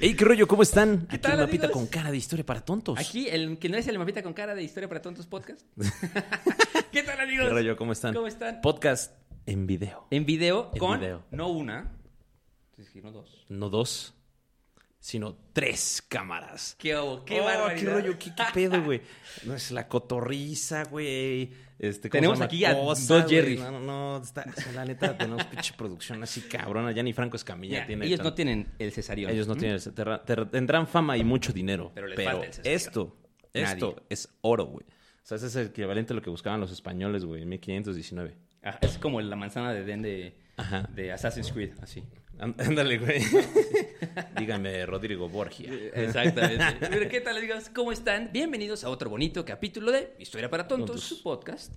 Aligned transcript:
Hey, 0.00 0.14
¿qué 0.14 0.24
rollo? 0.24 0.46
¿Cómo 0.46 0.62
están? 0.62 1.06
¿Qué 1.08 1.16
Aquí 1.16 1.22
tal, 1.22 1.34
un 1.34 1.40
mapita 1.40 1.64
amigos? 1.66 1.82
con 1.82 1.86
cara 1.88 2.10
de 2.10 2.16
historia 2.16 2.46
para 2.46 2.60
tontos. 2.64 2.98
Aquí, 2.98 3.26
el 3.28 3.58
que 3.58 3.68
no 3.68 3.76
es 3.76 3.88
el 3.88 3.98
mapita 3.98 4.22
con 4.22 4.32
cara 4.32 4.54
de 4.54 4.62
Historia 4.62 4.88
para 4.88 5.02
Tontos 5.02 5.26
podcast. 5.26 5.60
¿Qué 6.92 7.02
tal, 7.02 7.20
amigos? 7.20 7.46
¿Qué 7.48 7.52
rollo? 7.52 7.76
¿Cómo 7.76 7.92
están? 7.92 8.14
¿Cómo 8.14 8.26
están? 8.28 8.60
Podcast 8.60 9.12
en 9.46 9.66
video. 9.66 10.06
En 10.10 10.24
video 10.24 10.70
En 10.72 10.78
con, 10.78 11.00
video. 11.00 11.24
no 11.32 11.48
una, 11.48 11.96
sino 12.92 13.10
dos. 13.10 13.44
No 13.48 13.70
dos, 13.70 14.14
sino 15.00 15.36
tres 15.52 16.02
cámaras. 16.08 16.74
¿Qué? 16.78 16.88
¿Qué 17.24 17.40
Oh, 17.40 17.44
barbaridad? 17.44 17.76
¿Qué 17.80 17.86
rollo? 17.90 18.18
¿Qué, 18.18 18.34
qué 18.34 18.42
pedo, 18.54 18.82
güey? 18.82 19.00
No 19.44 19.54
es 19.54 19.70
la 19.70 19.88
cotorriza, 19.88 20.84
güey. 20.84 21.50
Este, 21.78 22.08
¿cómo 22.10 22.18
Tenemos 22.20 22.40
aquí 22.40 22.64
a 22.64 22.74
dos 22.74 23.06
güey. 23.06 23.22
Jerrys. 23.28 23.60
No, 23.60 23.70
no, 23.70 23.80
no. 23.80 24.22
Está, 24.22 24.44
la 24.74 24.84
neta, 24.84 25.16
tenemos 25.18 25.44
pinche 25.44 25.72
producción 25.76 26.20
así 26.22 26.40
cabrona. 26.42 26.90
Ya 26.92 27.02
ni 27.04 27.12
Franco 27.12 27.36
Escamilla 27.36 27.74
Mira, 27.76 27.86
tiene. 27.86 28.06
ellos 28.06 28.20
no 28.20 28.34
tienen 28.34 28.66
el 28.80 28.90
cesarión. 28.92 29.30
Ellos 29.30 29.46
no 29.46 29.54
¿Mm? 29.54 29.58
tienen. 29.58 29.76
ese 29.76 29.92
terra- 29.92 30.24
ter- 30.24 30.50
tendrán 30.50 30.88
fama 30.88 31.16
y 31.16 31.22
mucho 31.22 31.52
dinero. 31.52 31.92
Pero 31.94 32.08
Pero, 32.08 32.16
les 32.16 32.24
falta 32.28 32.46
el 32.46 32.52
cesario. 32.52 32.76
esto, 32.76 33.16
esto 33.52 33.86
Nadie. 33.92 34.02
es 34.10 34.28
oro, 34.40 34.64
güey. 34.66 34.84
O 34.84 35.26
sea, 35.28 35.36
ese 35.36 35.46
es 35.46 35.56
el 35.56 35.66
equivalente 35.68 36.12
a 36.14 36.16
lo 36.16 36.22
que 36.22 36.30
buscaban 36.30 36.58
los 36.58 36.72
españoles, 36.72 37.24
güey, 37.24 37.42
en 37.42 37.48
1519. 37.50 38.34
Ajá, 38.62 38.78
es 38.82 38.98
como 38.98 39.20
la 39.20 39.36
manzana 39.36 39.72
de 39.72 39.84
Den 39.84 40.02
de 40.02 41.12
Assassin's 41.12 41.52
Creed, 41.52 41.74
así. 41.80 42.02
Án- 42.38 42.54
Ándale, 42.58 42.98
güey. 42.98 43.20
Dígame, 44.38 44.86
Rodrigo 44.86 45.28
Borgia. 45.28 45.72
Exactamente. 45.94 46.64
Pero, 46.88 47.08
¿Qué 47.08 47.20
tal, 47.20 47.36
amigos? 47.36 47.68
¿Cómo 47.74 47.92
están? 47.92 48.30
Bienvenidos 48.32 48.84
a 48.84 48.90
otro 48.90 49.10
bonito 49.10 49.44
capítulo 49.44 49.90
de 49.92 50.14
Historia 50.18 50.48
para 50.50 50.66
Tontos, 50.68 50.86
Tontos. 50.88 51.04
su 51.04 51.22
podcast, 51.22 51.76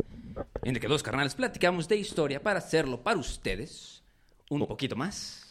en 0.64 0.76
el 0.76 0.82
que 0.82 0.88
dos 0.88 1.02
carnales 1.04 1.36
platicamos 1.36 1.88
de 1.88 1.98
historia 1.98 2.42
para 2.42 2.60
hacerlo 2.60 3.02
para 3.04 3.18
ustedes 3.20 4.04
un 4.50 4.62
Oh. 4.64 4.68
poquito 4.68 4.96
más. 4.96 5.48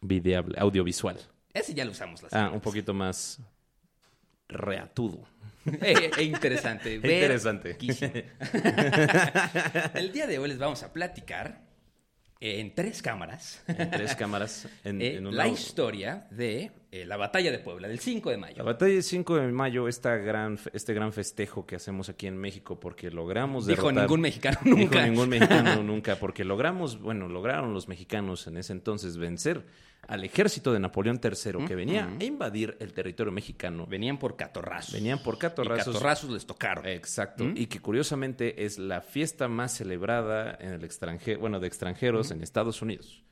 Videable, 0.00 0.54
audiovisual. 0.58 1.18
Ese 1.52 1.74
ya 1.74 1.84
lo 1.84 1.90
usamos 1.92 2.22
las 2.22 2.32
Ah, 2.32 2.36
semanas. 2.36 2.54
un 2.54 2.60
poquito 2.60 2.94
más 2.94 3.40
reatudo. 4.48 5.26
Eh, 5.80 6.10
eh, 6.18 6.22
interesante. 6.22 6.98
ver- 6.98 7.12
Interesante. 7.22 7.76
El 9.94 10.12
día 10.12 10.26
de 10.26 10.38
hoy 10.38 10.48
les 10.48 10.58
vamos 10.58 10.82
a 10.82 10.92
platicar 10.92 11.66
en 12.40 12.74
tres 12.74 13.02
cámaras 13.02 13.62
En 13.66 13.90
tres 13.90 14.14
cámaras. 14.14 14.68
En, 14.84 15.02
eh, 15.02 15.16
en 15.16 15.36
la 15.36 15.48
historia 15.48 16.26
de 16.30 16.72
eh, 16.90 17.04
la 17.04 17.16
batalla 17.16 17.50
de 17.50 17.58
Puebla 17.58 17.86
del 17.88 17.98
5 17.98 18.30
de 18.30 18.36
La 18.36 18.40
mayo. 18.40 18.64
batalla 18.64 18.94
del 18.94 19.02
5 19.02 19.36
de 19.36 19.52
mayo, 19.52 19.88
esta 19.88 20.16
gran, 20.16 20.58
este 20.72 20.94
gran 20.94 21.12
festejo 21.12 21.66
que 21.66 21.76
hacemos 21.76 22.08
aquí 22.08 22.26
en 22.26 22.38
México 22.38 22.80
porque 22.80 23.10
logramos 23.10 23.66
Dijo 23.66 23.82
derrotar... 23.82 24.04
ningún 24.04 24.20
mexicano 24.22 24.58
Dijo 24.64 24.76
nunca. 24.76 25.06
ningún 25.06 25.28
mexicano 25.28 25.82
nunca, 25.82 26.16
porque 26.16 26.44
logramos, 26.44 27.00
bueno, 27.00 27.28
lograron 27.28 27.74
los 27.74 27.88
mexicanos 27.88 28.46
en 28.46 28.56
ese 28.56 28.72
entonces 28.72 29.18
vencer 29.18 29.64
al 30.06 30.24
ejército 30.24 30.72
de 30.72 30.78
Napoleón 30.80 31.20
III 31.22 31.66
que 31.66 31.74
venía 31.74 32.08
a 32.18 32.24
invadir 32.24 32.76
el 32.80 32.94
territorio 32.94 33.32
mexicano. 33.32 33.86
Venían 33.86 34.18
por 34.18 34.36
catorrazos. 34.36 34.94
Venían 34.94 35.18
por 35.22 35.36
catorrazos. 35.36 35.88
Y 35.88 35.92
catorrazos 35.92 36.30
les 36.30 36.46
tocaron. 36.46 36.86
Exacto. 36.86 37.44
¿Mm? 37.44 37.54
Y 37.56 37.66
que 37.66 37.80
curiosamente 37.80 38.64
es 38.64 38.78
la 38.78 39.02
fiesta 39.02 39.48
más 39.48 39.76
celebrada 39.76 40.56
en 40.60 40.70
el 40.72 40.84
extranjero, 40.84 41.40
bueno, 41.40 41.60
de 41.60 41.66
extranjeros 41.66 42.30
en 42.30 42.42
Estados 42.42 42.80
Unidos. 42.80 43.22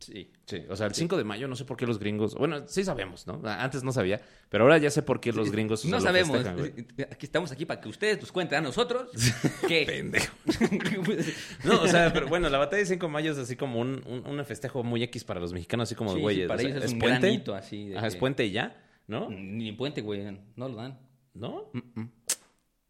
Sí. 0.00 0.30
Sí, 0.46 0.62
o 0.68 0.76
sea, 0.76 0.86
el 0.86 0.94
5 0.94 1.16
de 1.16 1.24
mayo 1.24 1.48
no 1.48 1.56
sé 1.56 1.64
por 1.64 1.78
qué 1.78 1.86
los 1.86 1.98
gringos, 1.98 2.34
bueno, 2.34 2.64
sí 2.68 2.84
sabemos, 2.84 3.26
¿no? 3.26 3.40
Antes 3.44 3.82
no 3.82 3.90
sabía, 3.92 4.20
pero 4.50 4.64
ahora 4.64 4.76
ya 4.76 4.90
sé 4.90 5.02
por 5.02 5.18
qué 5.18 5.32
los 5.32 5.50
gringos 5.50 5.84
No 5.86 5.98
sabemos. 6.00 6.36
festejan. 6.42 6.86
Aquí 7.10 7.24
estamos 7.26 7.50
aquí 7.52 7.64
para 7.64 7.80
que 7.80 7.88
ustedes 7.88 8.20
nos 8.20 8.30
cuenten 8.30 8.58
a 8.58 8.60
nosotros 8.60 9.08
que 9.68 9.84
Pendejo. 9.86 10.34
No, 11.64 11.80
o 11.82 11.88
sea, 11.88 12.12
pero 12.12 12.28
bueno, 12.28 12.50
la 12.50 12.58
batalla 12.58 12.80
de 12.80 12.86
5 12.86 13.06
de 13.06 13.12
mayo 13.12 13.32
es 13.32 13.38
así 13.38 13.56
como 13.56 13.80
un, 13.80 14.02
un, 14.06 14.26
un 14.26 14.44
festejo 14.44 14.82
muy 14.82 15.02
X 15.04 15.24
para 15.24 15.40
los 15.40 15.52
mexicanos, 15.54 15.88
así 15.88 15.94
como 15.94 16.10
Sí, 16.10 16.16
de 16.16 16.18
sí, 16.18 16.22
güeyes. 16.22 16.48
para 16.48 16.58
o 16.58 16.60
sea, 16.60 16.70
ellos 16.70 16.84
es 16.84 16.92
un 16.92 16.98
puente. 16.98 17.20
granito 17.20 17.54
así 17.54 17.88
de 17.88 17.96
Ajá, 17.98 18.06
es 18.06 18.16
puente 18.16 18.44
y 18.44 18.50
ya, 18.52 18.76
¿no? 19.06 19.30
Ni 19.30 19.72
puente, 19.72 20.02
güey. 20.02 20.22
No 20.56 20.68
lo 20.68 20.76
dan. 20.76 20.98
¿No? 21.32 21.70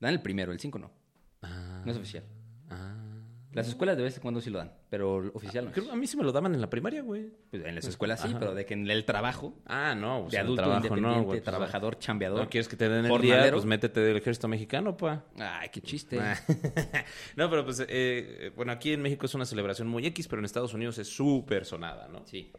Dan 0.00 0.12
el 0.14 0.20
primero, 0.20 0.50
el 0.52 0.58
5 0.58 0.78
no. 0.80 0.90
Ah, 1.42 1.82
No 1.84 1.92
es 1.92 1.96
oficial. 1.98 2.24
ah. 2.70 3.13
Las 3.54 3.68
escuelas 3.68 3.96
de 3.96 4.02
vez 4.02 4.16
en 4.16 4.22
cuando 4.22 4.40
sí 4.40 4.50
lo 4.50 4.58
dan, 4.58 4.72
pero 4.90 5.16
oficial 5.32 5.64
no. 5.66 5.72
Creo- 5.72 5.90
a 5.92 5.96
mí 5.96 6.06
sí 6.06 6.16
me 6.16 6.24
lo 6.24 6.32
daban 6.32 6.54
en 6.54 6.60
la 6.60 6.68
primaria, 6.68 7.02
güey. 7.02 7.30
Pues 7.50 7.64
en 7.64 7.74
las 7.74 7.84
escuelas 7.86 8.20
sí, 8.20 8.28
Ajá. 8.28 8.38
pero 8.38 8.54
de 8.54 8.66
que 8.66 8.74
en 8.74 8.90
el 8.90 9.04
trabajo, 9.04 9.54
Ah, 9.66 9.94
no, 9.94 10.22
pues 10.22 10.32
de 10.32 10.38
adulto 10.38 10.62
trabajo 10.62 10.78
independiente, 10.86 11.18
no, 11.18 11.24
güey. 11.24 11.38
pues, 11.38 11.44
trabajador, 11.44 11.98
chambeador. 11.98 12.40
No 12.40 12.48
quieres 12.50 12.68
que 12.68 12.76
te 12.76 12.88
den 12.88 13.06
el 13.06 13.20
día, 13.20 13.50
pues 13.52 13.64
métete 13.64 14.00
del 14.00 14.16
ejército 14.16 14.48
mexicano, 14.48 14.96
pa. 14.96 15.24
Ay, 15.38 15.68
qué 15.70 15.80
chiste. 15.80 16.18
Ah. 16.20 16.36
no, 17.36 17.48
pero 17.48 17.64
pues, 17.64 17.84
eh, 17.88 18.52
bueno, 18.56 18.72
aquí 18.72 18.92
en 18.92 19.02
México 19.02 19.26
es 19.26 19.34
una 19.34 19.44
celebración 19.46 19.88
muy 19.88 20.04
X, 20.06 20.26
pero 20.28 20.40
en 20.40 20.44
Estados 20.46 20.74
Unidos 20.74 20.98
es 20.98 21.08
súper 21.08 21.64
sonada, 21.64 22.08
¿no? 22.08 22.22
Sí. 22.26 22.52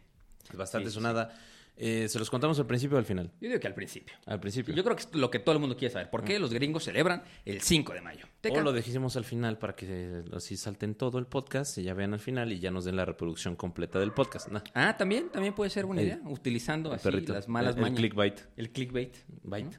Es 0.50 0.56
bastante 0.56 0.88
Sí, 0.88 0.92
sí, 0.92 0.94
sonada. 0.94 1.30
Eh, 1.78 2.08
¿Se 2.08 2.18
los 2.18 2.30
contamos 2.30 2.58
al 2.58 2.66
principio 2.66 2.96
o 2.96 2.98
al 2.98 3.04
final? 3.04 3.30
Yo 3.40 3.48
digo 3.48 3.60
que 3.60 3.66
al 3.66 3.74
principio. 3.74 4.14
Al 4.24 4.40
principio. 4.40 4.74
Yo 4.74 4.82
creo 4.82 4.96
que 4.96 5.02
es 5.02 5.14
lo 5.14 5.30
que 5.30 5.38
todo 5.38 5.54
el 5.54 5.60
mundo 5.60 5.76
quiere 5.76 5.92
saber. 5.92 6.08
¿Por 6.08 6.24
qué 6.24 6.38
los 6.38 6.52
gringos 6.52 6.84
celebran 6.84 7.22
el 7.44 7.60
5 7.60 7.92
de 7.92 8.00
mayo? 8.00 8.24
Teca. 8.40 8.58
O 8.58 8.62
lo 8.62 8.72
dijimos 8.72 9.16
al 9.16 9.24
final 9.24 9.58
para 9.58 9.74
que 9.76 10.22
así 10.34 10.56
salten 10.56 10.94
todo 10.94 11.18
el 11.18 11.26
podcast 11.26 11.76
y 11.76 11.82
ya 11.82 11.92
vean 11.92 12.14
al 12.14 12.20
final 12.20 12.50
y 12.52 12.60
ya 12.60 12.70
nos 12.70 12.86
den 12.86 12.96
la 12.96 13.04
reproducción 13.04 13.56
completa 13.56 13.98
del 13.98 14.12
podcast. 14.12 14.48
Ah, 14.74 14.96
también, 14.96 15.28
también 15.30 15.54
puede 15.54 15.68
ser 15.70 15.84
buena 15.84 16.00
El- 16.00 16.08
idea, 16.08 16.20
utilizando 16.24 16.92
así 16.92 17.02
perrito. 17.04 17.34
las 17.34 17.46
malas 17.46 17.76
El- 17.76 17.84
el 17.84 17.94
clickbait. 17.94 18.40
El 18.56 18.70
clickbait. 18.70 19.14
Bite. 19.42 19.78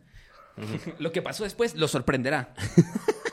Lo 1.00 1.12
que 1.12 1.22
pasó 1.24 1.44
después 1.46 1.76
lo 1.76 1.88
sorprenderá. 1.88 2.54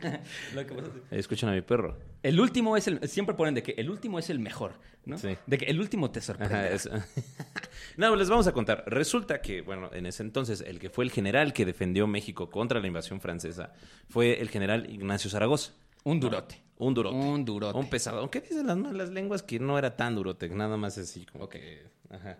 Lo 0.54 0.66
que 0.66 0.76
Escuchen 1.10 1.48
a 1.48 1.52
mi 1.52 1.60
perro. 1.62 1.98
El 2.22 2.40
último 2.40 2.76
es 2.76 2.86
el. 2.88 3.08
Siempre 3.08 3.34
ponen 3.34 3.54
de 3.54 3.62
que 3.62 3.72
el 3.72 3.90
último 3.90 4.18
es 4.18 4.30
el 4.30 4.38
mejor, 4.38 4.74
¿no? 5.04 5.18
Sí. 5.18 5.36
De 5.46 5.58
que 5.58 5.66
el 5.66 5.80
último 5.80 6.10
te 6.10 6.18
es- 6.18 6.90
no, 7.96 8.16
les 8.16 8.28
vamos 8.28 8.46
a 8.46 8.52
contar. 8.52 8.84
Resulta 8.86 9.40
que, 9.40 9.62
bueno, 9.62 9.90
en 9.92 10.06
ese 10.06 10.22
entonces 10.22 10.60
el 10.60 10.78
que 10.78 10.90
fue 10.90 11.04
el 11.04 11.10
general 11.10 11.52
que 11.52 11.64
defendió 11.64 12.06
México 12.06 12.50
contra 12.50 12.80
la 12.80 12.86
invasión 12.86 13.20
francesa 13.20 13.72
fue 14.08 14.40
el 14.40 14.48
general 14.50 14.90
Ignacio 14.90 15.30
Zaragoza. 15.30 15.72
Un 16.04 16.20
durote. 16.20 16.62
Un 16.78 16.94
durote. 16.94 17.16
Un 17.16 17.44
durote. 17.44 17.78
Un 17.78 17.88
pesado. 17.90 18.18
Aunque 18.20 18.40
dicen 18.40 18.66
las 18.66 18.76
malas 18.76 19.10
lenguas 19.10 19.42
que 19.42 19.58
no 19.58 19.78
era 19.78 19.96
tan 19.96 20.14
durote, 20.14 20.48
nada 20.48 20.76
más 20.76 20.98
así 20.98 21.26
como 21.26 21.48
que... 21.48 21.84
Ajá. 22.10 22.38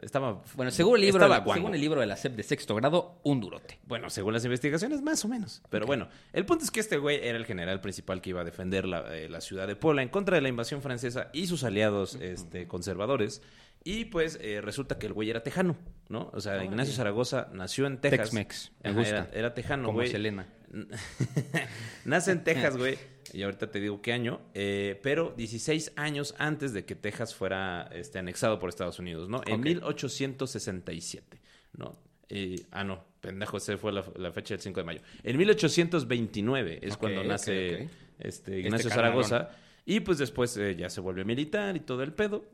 Estaba... 0.00 0.42
Bueno, 0.54 0.70
según 0.70 0.96
el, 0.96 1.02
libro 1.02 1.22
de 1.22 1.28
la, 1.28 1.44
según 1.52 1.74
el 1.74 1.80
libro 1.80 2.00
de 2.00 2.06
la 2.06 2.16
SEP 2.16 2.36
de 2.36 2.42
sexto 2.42 2.74
grado, 2.74 3.20
un 3.24 3.40
durote. 3.40 3.80
Bueno, 3.86 4.08
según 4.08 4.32
las 4.32 4.44
investigaciones, 4.44 5.02
más 5.02 5.24
o 5.24 5.28
menos. 5.28 5.62
Pero 5.68 5.84
bueno, 5.86 6.08
el 6.32 6.46
punto 6.46 6.64
es 6.64 6.70
que 6.70 6.80
este 6.80 6.96
güey 6.96 7.18
era 7.22 7.36
el 7.36 7.44
general 7.44 7.80
principal 7.80 8.22
que 8.22 8.30
iba 8.30 8.40
a 8.40 8.44
defender 8.44 8.86
la, 8.86 9.14
eh, 9.14 9.28
la 9.28 9.40
ciudad 9.40 9.66
de 9.66 9.76
Puebla 9.76 10.02
en 10.02 10.08
contra 10.08 10.36
de 10.36 10.42
la 10.42 10.48
invasión 10.48 10.80
francesa 10.80 11.28
y 11.32 11.46
sus 11.48 11.64
aliados 11.64 12.14
este, 12.14 12.68
conservadores. 12.68 13.42
Y 13.82 14.06
pues 14.06 14.38
eh, 14.42 14.60
resulta 14.60 14.98
que 14.98 15.06
el 15.06 15.12
güey 15.12 15.30
era 15.30 15.42
tejano, 15.42 15.76
¿no? 16.08 16.30
O 16.34 16.40
sea, 16.40 16.62
Ignacio 16.62 16.94
Zaragoza 16.94 17.48
nació 17.52 17.86
en 17.86 17.98
Texas. 17.98 18.30
Tex-Mex, 18.30 18.72
me 18.82 18.90
Ajá, 18.90 18.98
gusta. 18.98 19.16
Era, 19.16 19.30
era 19.32 19.54
tejano, 19.54 19.86
Como 19.86 19.98
güey. 19.98 20.10
Selena. 20.10 20.46
Nace 22.04 22.32
en 22.32 22.44
Texas, 22.44 22.76
güey. 22.76 22.98
Y 23.32 23.42
ahorita 23.42 23.70
te 23.70 23.80
digo 23.80 24.00
qué 24.02 24.12
año. 24.12 24.40
eh, 24.54 24.98
pero 25.02 25.32
16 25.36 25.92
años 25.96 26.34
antes 26.38 26.72
de 26.72 26.84
que 26.84 26.94
Texas 26.94 27.34
fuera 27.34 27.88
este, 27.92 28.18
anexado 28.18 28.58
por 28.58 28.68
Estados 28.68 28.98
Unidos, 28.98 29.28
¿no? 29.28 29.40
En 29.46 29.60
Ok. 29.60 29.64
1867, 29.64 31.40
¿no? 31.76 31.96
Eh, 32.28 32.64
ah, 32.70 32.84
no, 32.84 33.04
pendejo, 33.20 33.56
esa 33.56 33.76
fue 33.76 33.92
la, 33.92 34.04
la 34.16 34.32
fecha 34.32 34.54
del 34.54 34.60
5 34.62 34.80
de 34.80 34.84
mayo. 34.84 35.00
En 35.22 35.36
1829 35.36 36.78
es 36.82 36.96
cuando 36.96 37.24
nace 37.24 37.84
ok. 37.84 37.90
Este, 38.20 38.58
Ignacio. 38.60 38.90
Zaragoza. 38.90 39.50
Y 39.86 40.00
pues 40.00 40.18
después 40.18 40.56
eh, 40.56 40.76
ya 40.76 40.90
se 40.90 41.00
vuelve 41.00 41.24
militar 41.24 41.76
y 41.76 41.80
todo 41.80 42.02
el 42.02 42.12
pedo. 42.12 42.44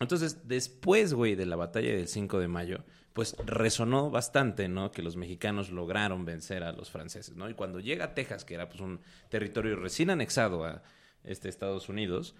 Entonces, 0.00 0.48
después, 0.48 1.12
güey, 1.14 1.34
de 1.36 1.46
la 1.46 1.56
batalla 1.56 1.94
del 1.94 2.08
5 2.08 2.40
de 2.40 2.48
mayo, 2.48 2.84
pues 3.14 3.34
resonó 3.46 4.10
bastante, 4.10 4.68
¿no? 4.68 4.90
Que 4.90 5.00
los 5.02 5.16
mexicanos 5.16 5.70
lograron 5.70 6.24
vencer 6.26 6.62
a 6.64 6.72
los 6.72 6.90
franceses, 6.90 7.34
¿no? 7.36 7.48
Y 7.48 7.54
cuando 7.54 7.80
llega 7.80 8.04
a 8.06 8.14
Texas, 8.14 8.44
que 8.44 8.54
era 8.54 8.68
pues 8.68 8.80
un 8.80 9.00
territorio 9.30 9.76
recién 9.76 10.10
anexado 10.10 10.64
a 10.64 10.82
este 11.22 11.48
Estados 11.48 11.88
Unidos, 11.88 12.34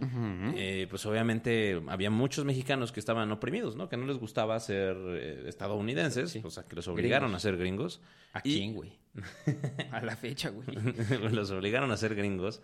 eh, 0.54 0.86
pues 0.90 1.06
obviamente 1.06 1.80
había 1.88 2.10
muchos 2.10 2.44
mexicanos 2.44 2.92
que 2.92 3.00
estaban 3.00 3.32
oprimidos, 3.32 3.76
¿no? 3.76 3.88
Que 3.88 3.96
no 3.96 4.04
les 4.04 4.18
gustaba 4.18 4.60
ser 4.60 4.94
eh, 4.98 5.44
estadounidenses, 5.46 6.30
Sí. 6.32 6.42
o 6.44 6.50
sea, 6.50 6.64
que 6.64 6.76
los 6.76 6.86
obligaron 6.88 7.28
Gringos. 7.30 7.40
a 7.44 7.48
ser 7.48 7.56
gringos. 7.56 8.00
¿A 8.34 8.42
quién, 8.42 8.74
güey? 8.74 8.98
A 9.92 10.00
la 10.00 10.16
fecha, 10.16 10.50
güey. 10.50 10.66
los 11.32 11.50
obligaron 11.50 11.90
a 11.92 11.96
ser 11.96 12.14
gringos. 12.14 12.60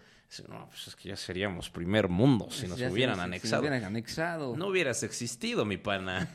No, 0.49 0.69
pues 0.69 0.87
es 0.89 0.95
que 0.97 1.09
ya 1.09 1.17
seríamos 1.17 1.71
primer 1.71 2.09
mundo 2.09 2.49
si 2.51 2.69
nos 2.69 2.79
Ya 2.79 2.89
hubieran 2.91 3.17
si- 3.17 3.21
si 3.21 3.25
anexado. 3.25 3.63
nos 3.63 3.69
hubieran 3.71 3.85
anexado. 3.85 4.57
No 4.57 4.67
hubieras 4.69 5.03
existido, 5.03 5.65
mi 5.65 5.77
pana. 5.77 6.29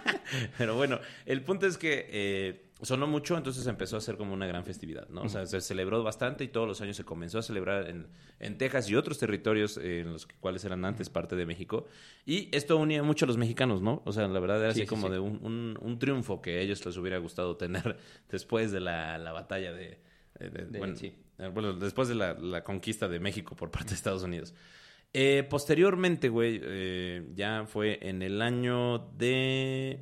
Pero 0.58 0.74
bueno, 0.76 0.98
el 1.26 1.42
punto 1.42 1.66
es 1.66 1.78
que 1.78 2.06
eh, 2.10 2.65
sonó 2.82 3.06
mucho, 3.06 3.36
entonces 3.38 3.66
empezó 3.66 3.96
a 3.96 4.00
ser 4.00 4.16
como 4.16 4.34
una 4.34 4.46
gran 4.46 4.64
festividad, 4.64 5.08
¿no? 5.08 5.22
O 5.22 5.28
sea, 5.28 5.46
se 5.46 5.60
celebró 5.62 6.02
bastante 6.02 6.44
y 6.44 6.48
todos 6.48 6.68
los 6.68 6.80
años 6.82 6.96
se 6.96 7.04
comenzó 7.04 7.38
a 7.38 7.42
celebrar 7.42 7.88
en, 7.88 8.06
en 8.38 8.58
Texas 8.58 8.88
y 8.90 8.94
otros 8.96 9.18
territorios 9.18 9.78
eh, 9.78 10.00
en 10.00 10.12
los 10.12 10.26
cuales 10.26 10.64
eran 10.64 10.84
antes 10.84 11.08
parte 11.08 11.36
de 11.36 11.46
México. 11.46 11.86
Y 12.26 12.48
esto 12.54 12.76
unía 12.76 13.02
mucho 13.02 13.24
a 13.24 13.28
los 13.28 13.38
mexicanos, 13.38 13.80
¿no? 13.80 14.02
O 14.04 14.12
sea, 14.12 14.28
la 14.28 14.40
verdad 14.40 14.62
era 14.62 14.74
Sí, 14.74 14.80
así 14.80 14.86
sí, 14.86 14.86
como 14.86 15.06
sí. 15.06 15.12
de 15.14 15.18
un, 15.20 15.38
un- 15.42 15.78
un 15.80 15.98
triunfo 15.98 16.42
que 16.42 16.58
a 16.58 16.60
ellos 16.60 16.84
les 16.84 16.96
hubiera 16.98 17.16
gustado 17.18 17.56
tener 17.56 17.96
después 18.30 18.72
de 18.72 18.80
la, 18.80 19.16
la 19.18 19.32
batalla 19.32 19.72
de... 19.72 19.98
de- 20.38 20.50
de- 20.50 20.64
De- 20.66 20.78
bueno, 20.78 20.96
sí. 20.96 21.14
eh, 21.38 21.48
bueno, 21.52 21.72
después 21.72 22.08
de 22.08 22.14
la, 22.14 22.34
la 22.34 22.62
conquista 22.62 23.08
de 23.08 23.20
México 23.20 23.56
por 23.56 23.70
parte 23.70 23.90
de 23.90 23.94
Estados 23.94 24.22
Unidos. 24.22 24.54
Eh, 25.14 25.46
posteriormente, 25.48 26.28
güey, 26.28 26.60
eh, 26.62 27.26
ya 27.34 27.64
fue 27.66 27.98
en 28.02 28.20
el 28.20 28.42
año 28.42 28.98
de... 29.16 30.00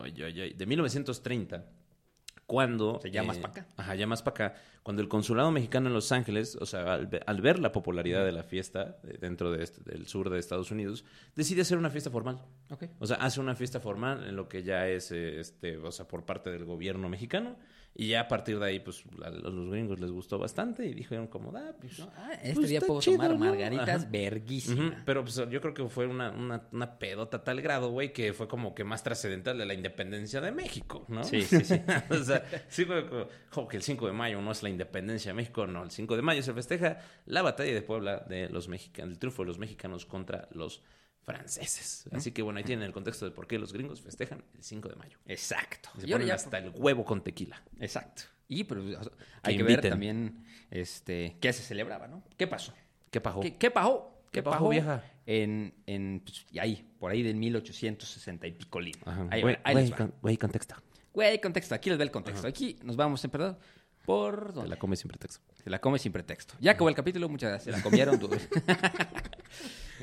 ay, 0.00 0.14
ay, 0.22 0.40
ay, 0.40 0.52
de 0.54 0.64
1930, 0.66 1.66
cuando... 2.46 3.00
Ya 3.10 3.22
más 3.22 3.38
eh, 3.38 3.40
pa' 3.40 3.48
acá. 3.48 3.66
Ajá, 3.76 3.94
ya 3.94 4.06
más 4.06 4.22
para 4.22 4.46
acá. 4.48 4.60
Cuando 4.82 5.00
el 5.02 5.08
consulado 5.08 5.50
mexicano 5.50 5.88
en 5.88 5.94
Los 5.94 6.12
Ángeles, 6.12 6.56
o 6.60 6.66
sea, 6.66 6.92
al, 6.94 7.06
ve- 7.06 7.22
al 7.26 7.40
ver 7.40 7.58
la 7.58 7.72
popularidad 7.72 8.24
de 8.24 8.32
la 8.32 8.42
fiesta 8.42 8.98
eh, 9.04 9.16
dentro 9.20 9.50
de 9.50 9.64
este- 9.64 9.82
del 9.90 10.06
sur 10.06 10.28
de 10.30 10.38
Estados 10.38 10.70
Unidos, 10.70 11.04
decide 11.34 11.62
hacer 11.62 11.78
una 11.78 11.88
fiesta 11.90 12.10
formal. 12.10 12.40
Ok. 12.70 12.84
O 13.00 13.06
sea, 13.06 13.16
hace 13.16 13.40
una 13.40 13.54
fiesta 13.54 13.80
formal 13.80 14.26
en 14.28 14.36
lo 14.36 14.48
que 14.48 14.62
ya 14.62 14.86
es, 14.88 15.10
eh, 15.10 15.40
este, 15.40 15.78
o 15.78 15.90
sea, 15.90 16.06
por 16.06 16.24
parte 16.26 16.50
del 16.50 16.64
gobierno 16.64 17.08
mexicano. 17.08 17.56
Y 17.96 18.08
ya 18.08 18.22
a 18.22 18.28
partir 18.28 18.58
de 18.58 18.66
ahí, 18.66 18.80
pues, 18.80 19.04
a 19.24 19.30
los 19.30 19.70
gringos 19.70 20.00
les 20.00 20.10
gustó 20.10 20.36
bastante 20.36 20.84
y 20.84 20.94
dijeron 20.94 21.28
como, 21.28 21.56
ah, 21.56 21.72
pues... 21.80 22.00
No, 22.00 22.10
ah, 22.16 22.32
este 22.42 22.54
pues, 22.54 22.68
día 22.68 22.80
puedo 22.80 23.00
chido, 23.00 23.16
tomar 23.16 23.30
¿no? 23.30 23.38
margaritas 23.38 24.10
verguísimas. 24.10 25.02
Pero 25.06 25.22
pues 25.22 25.36
yo 25.36 25.60
creo 25.60 25.74
que 25.74 25.88
fue 25.88 26.06
una, 26.06 26.32
una, 26.32 26.66
una 26.72 26.98
pedota 26.98 27.36
a 27.36 27.44
tal 27.44 27.62
grado, 27.62 27.90
güey, 27.90 28.12
que 28.12 28.32
fue 28.32 28.48
como 28.48 28.74
que 28.74 28.82
más 28.82 29.04
trascendental 29.04 29.58
de 29.58 29.66
la 29.66 29.74
independencia 29.74 30.40
de 30.40 30.50
México, 30.50 31.04
¿no? 31.06 31.22
Sí, 31.22 31.42
sí, 31.42 31.64
sí. 31.64 31.80
o 32.10 32.24
sea, 32.24 32.44
sí 32.68 32.84
fue 32.84 33.08
como, 33.08 33.28
como 33.50 33.68
que 33.68 33.76
el 33.76 33.82
5 33.84 34.08
de 34.08 34.12
mayo 34.12 34.42
no 34.42 34.50
es 34.50 34.64
la 34.64 34.70
independencia 34.70 35.30
de 35.30 35.34
México, 35.34 35.64
no, 35.68 35.84
el 35.84 35.92
5 35.92 36.16
de 36.16 36.22
mayo 36.22 36.42
se 36.42 36.52
festeja 36.52 36.98
la 37.26 37.42
batalla 37.42 37.72
de 37.72 37.82
Puebla 37.82 38.24
de 38.28 38.48
los 38.48 38.66
mexicanos, 38.66 39.12
el 39.12 39.18
triunfo 39.20 39.42
de 39.42 39.46
los 39.46 39.58
mexicanos 39.58 40.04
contra 40.04 40.48
los 40.50 40.82
franceses. 41.24 42.04
Así 42.12 42.32
que 42.32 42.42
bueno, 42.42 42.58
ahí 42.58 42.64
tienen 42.64 42.84
el 42.84 42.92
contexto 42.92 43.24
de 43.24 43.30
por 43.30 43.46
qué 43.46 43.58
los 43.58 43.72
gringos 43.72 44.00
festejan 44.00 44.44
el 44.54 44.62
5 44.62 44.88
de 44.88 44.96
mayo. 44.96 45.18
Exacto. 45.26 45.90
Y 45.98 46.02
se 46.02 46.08
ponen 46.08 46.28
ya- 46.28 46.34
hasta 46.34 46.58
el 46.58 46.70
huevo 46.74 47.04
con 47.04 47.22
tequila. 47.24 47.62
Exacto. 47.80 48.22
Y 48.48 48.64
pero, 48.64 48.82
o 48.84 49.02
sea, 49.04 49.12
hay 49.42 49.56
Que 49.56 49.62
ver 49.62 49.80
también 49.80 50.44
este, 50.70 51.36
qué 51.40 51.52
se 51.52 51.62
celebraba, 51.62 52.06
¿no? 52.08 52.22
¿Qué 52.36 52.46
pasó? 52.46 52.74
¿Qué 53.10 53.20
pajó? 53.20 53.40
¿Qué, 53.40 53.56
qué 53.56 53.70
pasó? 53.70 54.10
¿Qué 54.30 54.42
pasó, 54.42 54.68
vieja? 54.68 55.02
En, 55.26 55.72
en 55.86 56.20
pues, 56.24 56.44
y 56.50 56.58
ahí, 56.58 56.90
por 56.98 57.10
ahí 57.10 57.22
del 57.22 57.36
1860 57.36 58.46
y 58.48 58.52
pico 58.52 58.80
limo. 58.80 58.98
Ajá. 59.06 59.26
Ahí, 59.30 59.40
Güey, 59.42 59.56
ahí 59.64 59.72
güey, 59.74 59.84
les 59.84 59.92
va. 59.92 59.96
con- 59.96 60.14
güey, 60.20 60.36
contexto. 60.36 60.74
Güey, 61.12 61.40
contexto. 61.40 61.74
Aquí 61.74 61.88
les 61.88 61.98
ve 61.98 62.04
el 62.04 62.10
contexto. 62.10 62.46
Aquí 62.46 62.76
nos 62.82 62.96
vamos, 62.96 63.24
en 63.24 63.30
verdad, 63.30 63.56
por 64.04 64.52
dónde? 64.52 64.68
la 64.68 64.76
comes 64.76 64.98
sin 64.98 65.08
pretexto. 65.08 65.40
Se 65.62 65.70
la 65.70 65.80
come 65.80 65.98
sin 65.98 66.12
pretexto. 66.12 66.54
Ya 66.60 66.72
acabó 66.72 66.88
el 66.90 66.94
capítulo, 66.96 67.28
muchas 67.28 67.50
gracias. 67.50 67.72
Se 67.74 67.78
la 67.78 67.82
comieron. 67.82 68.18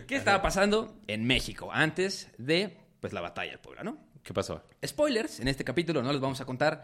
¿Qué 0.08 0.16
estaba 0.16 0.42
pasando 0.42 0.96
en 1.08 1.26
México 1.26 1.70
antes 1.72 2.30
de 2.38 2.78
pues 3.00 3.14
la 3.14 3.22
batalla 3.22 3.52
del 3.52 3.60
Puebla, 3.60 3.84
no? 3.84 3.98
¿Qué 4.24 4.34
pasó? 4.34 4.64
Spoilers, 4.86 5.40
en 5.40 5.48
este 5.48 5.64
capítulo 5.64 6.02
no 6.04 6.12
les 6.12 6.22
vamos 6.22 6.40
a 6.42 6.46
contar. 6.46 6.84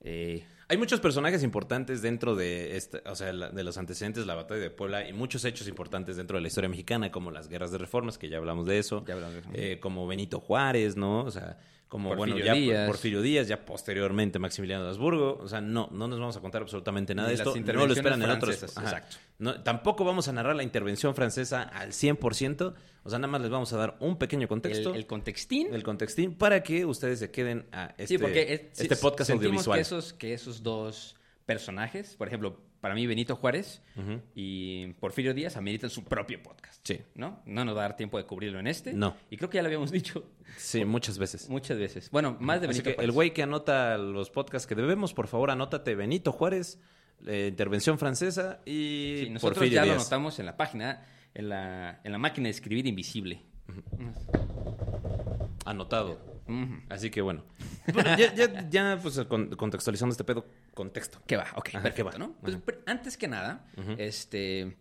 eh, 0.00 0.44
Hay 0.66 0.78
muchos 0.78 0.98
personajes 1.00 1.42
importantes 1.42 2.00
dentro 2.00 2.34
de, 2.34 2.76
este, 2.78 3.02
o 3.06 3.14
sea, 3.14 3.32
la- 3.34 3.50
de 3.50 3.62
los 3.64 3.76
antecedentes 3.76 4.22
de 4.22 4.26
la 4.26 4.34
batalla 4.34 4.60
de 4.60 4.70
Puebla 4.70 5.06
y 5.06 5.12
muchos 5.12 5.44
hechos 5.44 5.68
importantes 5.68 6.16
dentro 6.16 6.38
de 6.38 6.40
la 6.40 6.48
historia 6.48 6.70
mexicana, 6.70 7.10
como 7.12 7.30
las 7.30 7.48
guerras 7.48 7.70
de 7.70 7.76
reformas, 7.78 8.16
que 8.16 8.30
ya 8.30 8.38
hablamos 8.38 8.64
de 8.66 8.78
eso, 8.78 9.04
Ya 9.06 9.12
hablamos 9.12 9.34
de 9.34 9.40
eso. 9.40 9.50
eh, 9.52 9.78
como 9.78 10.06
Benito 10.06 10.40
Juárez, 10.40 10.96
¿no? 10.96 11.22
O 11.24 11.30
sea, 11.30 11.58
como, 11.94 12.08
Porfirio 12.08 12.34
bueno, 12.34 12.44
ya 12.44 12.54
Díaz. 12.54 12.86
Porfirio 12.88 13.22
Díaz, 13.22 13.46
ya 13.46 13.64
posteriormente 13.64 14.40
Maximiliano 14.40 14.82
de 14.82 14.90
Habsburgo, 14.90 15.38
o 15.40 15.46
sea, 15.46 15.60
no, 15.60 15.88
no 15.92 16.08
nos 16.08 16.18
vamos 16.18 16.36
a 16.36 16.40
contar 16.40 16.62
absolutamente 16.62 17.14
nada 17.14 17.28
de 17.28 17.36
las 17.36 17.46
esto, 17.46 17.72
no 17.72 17.86
lo 17.86 17.92
esperan 17.92 18.20
en 18.20 18.30
otros. 18.30 18.64
ajá. 18.76 18.82
exacto. 18.82 19.16
No, 19.38 19.62
tampoco 19.62 20.04
vamos 20.04 20.26
a 20.26 20.32
narrar 20.32 20.56
la 20.56 20.64
intervención 20.64 21.14
francesa 21.14 21.62
al 21.62 21.92
100%, 21.92 22.74
o 23.04 23.08
sea, 23.10 23.20
nada 23.20 23.30
más 23.30 23.40
les 23.42 23.50
vamos 23.50 23.72
a 23.72 23.76
dar 23.76 23.96
un 24.00 24.18
pequeño 24.18 24.48
contexto. 24.48 24.90
el, 24.90 24.96
el 24.96 25.06
contextín. 25.06 25.72
el 25.72 25.84
contextín 25.84 26.34
para 26.34 26.64
que 26.64 26.84
ustedes 26.84 27.20
se 27.20 27.30
queden 27.30 27.66
a 27.70 27.90
este, 27.96 28.08
sí, 28.08 28.18
porque 28.18 28.54
es- 28.54 28.60
sí, 28.72 28.82
este 28.82 28.96
podcast 28.96 29.30
audiovisual. 29.30 29.76
Que 29.76 29.82
esos, 29.82 30.12
que 30.14 30.34
esos 30.34 30.64
dos 30.64 31.14
personajes, 31.46 32.16
por 32.16 32.26
ejemplo, 32.26 32.58
para 32.84 32.94
mí 32.94 33.06
Benito 33.06 33.34
Juárez 33.34 33.80
y 34.34 34.88
Porfirio 35.00 35.32
Díaz 35.32 35.56
ameritan 35.56 35.88
su 35.88 36.04
propio 36.04 36.42
podcast. 36.42 36.86
Sí. 36.86 37.00
¿No? 37.14 37.40
No 37.46 37.64
nos 37.64 37.74
va 37.74 37.78
a 37.80 37.82
dar 37.88 37.96
tiempo 37.96 38.18
de 38.18 38.24
cubrirlo 38.26 38.58
en 38.60 38.66
este. 38.66 38.92
No. 38.92 39.16
Y 39.30 39.38
creo 39.38 39.48
que 39.48 39.56
ya 39.56 39.62
lo 39.62 39.68
habíamos 39.68 39.90
dicho 39.90 40.22
Sí, 40.58 40.84
muchas 40.84 41.16
veces. 41.16 41.48
muchas 41.48 41.78
veces. 41.78 42.10
Bueno, 42.10 42.36
más 42.40 42.60
de 42.60 42.66
Así 42.68 42.80
Benito 42.80 42.90
que 42.90 42.94
Juárez. 42.96 43.08
el 43.08 43.12
güey 43.12 43.32
que 43.32 43.42
anota 43.42 43.96
los 43.96 44.28
podcasts 44.28 44.66
que 44.66 44.74
debemos, 44.74 45.14
por 45.14 45.28
favor, 45.28 45.50
anótate 45.50 45.94
Benito 45.94 46.30
Juárez, 46.30 46.78
eh, 47.26 47.46
intervención 47.48 47.98
francesa 47.98 48.60
y 48.66 49.20
Sí, 49.24 49.30
nosotros 49.30 49.56
Porfirio 49.60 49.76
ya 49.76 49.86
lo 49.86 49.92
anotamos 49.94 50.38
en 50.38 50.44
la 50.44 50.58
página, 50.58 51.06
en 51.32 51.48
la, 51.48 52.02
en 52.04 52.12
la 52.12 52.18
máquina 52.18 52.48
de 52.48 52.50
escribir 52.50 52.86
invisible. 52.86 53.40
Anotado. 55.64 56.33
Así 56.88 57.10
que 57.10 57.20
bueno. 57.22 57.44
Bueno, 57.92 58.16
ya, 58.16 58.34
ya, 58.34 58.68
ya, 58.70 58.98
pues 59.02 59.20
con- 59.28 59.50
contextualizando 59.56 60.12
este 60.12 60.24
pedo, 60.24 60.46
contexto. 60.72 61.20
¿Qué 61.26 61.36
va? 61.36 61.46
Ok, 61.56 61.68
Ajá, 61.74 61.82
perfecto, 61.82 61.96
¿qué 61.96 62.02
va? 62.02 62.18
¿no? 62.18 62.32
Pues, 62.40 62.58
antes 62.86 63.16
que 63.18 63.28
nada, 63.28 63.66
este... 63.98 64.76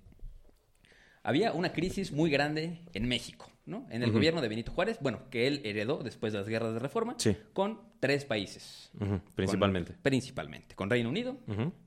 Había 1.26 1.54
una 1.54 1.72
crisis 1.72 2.12
muy 2.12 2.30
grande 2.30 2.82
en 2.94 3.08
México, 3.08 3.50
¿no? 3.66 3.88
En 3.90 4.04
el 4.04 4.12
gobierno 4.12 4.42
de 4.42 4.50
Benito 4.50 4.74
Juárez, 4.74 4.98
bueno, 5.00 5.30
que 5.30 5.48
él 5.48 5.62
heredó 5.64 6.04
después 6.04 6.34
de 6.34 6.40
las 6.40 6.50
guerras 6.50 6.74
de 6.74 6.80
reforma, 6.80 7.16
Sí. 7.18 7.38
con 7.54 7.80
tres 8.02 8.26
países. 8.26 8.92
Principalmente. 9.34 9.94
Con- 9.94 10.02
principalmente. 10.02 10.76
Con 10.76 10.90
Reino 10.90 11.08
Unido, 11.10 11.38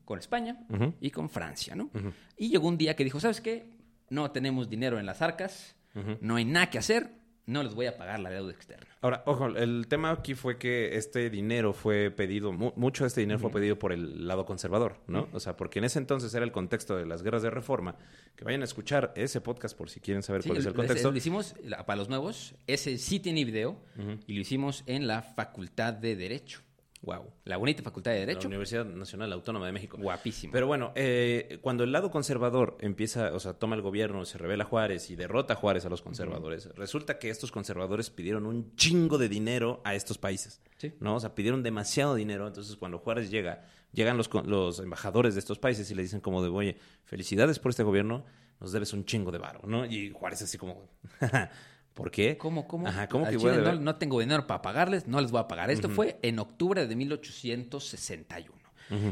con 0.07 0.19
España 0.19 0.67
y 1.03 1.11
con 1.11 1.29
Francia, 1.29 1.75
¿no? 1.75 1.91
Y 2.39 2.49
llegó 2.49 2.67
un 2.69 2.79
día 2.79 2.97
que 2.97 3.05
dijo, 3.05 3.21
¿sabes 3.21 3.43
qué? 3.43 3.71
No 4.09 4.31
tenemos 4.31 4.71
dinero 4.71 4.99
en 4.99 5.05
las 5.05 5.21
arcas, 5.21 5.77
no 6.23 6.37
hay 6.37 6.47
nada 6.47 6.71
que 6.71 6.79
hacer, 6.79 7.11
no 7.47 7.63
les 7.63 7.75
voy 7.75 7.87
a 7.87 7.97
pagar 7.97 8.19
la 8.21 8.31
deuda 8.31 8.51
externa. 8.53 8.87
Ahora, 9.01 9.23
ojo, 9.27 9.47
el 9.47 9.87
tema 9.89 10.11
aquí 10.11 10.35
fue 10.35 10.59
que 10.59 10.97
este 10.97 11.31
dinero 11.31 11.73
fue 11.73 12.11
pedido, 12.11 12.53
mu- 12.53 12.73
mucho 12.77 13.05
de 13.05 13.09
este 13.09 13.21
dinero 13.21 13.39
fue 13.39 13.51
pedido 13.53 13.79
por 13.79 13.93
el 13.93 14.27
lado 14.27 14.45
conservador, 14.45 14.97
¿no? 15.07 15.29
O 15.33 15.39
sea, 15.41 15.57
porque 15.57 15.79
en 15.79 15.85
ese 15.85 15.99
entonces 16.01 16.35
era 16.35 16.45
el 16.45 16.51
contexto 16.53 16.97
de 16.97 17.07
las 17.07 17.23
guerras 17.23 17.43
de 17.43 17.51
reforma. 17.51 17.95
Que 18.35 18.45
vayan 18.45 18.63
a 18.63 18.65
escuchar 18.65 19.13
ese 19.17 19.41
podcast 19.41 19.77
por 19.79 19.89
si 19.91 20.01
quieren 20.01 20.23
saber 20.23 20.43
Sí, 20.43 20.49
cuál 20.49 20.59
es 20.59 20.67
el 20.67 20.75
contexto. 20.75 21.11
Lo 21.11 21.17
hicimos, 21.17 21.55
para 21.87 21.97
los 21.97 22.09
nuevos, 22.09 22.55
ese 22.67 22.99
sí 22.99 23.21
tiene 23.21 23.45
video, 23.45 23.79
y 24.27 24.35
lo 24.35 24.41
hicimos 24.41 24.83
en 24.87 25.07
la 25.07 25.23
Facultad 25.23 25.95
de 25.95 26.17
Derecho. 26.17 26.61
Wow. 27.07 27.33
La 27.45 27.57
bonita 27.57 27.85
Facultad 27.85 28.11
de 28.11 28.19
La 28.19 28.27
Derecho. 28.27 28.49
Universidad 28.49 28.85
Nacional 28.85 29.33
Autónoma 29.33 29.67
de 29.67 29.73
México. 29.73 29.97
Guapísimo. 29.97 30.53
Pero 30.53 30.67
bueno, 30.67 30.91
eh, 30.97 31.61
cuando 31.63 31.85
el 31.85 31.93
lado 31.93 32.11
conservador 32.11 32.77
empieza, 32.81 33.33
o 33.33 33.39
sea, 33.39 33.55
toma 33.55 33.77
el 33.77 33.83
gobierno, 33.83 34.25
se 34.25 34.39
revela 34.39 34.65
Juárez 34.65 35.09
y 35.11 35.15
derrota 35.15 35.55
a 35.55 35.57
Juárez 35.57 35.87
a 35.87 35.89
los 35.89 36.03
conservadores, 36.03 36.69
resulta 36.75 37.21
que 37.21 37.31
estos 37.31 37.53
conservadores 37.53 38.11
pidieron 38.11 38.45
un 38.45 38.75
chingo 38.75 39.19
de 39.19 39.29
dinero 39.29 39.81
a 39.85 39.95
estos 39.95 40.19
países. 40.19 40.61
Sí. 40.79 40.95
¿No? 40.99 41.15
O 41.15 41.21
sea, 41.21 41.37
pidieron 41.37 41.63
demasiado 41.63 42.17
dinero. 42.17 42.49
Entonces, 42.49 42.75
cuando 42.75 42.99
Juárez 42.99 43.31
llega, 43.31 43.65
llegan 43.93 44.17
los, 44.17 44.29
los 44.45 44.81
embajadores 44.81 45.35
de 45.35 45.41
estos 45.41 45.61
países 45.61 45.89
y 45.93 45.95
le 45.95 46.03
dicen 46.03 46.21
como 46.21 46.43
de, 46.43 46.49
oye, 46.49 46.77
felicidades 47.05 47.61
por 47.61 47.71
este 47.71 47.85
gobierno, 47.85 48.25
nos 48.59 48.73
debes 48.73 48.93
un 48.93 49.05
chingo 49.05 49.31
de 49.31 49.39
varo, 49.39 49.61
¿no? 49.65 49.87
Y 49.87 50.11
Juárez 50.11 50.43
así 50.43 50.59
como, 50.59 50.89
¿por 51.97 52.11
qué? 52.11 52.37
¿Cómo, 52.37 52.69
cómo? 52.69 52.87
Ajá, 52.87 53.09
¿cómo 53.09 53.27
que 53.27 53.39
voy 53.39 53.55
a 53.55 53.73
no, 53.73 53.97
tengo 53.97 54.21
dinero 54.21 54.47
para 54.47 54.61
pagarles, 54.61 55.09
no 55.09 55.21
les 55.21 55.31
voy 55.31 55.41
a 55.41 55.49
pagar. 55.49 55.71
Esto 55.71 55.89
fue 55.89 56.21
en 56.23 56.39
octubre 56.39 56.87
de 56.87 56.95
1861. 56.95 58.55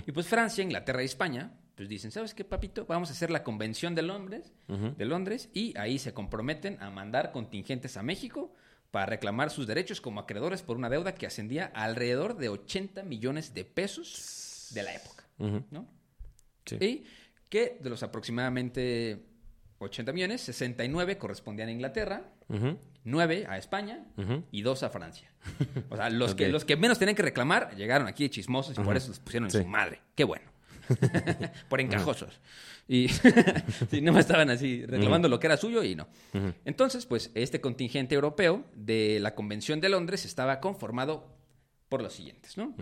Y 0.06 0.12
pues 0.12 0.28
Francia, 0.28 0.62
Inglaterra 0.62 1.02
y 1.02 1.06
España, 1.06 1.52
pues 1.74 1.88
dicen, 1.88 2.12
¿sabes 2.12 2.34
qué, 2.34 2.44
papito? 2.44 2.84
Vamos 2.86 3.08
a 3.08 3.12
hacer 3.12 3.30
la 3.30 3.42
convención 3.42 3.96
de 3.96 4.02
Londres, 4.02 4.52
de 4.68 5.04
Londres, 5.04 5.48
y 5.52 5.76
ahí 5.76 5.98
se 5.98 6.12
comprometen 6.12 6.80
a 6.80 6.90
mandar 6.90 7.32
contingentes 7.32 7.96
a 7.96 8.02
México 8.02 8.52
para 8.90 9.06
reclamar 9.06 9.50
sus 9.50 9.66
derechos 9.66 10.00
como 10.00 10.20
acreedores 10.20 10.62
por 10.62 10.76
una 10.76 10.90
deuda 10.90 11.14
que 11.14 11.26
ascendía 11.26 11.72
a 11.74 11.84
alrededor 11.84 12.36
de 12.36 12.50
80 12.50 13.02
millones 13.02 13.54
de 13.54 13.64
pesos 13.64 14.70
de 14.72 14.82
la 14.84 14.94
época. 14.94 15.24
¿no? 15.70 15.88
Sí. 16.66 16.76
Y 16.80 17.04
que 17.48 17.78
de 17.80 17.90
los 17.90 18.02
aproximadamente 18.02 19.33
80 19.84 20.12
millones, 20.12 20.40
69 20.42 21.18
correspondían 21.18 21.68
a 21.68 21.72
Inglaterra, 21.72 22.22
Ujú. 22.48 22.78
9 23.04 23.46
a 23.48 23.58
España 23.58 24.04
y 24.50 24.62
2 24.62 24.82
a 24.82 24.90
Francia. 24.90 25.30
O 25.90 25.96
sea, 25.96 26.10
los, 26.10 26.34
que, 26.34 26.48
los 26.48 26.64
que 26.64 26.76
menos 26.76 26.98
tenían 26.98 27.14
que 27.16 27.22
reclamar 27.22 27.74
llegaron 27.76 28.06
aquí 28.08 28.24
de 28.24 28.30
chismosos 28.30 28.76
y 28.78 28.80
por 28.80 28.96
eso 28.96 29.08
los 29.08 29.20
pusieron 29.20 29.50
Sí. 29.50 29.58
en 29.58 29.62
su 29.64 29.68
madre. 29.68 30.00
Qué 30.14 30.24
bueno. 30.24 30.44
por 31.68 31.80
encajosos. 31.80 32.40
Y 32.86 33.08
sí, 33.90 34.00
no 34.02 34.12
me 34.12 34.20
estaban 34.20 34.50
así 34.50 34.84
reclamando 34.84 35.28
lo 35.28 35.40
que 35.40 35.46
era 35.46 35.56
suyo 35.56 35.82
y 35.82 35.94
no. 35.94 36.06
Entonces, 36.66 37.06
pues 37.06 37.30
este 37.34 37.60
contingente 37.60 38.14
europeo 38.14 38.64
de 38.74 39.18
la 39.20 39.34
Convención 39.34 39.80
de 39.80 39.88
Londres 39.88 40.24
estaba 40.26 40.60
conformado 40.60 41.34
por 41.88 42.02
los 42.02 42.12
siguientes, 42.12 42.56
¿no? 42.58 42.74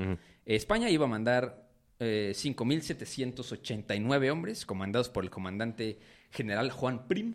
España 0.45 0.91
iba 0.91 1.05
a 1.05 1.09
mandar 1.09 1.69
eh, 2.01 2.33
5.789 2.35 4.31
hombres, 4.31 4.67
comandados 4.67 5.09
por 5.09 5.23
el 5.25 5.31
comandante 5.31 5.99
general 6.33 6.71
Juan 6.71 7.07
Prim. 7.09 7.35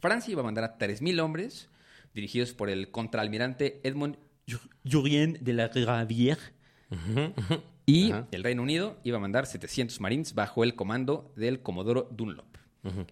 Francia 0.00 0.30
iba 0.32 0.42
a 0.42 0.44
mandar 0.44 0.64
a 0.64 0.78
3.000 0.78 1.20
hombres, 1.20 1.68
dirigidos 2.14 2.52
por 2.52 2.70
el 2.70 2.90
contraalmirante 2.90 3.80
Edmond 3.82 4.16
Ju- 4.46 4.68
Jurien 4.90 5.38
de 5.40 5.52
la 5.52 5.68
Gravière. 5.70 6.38
Y 7.86 8.12
el 8.32 8.44
Reino 8.44 8.62
Unido 8.62 8.98
iba 9.02 9.16
a 9.16 9.20
mandar 9.20 9.46
700 9.46 10.00
marines 10.00 10.34
bajo 10.34 10.62
el 10.62 10.74
comando 10.74 11.32
del 11.36 11.60
comodoro 11.62 12.08
Dunlop. 12.12 12.46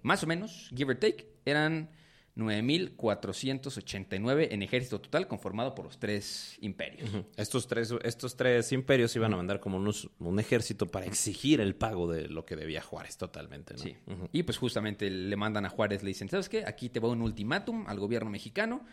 Más 0.03 0.23
o 0.23 0.27
menos, 0.27 0.71
give 0.75 0.93
or 0.93 0.99
take, 0.99 1.29
eran 1.45 1.89
9.489 2.37 4.49
en 4.51 4.63
ejército 4.63 5.01
total 5.01 5.27
conformado 5.27 5.75
por 5.75 5.87
los 5.87 5.99
tres 5.99 6.57
imperios. 6.61 7.11
Estos 7.37 7.67
tres, 7.67 7.93
estos 8.05 8.37
tres 8.37 8.71
imperios 8.73 9.15
iban 9.17 9.33
a 9.33 9.37
mandar 9.37 9.61
como 9.61 9.79
unos- 9.79 10.11
un 10.19 10.39
ejército 10.39 10.87
para 10.87 11.07
exigir 11.07 11.61
el 11.61 11.75
pago 11.75 12.11
de 12.11 12.29
lo 12.29 12.45
que 12.45 12.57
debía 12.57 12.83
Juárez 12.83 13.17
totalmente, 13.17 13.75
¿no? 13.75 13.81
Sí. 13.83 13.97
Y 14.33 14.43
pues 14.43 14.59
justamente 14.59 15.09
le 15.11 15.37
mandan 15.37 15.65
a 15.67 15.71
Juárez, 15.71 16.03
le 16.03 16.09
dicen, 16.09 16.29
¿sabes 16.29 16.49
qué? 16.49 16.65
Aquí 16.67 16.89
te 16.91 17.01
va 17.01 17.09
un 17.09 17.23
ultimátum 17.23 17.87
al 17.89 17.99
gobierno 17.99 18.31
mexicano 18.31 18.85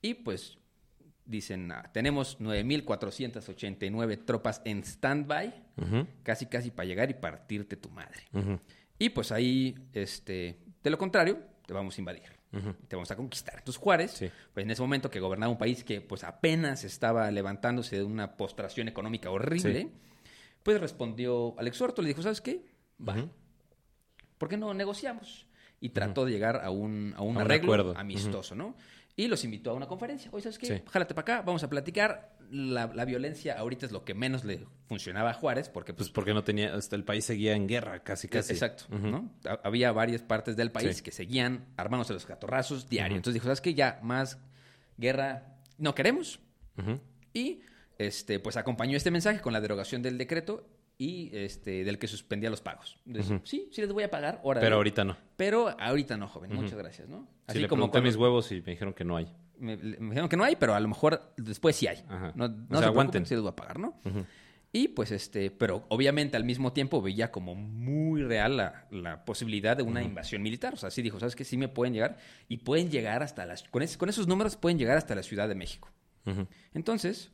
y 0.00 0.14
pues 0.14 0.58
dicen, 1.24 1.70
ah, 1.72 1.90
tenemos 1.92 2.38
9.489 2.40 4.16
tropas 4.24 4.60
en 4.64 4.82
stand-by, 4.84 5.54
Ujú, 5.76 6.06
casi 6.22 6.46
casi 6.46 6.70
para 6.70 6.86
llegar 6.86 7.10
y 7.10 7.14
partirte 7.14 7.76
tu 7.76 7.90
madre. 7.90 8.22
Y 8.98 9.08
pues 9.10 9.32
ahí, 9.32 9.74
este, 9.92 10.58
de 10.82 10.90
lo 10.90 10.98
contrario, 10.98 11.38
te 11.66 11.74
vamos 11.74 11.96
a 11.96 12.00
invadir. 12.00 12.41
Te 12.86 12.96
vamos 12.96 13.10
a 13.10 13.16
conquistar. 13.16 13.54
Entonces 13.58 13.80
Juárez, 13.80 14.10
Sí. 14.10 14.30
pues 14.52 14.64
en 14.64 14.70
ese 14.70 14.82
momento 14.82 15.10
que 15.10 15.20
gobernaba 15.20 15.50
un 15.50 15.56
país 15.58 15.84
que 15.84 16.02
pues 16.02 16.22
apenas 16.22 16.84
estaba 16.84 17.30
levantándose 17.30 17.96
de 17.96 18.02
una 18.04 18.36
postración 18.36 18.88
económica 18.88 19.30
horrible, 19.30 19.88
pues 20.62 20.78
respondió 20.80 21.58
al 21.58 21.66
exhorto, 21.66 22.02
le 22.02 22.08
dijo, 22.08 22.20
¿sabes 22.22 22.40
qué? 22.42 22.64
Va. 23.00 23.16
¿Por 24.38 24.48
qué 24.48 24.56
no 24.58 24.74
negociamos? 24.74 25.46
Y 25.80 25.88
trató 25.90 26.24
de 26.26 26.30
llegar 26.32 26.60
a 26.62 26.70
un, 26.70 27.14
a 27.16 27.22
un 27.22 27.38
A 27.38 27.40
arreglo 27.40 27.72
acuerdo. 27.72 27.94
amistoso, 27.96 28.54
¿no? 28.54 28.76
Y 29.14 29.28
los 29.28 29.44
invitó 29.44 29.70
a 29.70 29.74
una 29.74 29.86
conferencia. 29.86 30.30
Oye, 30.32 30.42
¿sabes 30.42 30.58
qué? 30.58 30.66
Sí. 30.66 30.82
Jálate 30.90 31.14
para 31.14 31.36
acá, 31.36 31.42
vamos 31.46 31.62
a 31.62 31.68
platicar. 31.68 32.36
La, 32.50 32.86
la 32.86 33.04
violencia 33.06 33.58
ahorita 33.58 33.86
es 33.86 33.92
lo 33.92 34.04
que 34.04 34.12
menos 34.14 34.44
le 34.44 34.66
funcionaba 34.86 35.30
a 35.30 35.34
Juárez, 35.34 35.68
porque 35.70 35.92
Pues 35.94 36.08
pues, 36.08 36.14
porque 36.14 36.34
no 36.34 36.44
tenía, 36.44 36.74
hasta 36.74 36.96
el 36.96 37.04
país 37.04 37.24
seguía 37.24 37.54
en 37.54 37.66
guerra, 37.66 38.02
casi, 38.02 38.28
casi. 38.28 38.52
Exacto. 38.52 38.84
¿no? 38.90 39.30
Ha- 39.46 39.60
Había 39.64 39.92
varias 39.92 40.22
partes 40.22 40.56
del 40.56 40.70
país 40.70 40.98
Sí. 40.98 41.02
que 41.02 41.12
seguían 41.12 41.66
armándose 41.76 42.12
los 42.12 42.26
catorrazos 42.26 42.88
diario. 42.90 43.16
Entonces 43.16 43.34
dijo, 43.34 43.44
¿sabes 43.44 43.60
qué? 43.62 43.72
Ya 43.74 44.00
más 44.02 44.38
guerra 44.98 45.56
no 45.78 45.94
queremos. 45.94 46.40
Y 47.34 47.60
este, 47.98 48.38
pues 48.40 48.56
acompañó 48.56 48.96
este 48.96 49.10
mensaje 49.10 49.40
con 49.40 49.52
la 49.52 49.60
derogación 49.60 50.02
del 50.02 50.18
decreto 50.18 50.66
y 50.98 51.30
este, 51.36 51.84
del 51.84 51.98
que 51.98 52.06
suspendía 52.06 52.50
los 52.50 52.60
pagos. 52.60 52.98
Entonces. 53.06 53.40
Sí, 53.44 53.68
sí 53.72 53.80
les 53.80 53.92
voy 53.92 54.04
a 54.04 54.10
pagar, 54.10 54.40
órale. 54.44 54.64
Pero 54.64 54.76
ahorita 54.76 55.04
no. 55.04 55.16
Pero 55.36 55.68
ahorita 55.80 56.16
no, 56.16 56.28
joven. 56.28 56.54
Muchas 56.54 56.78
gracias, 56.78 57.08
¿no? 57.08 57.28
Así 57.46 57.58
le 57.58 57.68
como 57.68 57.80
pregunté 57.90 57.92
cuando- 57.92 58.06
mis 58.08 58.16
huevos 58.16 58.52
y 58.52 58.60
me 58.62 58.70
dijeron 58.72 58.94
que 58.94 59.04
no 59.04 59.16
hay. 59.16 59.32
me, 59.58 59.76
me 59.76 60.08
dijeron 60.10 60.28
que 60.28 60.36
no 60.36 60.44
hay, 60.44 60.56
pero 60.56 60.74
a 60.74 60.80
lo 60.80 60.88
mejor 60.88 61.32
después 61.36 61.74
sí 61.76 61.86
hay. 61.86 61.98
Ajá. 62.08 62.32
No, 62.36 62.44
O 62.44 62.48
no 62.48 62.66
sea, 62.70 62.78
se 62.78 62.84
aguanten. 62.86 63.26
sí 63.26 63.34
les 63.34 63.42
voy 63.42 63.50
a 63.50 63.56
pagar, 63.56 63.78
¿no? 63.78 63.98
Y 64.74 64.88
pues 64.88 65.10
este, 65.12 65.50
pero 65.50 65.84
obviamente 65.90 66.34
al 66.36 66.44
mismo 66.44 66.72
tiempo 66.72 67.02
veía 67.02 67.30
como 67.30 67.54
muy 67.54 68.22
real 68.22 68.56
la, 68.56 68.86
la 68.90 69.22
posibilidad 69.26 69.76
de 69.76 69.82
una 69.82 70.02
invasión 70.02 70.40
militar. 70.40 70.72
O 70.72 70.76
sea, 70.78 70.90
sí 70.90 71.02
dijo, 71.02 71.20
¿sabes 71.20 71.36
qué? 71.36 71.44
Sí 71.44 71.58
me 71.58 71.68
pueden 71.68 71.92
llegar 71.92 72.16
y 72.48 72.56
pueden 72.58 72.90
llegar 72.90 73.22
hasta 73.22 73.44
las... 73.44 73.64
Con, 73.64 73.82
es- 73.82 73.98
con 73.98 74.08
esos 74.08 74.26
números 74.28 74.56
pueden 74.56 74.78
llegar 74.78 74.96
hasta 74.96 75.14
la 75.14 75.22
Ciudad 75.22 75.46
de 75.48 75.54
México. 75.56 75.90
Entonces, 76.72 77.30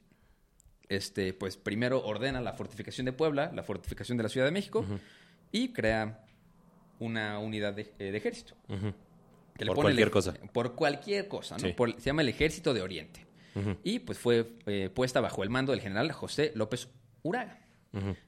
este, 0.88 1.32
pues 1.34 1.56
primero 1.56 2.04
ordena 2.04 2.40
la 2.40 2.52
fortificación 2.54 3.04
de 3.06 3.12
Puebla, 3.12 3.50
la 3.54 3.62
fortificación 3.62 4.16
de 4.18 4.22
la 4.24 4.28
Ciudad 4.28 4.46
de 4.46 4.52
México 4.52 4.84
y 5.52 5.72
crea 5.72 6.24
una 6.98 7.38
unidad 7.38 7.74
de, 7.74 7.92
eh, 7.98 8.10
de 8.10 8.16
ejército. 8.18 8.54
Que 8.66 9.66
Por 9.66 9.76
el 9.76 9.82
cualquier 9.82 10.10
cosa. 10.10 10.34
Por 10.52 10.74
cualquier 10.74 11.28
cosa, 11.28 11.56
¿no? 11.56 11.66
Sí. 11.66 11.72
Por- 11.72 11.94
se 11.94 12.06
llama 12.06 12.22
el 12.22 12.28
Ejército 12.28 12.72
de 12.74 12.82
Oriente. 12.82 13.26
Y 13.82 13.98
pues 13.98 14.18
fue 14.18 14.52
eh, 14.66 14.88
puesta 14.88 15.20
bajo 15.20 15.42
el 15.42 15.50
mando 15.50 15.72
del 15.72 15.80
general 15.80 16.12
José 16.12 16.52
López 16.54 16.88
Uraga, 17.22 17.58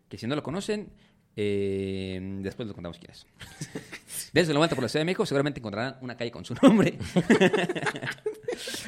que 0.08 0.18
si 0.18 0.26
no 0.26 0.34
lo 0.34 0.42
conocen, 0.42 0.90
eh, 1.36 2.18
después 2.42 2.66
les 2.66 2.74
contamos 2.74 2.98
quién 2.98 3.12
es. 3.12 3.26
Desde 4.32 4.52
la 4.52 4.58
vuelta 4.58 4.74
por 4.74 4.82
la 4.82 4.88
Ciudad 4.88 5.02
de 5.02 5.04
México 5.06 5.24
seguramente 5.26 5.60
encontrarán 5.60 5.98
una 6.00 6.16
calle 6.16 6.32
con 6.32 6.44
su 6.44 6.54
nombre. 6.60 6.98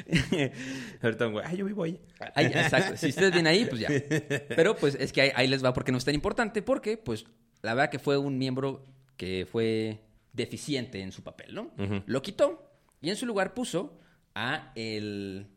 Ahorita 1.03 1.27
güey, 1.27 1.45
ay, 1.47 1.57
yo 1.57 1.65
vivo 1.65 1.85
ahí. 1.85 2.01
Ahí, 2.35 2.47
exacto. 2.47 2.97
Si 2.97 3.09
ustedes 3.09 3.33
vienen 3.33 3.53
ahí, 3.53 3.65
pues 3.67 3.81
ya. 3.81 3.89
Pero 4.57 4.77
pues 4.77 4.95
es 4.95 5.13
que 5.13 5.23
ahí, 5.23 5.31
ahí 5.35 5.49
les 5.49 5.65
va 5.65 5.73
porque 5.73 5.93
no 5.93 5.99
es 5.99 6.05
tan 6.05 6.15
importante, 6.15 6.63
porque 6.63 6.97
pues 6.97 7.25
la 7.63 7.75
verdad 7.75 7.91
que 7.91 7.99
fue 7.99 8.17
un 8.19 8.39
miembro 8.39 8.85
que 9.17 9.47
fue 9.51 10.01
deficiente 10.33 11.01
en 11.01 11.13
su 11.13 11.23
papel, 11.23 11.55
¿no? 11.55 11.71
Lo 12.07 12.23
quitó 12.23 12.71
y 13.01 13.11
en 13.11 13.17
su 13.17 13.27
lugar 13.27 13.55
puso 13.55 13.99
a 14.35 14.73
el... 14.75 15.49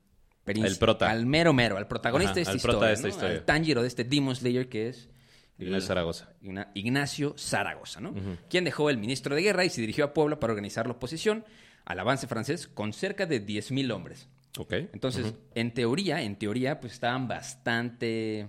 El 0.47 0.77
prota. 0.77 1.09
Al 1.09 1.25
mero 1.25 1.53
mero, 1.53 1.75
al 1.77 1.87
protagonista 1.87 2.31
Ajá, 2.33 2.35
de 2.35 2.41
esta 2.41 2.51
al 2.51 2.57
historia. 2.57 2.73
prota 2.77 2.87
de 2.87 2.93
esta 2.93 3.07
¿no? 3.07 3.13
historia. 3.13 3.35
Al 3.37 3.45
Tanjiro 3.45 3.81
de 3.81 3.87
este 3.87 4.03
Demon 4.03 4.35
Slayer 4.35 4.69
que 4.69 4.89
es... 4.89 5.09
Ignacio 5.57 5.87
Zaragoza. 5.87 6.29
Igna- 6.43 6.69
Ignacio 6.75 7.33
Zaragoza, 7.37 7.99
¿no? 8.01 8.13
Quien 8.49 8.63
dejó 8.65 8.89
el 8.91 8.97
ministro 8.97 9.33
de 9.33 9.41
guerra 9.41 9.65
y 9.65 9.69
se 9.69 9.81
dirigió 9.81 10.05
a 10.05 10.13
Puebla 10.13 10.39
para 10.39 10.51
organizar 10.53 10.85
la 10.85 10.91
oposición 10.93 11.45
al 11.85 11.99
avance 11.99 12.27
francés 12.27 12.67
con 12.67 12.91
cerca 12.93 13.25
de 13.25 13.45
10.000 13.45 13.91
hombres. 13.91 14.27
Ok. 14.57 14.73
Entonces, 14.93 15.33
en 15.53 15.73
teoría, 15.73 16.21
en 16.21 16.35
teoría, 16.37 16.79
pues 16.79 16.93
estaban 16.93 17.27
bastante, 17.27 18.47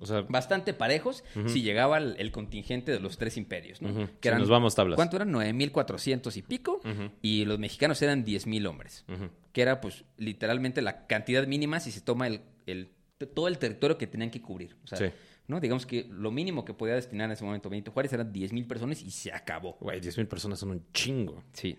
O 0.00 0.06
sea, 0.06 0.22
bastante 0.22 0.72
parejos 0.74 1.22
si 1.46 1.62
llegaba 1.62 1.98
el, 1.98 2.16
el 2.18 2.32
contingente 2.32 2.90
de 2.90 2.98
los 3.00 3.18
tres 3.18 3.36
imperios, 3.36 3.80
¿no? 3.82 3.90
Ujú. 3.90 4.08
Si 4.20 4.28
nos 4.30 4.48
vamos 4.48 4.74
tablas. 4.74 4.96
¿Cuánto 4.96 5.16
eran? 5.16 5.30
9.400 5.32 6.36
y 6.36 6.42
pico. 6.42 6.80
Y 7.20 7.44
los 7.44 7.58
mexicanos 7.58 8.00
eran 8.02 8.24
10.000 8.24 8.66
hombres. 8.66 9.04
Que 9.52 9.62
era, 9.62 9.80
pues, 9.80 10.04
literalmente 10.16 10.80
la 10.82 11.06
cantidad 11.06 11.46
mínima 11.46 11.78
si 11.80 11.92
se 11.92 12.00
toma 12.00 12.26
el, 12.26 12.40
el- 12.66 12.90
todo 13.34 13.46
el 13.46 13.58
territorio 13.58 13.98
que 13.98 14.06
tenían 14.08 14.30
que 14.30 14.40
cubrir. 14.42 14.74
O 14.82 14.86
sea, 14.88 14.98
Sí. 14.98 15.04
¿No? 15.52 15.60
Digamos 15.60 15.86
que 15.86 16.06
lo 16.10 16.30
mínimo 16.30 16.64
que 16.64 16.74
podía 16.74 16.94
destinar 16.94 17.26
en 17.26 17.32
ese 17.32 17.44
momento 17.44 17.68
Benito 17.70 17.92
Juárez 17.92 18.12
eran 18.12 18.32
10.000 18.32 18.66
personas 18.66 19.02
y 19.02 19.10
se 19.10 19.32
acabó. 19.32 19.76
güey, 19.80 20.00
10 20.00 20.16
mil 20.18 20.26
personas 20.26 20.58
son 20.58 20.70
un 20.70 20.84
chingo. 20.92 21.42
Sí. 21.52 21.78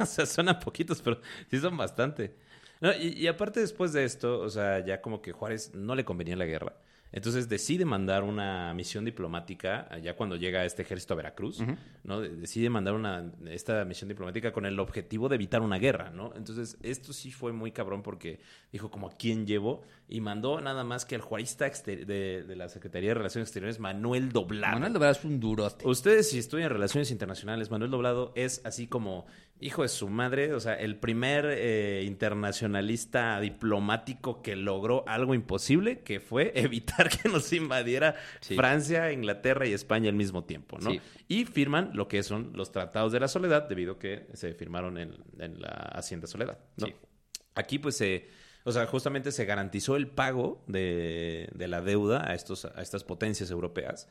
o 0.00 0.06
sea, 0.06 0.26
suenan 0.26 0.58
poquitos, 0.58 1.00
pero 1.02 1.20
sí 1.50 1.58
son 1.60 1.76
bastante. 1.76 2.34
No, 2.80 2.92
y, 2.92 3.08
y 3.16 3.26
aparte 3.28 3.60
después 3.60 3.92
de 3.92 4.04
esto, 4.04 4.40
o 4.40 4.48
sea, 4.50 4.84
ya 4.84 5.00
como 5.00 5.22
que 5.22 5.32
Juárez 5.32 5.72
no 5.74 5.94
le 5.94 6.04
convenía 6.04 6.34
la 6.36 6.44
guerra. 6.46 6.74
Entonces 7.12 7.48
decide 7.48 7.84
mandar 7.84 8.24
una 8.24 8.74
misión 8.74 9.04
diplomática, 9.04 9.88
ya 10.02 10.16
cuando 10.16 10.34
llega 10.34 10.64
este 10.64 10.82
ejército 10.82 11.14
a 11.14 11.16
Veracruz, 11.18 11.62
¿no? 12.02 12.20
De- 12.20 12.30
Decide 12.30 12.68
mandar 12.70 12.94
una, 12.94 13.30
esta 13.48 13.84
misión 13.84 14.08
diplomática 14.08 14.52
con 14.52 14.66
el 14.66 14.80
objetivo 14.80 15.28
de 15.28 15.36
evitar 15.36 15.62
una 15.62 15.78
guerra, 15.78 16.10
¿no? 16.10 16.32
Entonces, 16.34 16.76
esto 16.82 17.12
sí 17.12 17.30
fue 17.30 17.52
muy 17.52 17.70
cabrón 17.70 18.02
porque 18.02 18.40
dijo 18.72 18.90
como 18.90 19.06
a 19.06 19.12
quién 19.16 19.46
llevo 19.46 19.82
y 20.08 20.20
mandó 20.20 20.60
nada 20.60 20.84
más 20.84 21.04
que 21.04 21.14
al 21.14 21.22
juarista 21.22 21.68
de, 21.68 22.04
de 22.46 22.56
la 22.56 22.68
Secretaría 22.68 23.10
de 23.10 23.14
Relaciones 23.14 23.48
Exteriores, 23.48 23.78
Manuel 23.78 24.30
Doblado. 24.32 24.74
Manuel 24.74 24.92
verdad 24.92 25.12
es 25.12 25.24
un 25.24 25.40
durote. 25.40 25.86
Ustedes, 25.86 26.30
si 26.30 26.38
estudian 26.38 26.70
relaciones 26.70 27.10
internacionales, 27.10 27.70
Manuel 27.70 27.90
Doblado 27.90 28.32
es 28.34 28.60
así 28.64 28.86
como 28.86 29.26
hijo 29.60 29.82
de 29.82 29.88
su 29.88 30.08
madre, 30.08 30.52
o 30.52 30.60
sea, 30.60 30.74
el 30.74 30.96
primer 30.96 31.46
eh, 31.46 32.02
internacionalista 32.04 33.40
diplomático 33.40 34.42
que 34.42 34.56
logró 34.56 35.04
algo 35.08 35.34
imposible, 35.34 36.00
que 36.00 36.20
fue 36.20 36.52
evitar 36.56 37.08
que 37.08 37.28
nos 37.28 37.52
invadiera 37.52 38.16
Sí. 38.40 38.56
Francia, 38.56 39.10
Inglaterra 39.12 39.66
y 39.66 39.72
España 39.72 40.10
al 40.10 40.16
mismo 40.16 40.44
tiempo, 40.44 40.78
¿no? 40.80 40.90
Sí. 40.90 41.00
Y 41.28 41.44
firman 41.46 41.92
lo 41.94 42.08
que 42.08 42.22
son 42.22 42.52
los 42.54 42.72
tratados 42.72 43.12
de 43.12 43.20
la 43.20 43.28
soledad, 43.28 43.68
debido 43.68 43.94
a 43.94 43.98
que 43.98 44.26
se 44.34 44.52
firmaron 44.52 44.98
en, 44.98 45.14
en 45.38 45.60
la 45.60 45.70
Hacienda 45.94 46.26
Soledad, 46.26 46.58
¿no? 46.76 46.86
Sí. 46.86 46.94
Aquí, 47.54 47.78
pues, 47.78 47.96
se. 47.96 48.28
O 48.64 48.72
sea, 48.72 48.86
justamente 48.86 49.30
se 49.30 49.44
garantizó 49.44 49.96
el 49.96 50.08
pago 50.08 50.62
de, 50.66 51.48
de 51.54 51.68
la 51.68 51.80
deuda 51.82 52.28
a, 52.28 52.34
estos, 52.34 52.64
a 52.64 52.80
estas 52.80 53.04
potencias 53.04 53.50
europeas, 53.50 54.08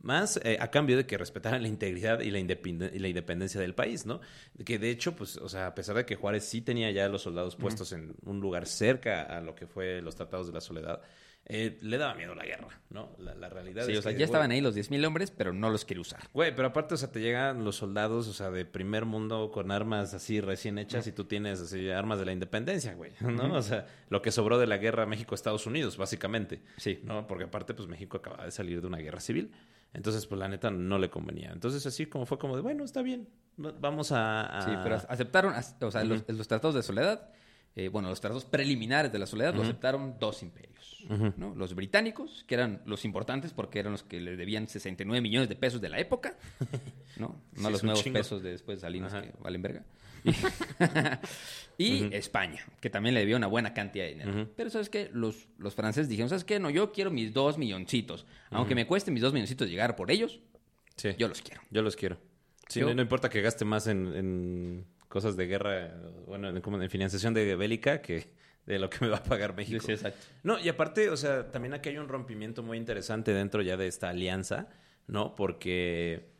más 0.00 0.38
eh, 0.44 0.58
a 0.60 0.70
cambio 0.70 0.96
de 0.96 1.06
que 1.06 1.18
respetaran 1.18 1.62
la 1.62 1.68
integridad 1.68 2.20
y 2.20 2.30
la, 2.30 2.38
independe- 2.38 2.90
y 2.94 2.98
la 2.98 3.08
independencia 3.08 3.60
del 3.60 3.74
país, 3.74 4.06
¿no? 4.06 4.20
Que 4.64 4.78
de 4.78 4.90
hecho, 4.90 5.16
pues, 5.16 5.38
o 5.38 5.48
sea, 5.48 5.68
a 5.68 5.74
pesar 5.74 5.96
de 5.96 6.06
que 6.06 6.16
Juárez 6.16 6.44
sí 6.44 6.60
tenía 6.60 6.90
ya 6.90 7.08
los 7.08 7.22
soldados 7.22 7.56
puestos 7.56 7.92
en 7.92 8.14
un 8.24 8.40
lugar 8.40 8.66
cerca 8.66 9.22
a 9.22 9.40
lo 9.40 9.54
que 9.54 9.66
fue 9.66 10.00
los 10.02 10.14
tratados 10.14 10.46
de 10.46 10.52
la 10.52 10.60
soledad, 10.60 11.00
eh, 11.48 11.78
le 11.80 11.96
daba 11.96 12.14
miedo 12.14 12.34
la 12.34 12.44
guerra, 12.44 12.68
¿no? 12.90 13.10
La, 13.18 13.34
la 13.36 13.48
realidad 13.48 13.84
Sí, 13.86 13.92
es 13.92 13.98
o 13.98 14.02
sea, 14.02 14.10
que, 14.10 14.14
ya 14.18 14.18
güey, 14.18 14.24
estaban 14.24 14.50
ahí 14.50 14.60
los 14.60 14.74
10.000 14.76 15.06
hombres, 15.06 15.30
pero 15.30 15.52
no 15.52 15.70
los 15.70 15.84
quiere 15.84 16.00
usar. 16.00 16.20
Güey, 16.34 16.54
pero 16.56 16.68
aparte, 16.68 16.94
o 16.94 16.96
sea, 16.96 17.12
te 17.12 17.20
llegan 17.20 17.64
los 17.64 17.76
soldados, 17.76 18.26
o 18.26 18.32
sea, 18.32 18.50
de 18.50 18.64
primer 18.64 19.04
mundo 19.04 19.50
con 19.52 19.70
armas 19.70 20.12
así 20.12 20.40
recién 20.40 20.76
hechas 20.78 21.06
y 21.06 21.12
tú 21.12 21.24
tienes 21.24 21.60
así 21.60 21.88
armas 21.90 22.18
de 22.18 22.24
la 22.24 22.32
independencia, 22.32 22.94
güey, 22.94 23.12
¿no? 23.20 23.54
O 23.54 23.62
sea, 23.62 23.86
lo 24.08 24.22
que 24.22 24.32
sobró 24.32 24.58
de 24.58 24.66
la 24.66 24.78
guerra 24.78 25.06
México-Estados 25.06 25.66
Unidos, 25.66 25.96
básicamente. 25.96 26.62
Sí. 26.78 27.00
¿No? 27.04 27.26
Porque 27.28 27.44
aparte, 27.44 27.74
pues 27.74 27.88
México 27.88 28.16
acaba 28.16 28.44
de 28.44 28.50
salir 28.50 28.80
de 28.80 28.86
una 28.88 28.98
guerra 28.98 29.20
civil. 29.20 29.52
Entonces, 29.94 30.26
pues 30.26 30.38
la 30.38 30.48
neta 30.48 30.70
no 30.70 30.98
le 30.98 31.08
convenía. 31.10 31.52
Entonces, 31.52 31.86
así 31.86 32.06
como 32.06 32.26
fue 32.26 32.38
como 32.38 32.56
de, 32.56 32.60
bueno, 32.62 32.84
está 32.84 33.02
bien, 33.02 33.28
va- 33.64 33.72
vamos 33.80 34.10
a... 34.12 34.58
a- 34.58 34.62
Sí, 34.62 34.70
pero 34.82 34.96
aceptaron, 34.96 35.54
o 35.80 35.90
sea, 35.90 36.04
los, 36.04 36.24
los 36.28 36.48
tratados 36.48 36.74
de 36.74 36.82
soledad 36.82 37.30
eh, 37.76 37.88
bueno, 37.88 38.08
los 38.08 38.20
tratados 38.20 38.44
preliminares 38.44 39.12
de 39.12 39.18
la 39.18 39.26
soledad 39.26 39.54
lo 39.54 39.62
aceptaron 39.62 40.16
dos 40.18 40.42
imperios, 40.42 41.04
¿no? 41.36 41.54
Los 41.54 41.74
británicos, 41.74 42.44
que 42.48 42.54
eran 42.54 42.80
los 42.86 43.04
importantes 43.04 43.52
porque 43.52 43.78
eran 43.78 43.92
los 43.92 44.02
que 44.02 44.18
le 44.20 44.36
debían 44.36 44.66
69 44.66 45.20
millones 45.20 45.48
de 45.48 45.56
pesos 45.56 45.80
de 45.80 45.88
la 45.90 45.98
época, 46.00 46.36
¿no? 47.18 47.40
No 47.56 47.66
Sí, 47.68 47.72
los 47.72 47.84
nuevos 47.84 48.02
chingo. 48.02 48.18
pesos 48.18 48.42
de 48.42 48.50
después 48.52 48.78
de 48.78 48.80
Salinas 48.82 49.12
Ajá. 49.14 49.22
que 49.22 49.32
valen 49.40 49.62
verga. 49.62 49.84
Y, 51.78 52.06
y 52.06 52.08
España, 52.14 52.64
que 52.80 52.88
también 52.88 53.14
le 53.14 53.20
debía 53.20 53.36
una 53.36 53.48
buena 53.48 53.74
cantidad 53.74 54.06
de 54.06 54.12
dinero. 54.14 54.48
Pero 54.56 54.70
¿sabes 54.70 54.88
qué? 54.88 55.10
Los, 55.12 55.46
los 55.58 55.74
franceses 55.74 56.08
dijeron, 56.08 56.30
¿sabes 56.30 56.44
qué? 56.44 56.58
No, 56.58 56.70
yo 56.70 56.90
quiero 56.90 57.10
mis 57.10 57.34
dos 57.34 57.58
milloncitos. 57.58 58.24
Aunque 58.50 58.74
me 58.74 58.86
cueste 58.86 59.10
mis 59.10 59.20
dos 59.20 59.34
milloncitos 59.34 59.68
llegar 59.68 59.94
por 59.94 60.10
ellos, 60.10 60.40
Sí. 60.96 61.10
yo 61.18 61.28
los 61.28 61.42
quiero. 61.42 61.60
Yo 61.70 61.82
los 61.82 61.94
quiero. 61.94 62.16
Sí, 62.68 62.80
Yo- 62.80 62.86
no, 62.88 62.94
no 62.94 63.02
importa 63.02 63.28
que 63.28 63.42
gaste 63.42 63.66
más 63.66 63.86
en, 63.88 64.06
en 64.14 64.86
cosas 65.08 65.36
de 65.36 65.46
guerra, 65.46 65.94
bueno, 66.26 66.48
en, 66.48 66.60
como 66.60 66.80
en 66.80 66.90
financiación 66.90 67.34
de 67.34 67.54
bélica 67.56 68.00
que 68.02 68.28
de 68.66 68.78
lo 68.80 68.90
que 68.90 68.98
me 69.00 69.08
va 69.08 69.18
a 69.18 69.22
pagar 69.22 69.54
México. 69.54 69.84
Sí, 69.86 69.92
exacto. 69.92 70.18
No, 70.42 70.58
y 70.58 70.68
aparte, 70.68 71.08
o 71.10 71.16
sea, 71.16 71.50
también 71.52 71.72
aquí 71.74 71.88
hay 71.90 71.98
un 71.98 72.08
rompimiento 72.08 72.62
muy 72.62 72.78
interesante 72.78 73.32
dentro 73.32 73.62
ya 73.62 73.76
de 73.76 73.86
esta 73.86 74.08
alianza, 74.08 74.68
¿no? 75.06 75.34
Porque 75.36 76.30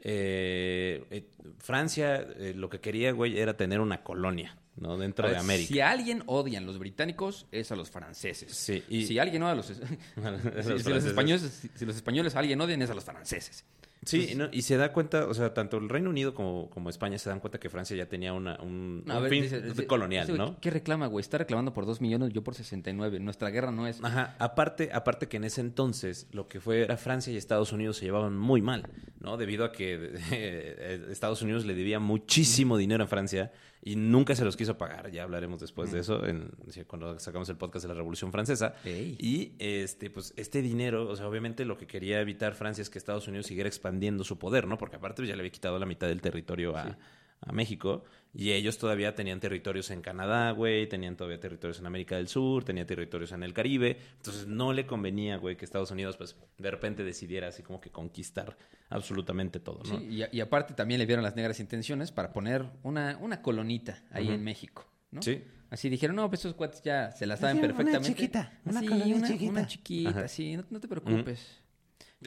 eh, 0.00 1.04
eh, 1.10 1.30
Francia 1.58 2.16
eh, 2.16 2.52
lo 2.56 2.68
que 2.68 2.80
quería, 2.80 3.12
güey, 3.12 3.38
era 3.38 3.56
tener 3.56 3.80
una 3.80 4.02
colonia, 4.02 4.58
¿no? 4.76 4.98
Dentro 4.98 5.28
de 5.28 5.36
América. 5.36 5.68
Si 5.68 5.80
a 5.80 5.90
alguien 5.90 6.22
odian 6.26 6.66
los 6.66 6.78
británicos, 6.78 7.46
es 7.52 7.70
a 7.72 7.76
los 7.76 7.90
franceses. 7.90 8.52
Sí, 8.52 8.82
y- 8.88 9.06
Si 9.06 9.18
alguien 9.20 9.42
odia 9.44 9.52
a 9.52 9.56
los... 9.56 9.66
si, 9.66 9.74
los 9.74 9.82
si 9.82 10.22
los 10.24 10.82
franceses. 10.82 11.04
españoles, 11.06 11.42
si, 11.42 11.68
si 11.74 11.86
los 11.86 11.94
españoles 11.96 12.34
a 12.34 12.40
alguien 12.40 12.60
odian, 12.60 12.82
es 12.82 12.90
a 12.90 12.94
los 12.94 13.04
franceses. 13.04 13.64
Sí, 14.06 14.34
no, 14.36 14.48
y 14.52 14.62
se 14.62 14.76
da 14.76 14.92
cuenta, 14.92 15.26
o 15.26 15.34
sea, 15.34 15.52
tanto 15.52 15.76
el 15.78 15.88
Reino 15.88 16.08
Unido 16.10 16.32
como, 16.32 16.70
como 16.70 16.88
España 16.90 17.18
se 17.18 17.28
dan 17.28 17.40
cuenta 17.40 17.58
que 17.60 17.68
Francia 17.68 17.96
ya 17.96 18.06
tenía 18.06 18.32
una, 18.32 18.56
un, 18.62 19.04
A 19.08 19.16
un 19.16 19.22
ver, 19.24 19.30
fin 19.30 19.42
dice- 19.42 19.60
dice- 19.60 19.86
colonial, 19.86 20.26
dice, 20.26 20.38
¿no? 20.38 20.58
¿Qué 20.60 20.70
reclama, 20.70 21.08
güey? 21.08 21.20
Está 21.20 21.38
reclamando 21.38 21.72
por 21.74 21.84
dos 21.86 22.00
millones, 22.00 22.32
yo 22.32 22.42
por 22.44 22.54
69. 22.54 23.18
Nuestra 23.20 23.50
guerra 23.50 23.72
no 23.72 23.86
es... 23.86 24.02
Ajá, 24.02 24.36
aparte, 24.38 24.90
aparte 24.92 25.26
que 25.28 25.36
en 25.38 25.44
ese 25.44 25.60
entonces 25.60 26.28
lo 26.32 26.48
que 26.48 26.60
fue 26.60 26.82
era 26.82 26.96
Francia 26.96 27.32
y 27.32 27.36
Estados 27.36 27.72
Unidos 27.72 27.96
se 27.96 28.04
llevaban 28.04 28.36
muy 28.38 28.62
mal, 28.62 28.84
¿no? 29.20 29.36
Debido 29.36 29.64
a 29.64 29.72
que 29.72 30.12
eh, 30.32 31.06
Estados 31.10 31.42
Unidos 31.42 31.66
le 31.66 31.74
debía 31.74 31.98
muchísimo 31.98 32.78
dinero 32.78 33.04
a 33.04 33.06
Francia 33.08 33.52
y 33.86 33.94
nunca 33.94 34.34
se 34.34 34.44
los 34.44 34.56
quiso 34.56 34.76
pagar. 34.76 35.12
Ya 35.12 35.22
hablaremos 35.22 35.60
después 35.60 35.92
de 35.92 36.00
eso 36.00 36.26
en, 36.26 36.50
cuando 36.88 37.20
sacamos 37.20 37.48
el 37.50 37.56
podcast 37.56 37.84
de 37.84 37.88
la 37.90 37.94
Revolución 37.94 38.32
Francesa. 38.32 38.74
Ey. 38.84 39.16
Y 39.20 39.52
este, 39.60 40.10
pues, 40.10 40.34
este 40.36 40.60
dinero, 40.60 41.08
o 41.08 41.14
sea, 41.14 41.28
obviamente 41.28 41.64
lo 41.64 41.78
que 41.78 41.86
quería 41.86 42.20
evitar 42.20 42.54
Francia 42.54 42.82
es 42.82 42.90
que 42.90 42.98
Estados 42.98 43.28
Unidos 43.28 43.46
siguiera 43.46 43.68
expandiendo 43.68 44.24
su 44.24 44.40
poder, 44.40 44.66
¿no? 44.66 44.76
Porque 44.76 44.96
aparte 44.96 45.24
ya 45.24 45.36
le 45.36 45.42
había 45.42 45.52
quitado 45.52 45.78
la 45.78 45.86
mitad 45.86 46.08
del 46.08 46.20
territorio 46.20 46.76
a, 46.76 46.98
a 47.40 47.52
México. 47.52 48.04
Y 48.38 48.52
ellos 48.52 48.76
todavía 48.76 49.14
tenían 49.14 49.40
territorios 49.40 49.90
en 49.90 50.02
Canadá, 50.02 50.50
güey, 50.50 50.86
tenían 50.88 51.16
todavía 51.16 51.40
territorios 51.40 51.78
en 51.78 51.86
América 51.86 52.16
del 52.16 52.28
Sur, 52.28 52.64
tenían 52.64 52.86
territorios 52.86 53.32
en 53.32 53.42
el 53.42 53.54
Caribe. 53.54 53.96
Entonces 54.18 54.46
no 54.46 54.74
le 54.74 54.84
convenía, 54.86 55.38
güey, 55.38 55.56
que 55.56 55.64
Estados 55.64 55.90
Unidos, 55.90 56.18
pues, 56.18 56.36
de 56.58 56.70
repente 56.70 57.02
decidiera 57.02 57.48
así 57.48 57.62
como 57.62 57.80
que 57.80 57.90
conquistar 57.90 58.56
absolutamente 58.90 59.58
todo, 59.58 59.82
¿no? 59.84 59.98
Sí, 59.98 60.22
y, 60.30 60.36
y 60.36 60.40
aparte 60.40 60.74
también 60.74 60.98
le 60.98 61.06
vieron 61.06 61.24
las 61.24 61.34
negras 61.34 61.60
intenciones 61.60 62.12
para 62.12 62.32
poner 62.34 62.66
una, 62.82 63.16
una 63.22 63.40
colonita 63.40 64.02
ahí 64.10 64.28
en 64.28 64.44
México, 64.44 64.86
¿no? 65.10 65.22
Sí. 65.22 65.42
Así 65.70 65.88
dijeron, 65.88 66.14
no, 66.16 66.28
pues 66.28 66.40
esos 66.42 66.54
cuates 66.54 66.82
ya 66.82 67.10
se 67.12 67.26
la 67.26 67.36
saben 67.38 67.56
Así, 67.56 67.64
una 67.64 67.74
perfectamente. 67.74 68.14
chiquita, 68.14 68.60
una 68.66 68.80
colonia 68.82 69.16
una, 69.16 69.26
chiquita. 69.28 69.50
una 69.50 69.66
chiquita, 69.66 70.10
Ajá. 70.10 70.28
sí, 70.28 70.56
no, 70.56 70.64
no 70.70 70.78
te 70.80 70.86
preocupes. 70.88 71.60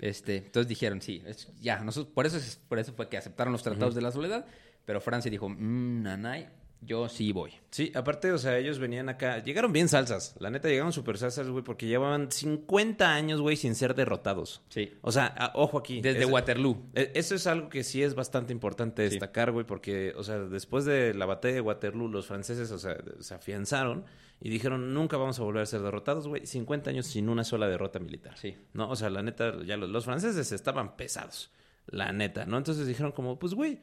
Este, 0.02 0.38
entonces 0.38 0.68
dijeron, 0.68 1.02
sí, 1.02 1.22
es- 1.26 1.50
ya, 1.62 1.80
nosotros, 1.80 2.14
por 2.14 2.26
eso 2.26 2.38
es- 2.38 2.58
por 2.68 2.80
eso 2.80 2.94
fue 2.94 3.08
que 3.10 3.18
aceptaron 3.18 3.54
los 3.54 3.64
tratados 3.64 3.96
de 3.96 4.02
la 4.02 4.12
soledad, 4.12 4.46
pero 4.90 5.02
Francia 5.02 5.30
dijo, 5.30 5.48
mmm, 5.48 6.02
nanay, 6.02 6.50
yo 6.82 7.08
sí 7.10 7.32
voy. 7.32 7.52
Sí, 7.70 7.92
aparte, 7.94 8.32
o 8.32 8.40
sea, 8.40 8.58
ellos 8.58 8.80
venían 8.80 9.08
acá, 9.08 9.38
llegaron 9.44 9.72
bien 9.72 9.88
salsas, 9.88 10.36
la 10.40 10.50
neta 10.50 10.68
llegaron 10.68 10.92
super 10.92 11.16
salsas, 11.20 11.48
güey, 11.48 11.64
porque 11.64 11.86
llevaban 11.86 12.32
50 12.32 13.14
años, 13.14 13.40
güey, 13.40 13.56
sin 13.56 13.76
ser 13.76 13.94
derrotados. 13.94 14.64
Sí. 14.70 14.92
O 15.02 15.12
sea, 15.12 15.28
a- 15.28 15.52
ojo 15.54 15.78
aquí. 15.78 16.02
Desde 16.02 16.26
Waterloo. 16.26 16.82
e- 16.96 17.12
Eso 17.14 17.36
es 17.36 17.46
algo 17.46 17.70
que 17.70 17.84
sí 17.84 18.02
es 18.02 18.16
bastante 18.16 18.52
importante 18.52 19.04
Sí. 19.06 19.12
destacar, 19.12 19.52
güey, 19.52 19.64
porque, 19.64 20.12
o 20.18 20.24
sea, 20.24 20.40
después 20.40 20.86
de 20.86 21.14
la 21.14 21.28
batalla 21.28 21.54
de 21.54 21.62
Waterloo, 21.62 22.08
los 22.08 22.26
franceses, 22.26 22.72
o 22.72 22.80
sea, 22.80 22.98
se 23.20 23.36
afianzaron 23.36 24.06
y 24.42 24.50
dijeron, 24.50 24.92
nunca 24.96 25.18
vamos 25.18 25.40
a 25.40 25.44
volver 25.44 25.62
a 25.62 25.66
ser 25.68 25.82
derrotados, 25.82 26.28
güey, 26.28 26.48
50 26.48 26.90
años 26.90 27.06
sin 27.06 27.30
una 27.30 27.44
sola 27.44 27.68
derrota 27.68 28.00
militar. 28.00 28.40
Sí. 28.40 28.58
¿No? 28.74 28.90
O 28.90 28.96
sea, 28.96 29.12
la 29.12 29.22
neta, 29.22 29.54
ya 29.64 29.78
los, 29.78 29.88
los 29.92 30.06
franceses 30.06 30.52
estaban 30.52 30.96
pesados, 30.98 31.52
la 31.86 32.12
neta, 32.12 32.48
¿no? 32.48 32.58
Entonces 32.58 32.88
dijeron 32.88 33.12
como, 33.12 33.38
pues, 33.38 33.54
güey, 33.54 33.82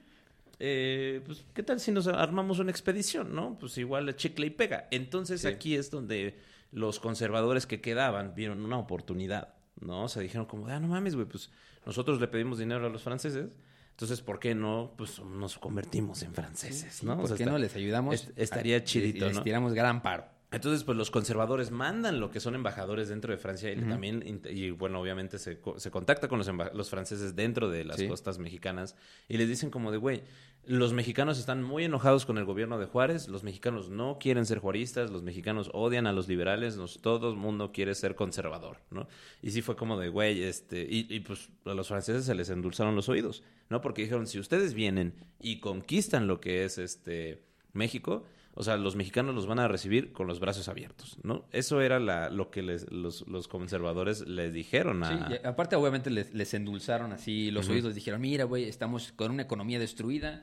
eh, 0.59 1.21
pues, 1.27 1.45
¿qué 1.55 1.63
tal 1.63 1.81
si 1.81 1.93
nos 1.93 2.07
armamos 2.07 2.59
una 2.59 2.71
expedición, 2.71 3.35
no? 3.35 3.57
Pues 3.59 3.77
igual 3.79 4.15
chicle 4.17 4.47
y 4.47 4.51
pega. 4.51 4.89
Entonces 4.91 5.43
Sí. 5.43 5.49
aquí 5.49 5.75
es 5.75 5.91
donde 5.91 6.39
los 6.73 6.99
conservadores 7.01 7.67
que 7.67 7.81
quedaban 7.81 8.35
vieron 8.35 8.65
una 8.65 8.79
oportunidad, 8.79 9.55
¿no? 9.81 10.05
O 10.05 10.09
sea, 10.09 10.23
dijeron 10.23 10.47
como, 10.47 10.67
ah, 10.69 10.81
no 10.81 10.89
mames, 10.89 11.15
güey, 11.15 11.27
pues 11.27 11.51
nosotros 11.85 12.21
le 12.21 12.29
pedimos 12.29 12.59
dinero 12.59 12.87
a 12.87 12.89
los 12.91 13.03
franceses, 13.03 13.49
entonces, 13.91 14.21
¿por 14.21 14.39
qué 14.39 14.55
no? 14.55 14.93
Pues 14.97 15.21
nos 15.21 15.59
convertimos 15.59 16.23
en 16.23 16.35
franceses, 16.35 17.03
¿no? 17.03 17.17
¿Por 17.17 17.29
sea, 17.29 17.37
qué 17.37 17.43
está- 17.45 17.53
no 17.53 17.59
les 17.59 17.75
ayudamos? 17.77 18.15
est- 18.15 18.39
estaría 18.39 18.79
a- 18.79 18.85
chidito, 18.85 19.25
y 19.25 19.29
les 19.29 19.37
¿no? 19.37 19.43
tiramos 19.43 19.73
gran 19.75 20.03
paro. 20.03 20.25
Entonces, 20.57 20.85
pues 20.85 20.99
los 20.99 21.11
conservadores 21.11 21.71
mandan 21.71 22.19
lo 22.19 22.31
que 22.31 22.41
son 22.41 22.55
embajadores 22.55 23.09
dentro 23.09 23.31
de 23.33 23.39
Francia 23.39 23.71
y 23.73 23.77
también, 23.83 24.41
y 24.51 24.71
bueno, 24.71 25.01
obviamente 25.01 25.39
se, 25.39 25.59
se 25.77 25.91
contacta 25.91 26.29
con 26.29 26.39
los, 26.39 26.51
los 26.75 26.91
franceses 26.91 27.37
dentro 27.37 27.69
de 27.71 27.85
las 27.85 27.97
Sí. 27.99 28.09
costas 28.09 28.39
mexicanas 28.39 28.97
y 29.29 29.37
les 29.37 29.49
dicen 29.49 29.71
como 29.71 29.91
de, 29.93 29.99
güey, 29.99 30.23
los 30.65 30.93
mexicanos 30.93 31.39
están 31.39 31.63
muy 31.63 31.85
enojados 31.85 32.27
con 32.27 32.39
el 32.39 32.45
gobierno 32.45 32.79
de 32.79 32.87
Juárez, 32.87 33.29
los 33.29 33.45
mexicanos 33.45 33.89
no 33.89 34.19
quieren 34.19 34.45
ser 34.47 34.59
juaristas, 34.59 35.11
los 35.11 35.23
mexicanos 35.23 35.71
odian 35.73 36.07
a 36.09 36.13
los 36.13 36.27
liberales, 36.27 36.77
nos, 36.77 37.01
todo 37.01 37.31
el 37.31 37.37
mundo 37.37 37.71
quiere 37.73 37.95
ser 37.95 38.17
conservador, 38.17 38.79
¿no? 38.91 39.07
Y 39.43 39.53
sí 39.53 39.63
fue 39.63 39.77
como 39.77 39.97
de, 39.99 40.09
güey, 40.09 40.43
este, 40.43 40.83
y, 40.91 41.07
y 41.09 41.21
pues 41.21 41.51
a 41.67 41.75
los 41.75 41.87
franceses 41.89 42.25
se 42.25 42.35
les 42.35 42.51
endulzaron 42.51 42.97
los 42.97 43.09
oídos, 43.09 43.45
¿no? 43.71 43.81
Porque 43.81 44.03
dijeron, 44.03 44.27
si 44.27 44.41
ustedes 44.41 44.75
vienen 44.75 45.15
y 45.41 45.61
conquistan 45.61 46.27
lo 46.27 46.41
que 46.41 46.65
es 46.65 46.79
este 46.79 47.43
México, 47.73 48.25
o 48.59 48.65
sea, 48.65 48.77
los 48.79 48.97
mexicanos 48.97 49.35
los 49.35 49.47
van 49.47 49.59
a 49.59 49.69
recibir 49.69 50.13
con 50.13 50.27
los 50.27 50.41
brazos 50.41 50.69
abiertos, 50.69 51.19
¿no? 51.23 51.45
Eso 51.53 51.81
era 51.83 52.01
la, 52.01 52.31
lo 52.31 52.51
que 52.51 52.63
les- 52.63 52.91
los, 52.91 53.27
los 53.29 53.49
conservadores 53.49 54.27
les 54.27 54.53
dijeron 54.53 55.05
a... 55.05 55.29
Sí, 55.29 55.35
y 55.43 55.47
aparte 55.47 55.77
obviamente 55.77 56.11
les, 56.11 56.33
les 56.35 56.53
endulzaron 56.55 57.13
así 57.13 57.51
los 57.51 57.67
oídos, 57.75 57.95
dijeron, 57.95 58.21
mira, 58.21 58.45
güey, 58.45 58.65
estamos 58.65 59.13
con 59.13 59.31
una 59.31 59.43
economía 59.43 59.79
destruida, 59.79 60.43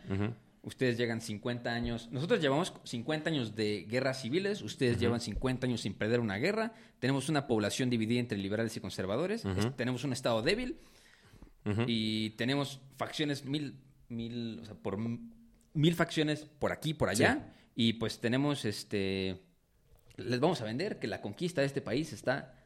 ustedes 0.61 0.97
llegan 0.97 1.19
50 1.21 1.69
años, 1.73 2.07
nosotros 2.11 2.39
llevamos 2.39 2.71
50 2.83 3.29
años 3.29 3.55
de 3.55 3.85
guerras 3.89 4.21
civiles, 4.21 4.61
ustedes 4.61 4.97
llevan 4.99 5.19
50 5.19 5.65
años 5.67 5.81
sin 5.81 5.93
perder 5.93 6.19
una 6.21 6.37
guerra, 6.37 6.71
tenemos 6.99 7.27
una 7.29 7.47
población 7.47 7.89
dividida 7.89 8.19
entre 8.21 8.37
liberales 8.37 8.77
y 8.77 8.79
conservadores, 8.79 9.43
es- 9.43 9.75
tenemos 9.75 10.03
un 10.05 10.13
estado 10.13 10.41
débil 10.41 10.77
y 11.87 12.29
tenemos 12.31 12.79
facciones 12.97 13.45
mil, 13.45 13.75
mil, 14.09 14.59
o 14.61 14.65
sea, 14.65 14.75
por 14.75 14.97
mil 15.73 15.95
facciones 15.95 16.45
por 16.59 16.71
aquí, 16.71 16.93
por 16.93 17.09
allá, 17.09 17.51
y 17.75 17.93
pues 17.93 18.19
tenemos 18.19 18.65
este, 18.65 19.41
les 20.17 20.39
vamos 20.39 20.61
a 20.61 20.65
vender 20.65 20.99
que 20.99 21.07
la 21.07 21.21
conquista 21.21 21.61
de 21.61 21.67
este 21.67 21.81
país 21.81 22.13
está 22.13 22.59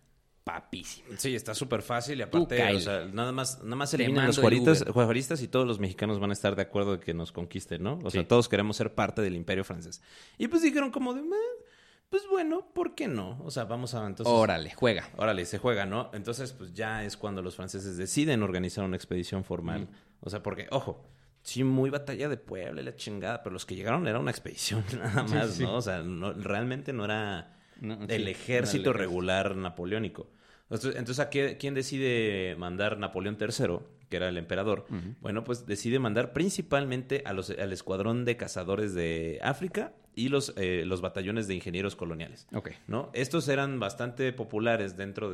papísima. 0.43 1.09
Sí, 1.17 1.35
está 1.35 1.53
súper 1.53 1.81
fácil 1.81 2.19
y 2.19 2.21
aparte, 2.21 2.73
o 2.73 2.79
sea, 2.79 3.05
nada 3.05 3.33
más, 3.33 3.61
nada 3.63 3.75
más 3.75 3.93
eliminan 3.93 4.27
los 4.27 4.37
el 4.37 4.41
juaristas, 4.43 4.85
juaristas 4.89 5.41
y 5.41 5.47
todos 5.49 5.67
los 5.67 5.77
mexicanos 5.79 6.19
van 6.19 6.29
a 6.29 6.33
estar 6.33 6.55
de 6.55 6.61
acuerdo 6.61 6.93
de 6.97 6.99
que 7.01 7.13
nos 7.13 7.33
conquisten, 7.33 7.83
¿no? 7.83 7.99
O 8.03 8.09
sea, 8.09 8.25
todos 8.25 8.47
queremos 8.47 8.77
ser 8.77 8.95
parte 8.95 9.21
del 9.21 9.35
imperio 9.35 9.65
francés. 9.65 10.01
Y 10.37 10.47
pues 10.47 10.61
dijeron 10.61 10.89
como 10.89 11.13
de, 11.13 11.19
"Eh, 11.21 11.65
pues 12.09 12.23
bueno, 12.31 12.65
¿por 12.73 12.95
qué 12.95 13.09
no? 13.09 13.37
O 13.43 13.51
sea, 13.51 13.65
vamos 13.65 13.93
a 13.93 14.07
entonces... 14.07 14.33
Órale, 14.33 14.71
juega. 14.73 15.09
Órale, 15.17 15.43
se 15.45 15.57
juega, 15.57 15.85
¿no? 15.85 16.09
Entonces, 16.13 16.53
pues 16.53 16.73
ya 16.73 17.03
es 17.03 17.17
cuando 17.17 17.41
los 17.41 17.57
franceses 17.57 17.97
deciden 17.97 18.41
organizar 18.41 18.85
una 18.85 18.95
expedición 18.95 19.43
formal. 19.43 19.89
O 20.21 20.29
sea, 20.29 20.41
porque, 20.41 20.67
ojo, 20.71 21.03
sí, 21.47 21.63
muy 21.63 21.89
batalla 21.89 22.27
de 22.29 22.37
Puebla 22.37 22.81
y 22.81 22.85
la 22.85 22.95
chingada, 22.95 23.41
pero 23.41 23.53
los 23.53 23.65
que 23.65 23.75
llegaron 23.75 24.05
era 24.07 24.19
una 24.19 24.31
expedición 24.31 24.83
nada 24.97 25.23
más, 25.23 25.51
sí. 25.55 25.63
¿no? 25.63 25.75
O 25.75 25.81
sea, 25.81 26.01
no- 26.03 26.33
realmente 26.33 26.91
no 26.93 27.05
era 27.05 27.55
No, 27.79 27.95
sí, 27.95 28.05
el 28.09 28.21
era 28.23 28.31
ejército 28.31 28.91
regular 28.93 29.55
napoleónico. 29.55 30.29
Entonces, 30.63 30.95
entonces 30.97 31.19
¿a 31.25 31.29
qué- 31.29 31.55
quién 31.57 31.73
decide 31.73 32.55
mandar 32.57 32.97
Napoleón 32.97 33.37
III, 33.39 33.77
que 34.09 34.17
era 34.17 34.27
el 34.27 34.37
emperador? 34.37 34.85
Bueno, 35.21 35.45
pues 35.45 35.65
decide 35.65 35.99
mandar 35.99 36.33
principalmente 36.33 37.21
a 37.25 37.31
los, 37.33 37.49
al 37.51 37.71
escuadrón 37.71 38.25
de 38.25 38.35
cazadores 38.35 38.93
de 38.93 39.39
África 39.41 39.93
y 40.15 40.27
los, 40.29 40.53
eh, 40.57 40.83
los 40.85 40.99
batallones 40.99 41.47
de 41.47 41.55
ingenieros 41.55 41.95
coloniales. 41.95 42.47
Ok. 42.53 42.71
¿no? 42.87 43.09
Estos 43.13 43.47
eran 43.47 43.79
bastante 43.79 44.33
populares 44.33 44.97
dentro 44.97 45.31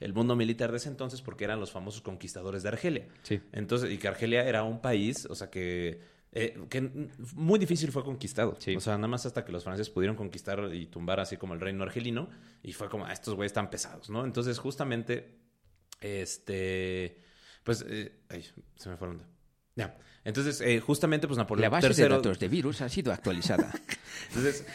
del 0.00 0.12
mundo 0.14 0.34
militar 0.34 0.70
de 0.72 0.78
ese 0.78 0.88
entonces 0.88 1.22
porque 1.22 1.44
eran 1.44 1.60
los 1.60 1.70
famosos 1.70 2.00
conquistadores 2.02 2.62
de 2.62 2.70
Argelia. 2.70 3.06
Sí. 3.22 3.40
Entonces, 3.52 3.90
y 3.92 3.98
que 3.98 4.08
Argelia 4.08 4.42
era 4.48 4.64
un 4.64 4.80
país, 4.80 5.26
o 5.26 5.34
sea, 5.34 5.50
que, 5.50 6.00
eh, 6.32 6.58
que 6.70 6.80
muy 7.34 7.58
difícil 7.58 7.92
fue 7.92 8.02
conquistado. 8.02 8.56
Sí. 8.58 8.74
O 8.74 8.80
sea, 8.80 8.96
nada 8.96 9.08
más 9.08 9.26
hasta 9.26 9.44
que 9.44 9.52
los 9.52 9.62
franceses 9.64 9.90
pudieron 9.90 10.16
conquistar 10.16 10.74
y 10.74 10.86
tumbar 10.86 11.20
así 11.20 11.36
como 11.36 11.54
el 11.54 11.60
reino 11.60 11.84
argelino 11.84 12.28
y 12.62 12.72
fue 12.72 12.88
como, 12.88 13.04
"Ah, 13.04 13.12
estos 13.12 13.34
güeyes 13.34 13.50
están 13.50 13.68
pesados, 13.70 14.10
¿no? 14.10 14.24
Entonces, 14.24 14.58
justamente, 14.58 15.38
este, 16.00 17.18
pues, 17.64 17.84
eh, 17.88 18.20
ay, 18.28 18.44
se 18.76 18.88
me 18.88 18.96
fueron. 18.96 19.22
Ya. 19.76 19.96
Entonces, 20.24 20.60
eh, 20.60 20.80
justamente, 20.80 21.26
pues 21.26 21.38
La 21.38 21.44
Napoleón 21.44 21.70
base 21.70 21.94
de 21.94 22.08
datos 22.08 22.38
de 22.38 22.48
virus 22.48 22.82
ha 22.82 22.88
sido 22.88 23.12
actualizada. 23.12 23.72
Entonces. 24.28 24.66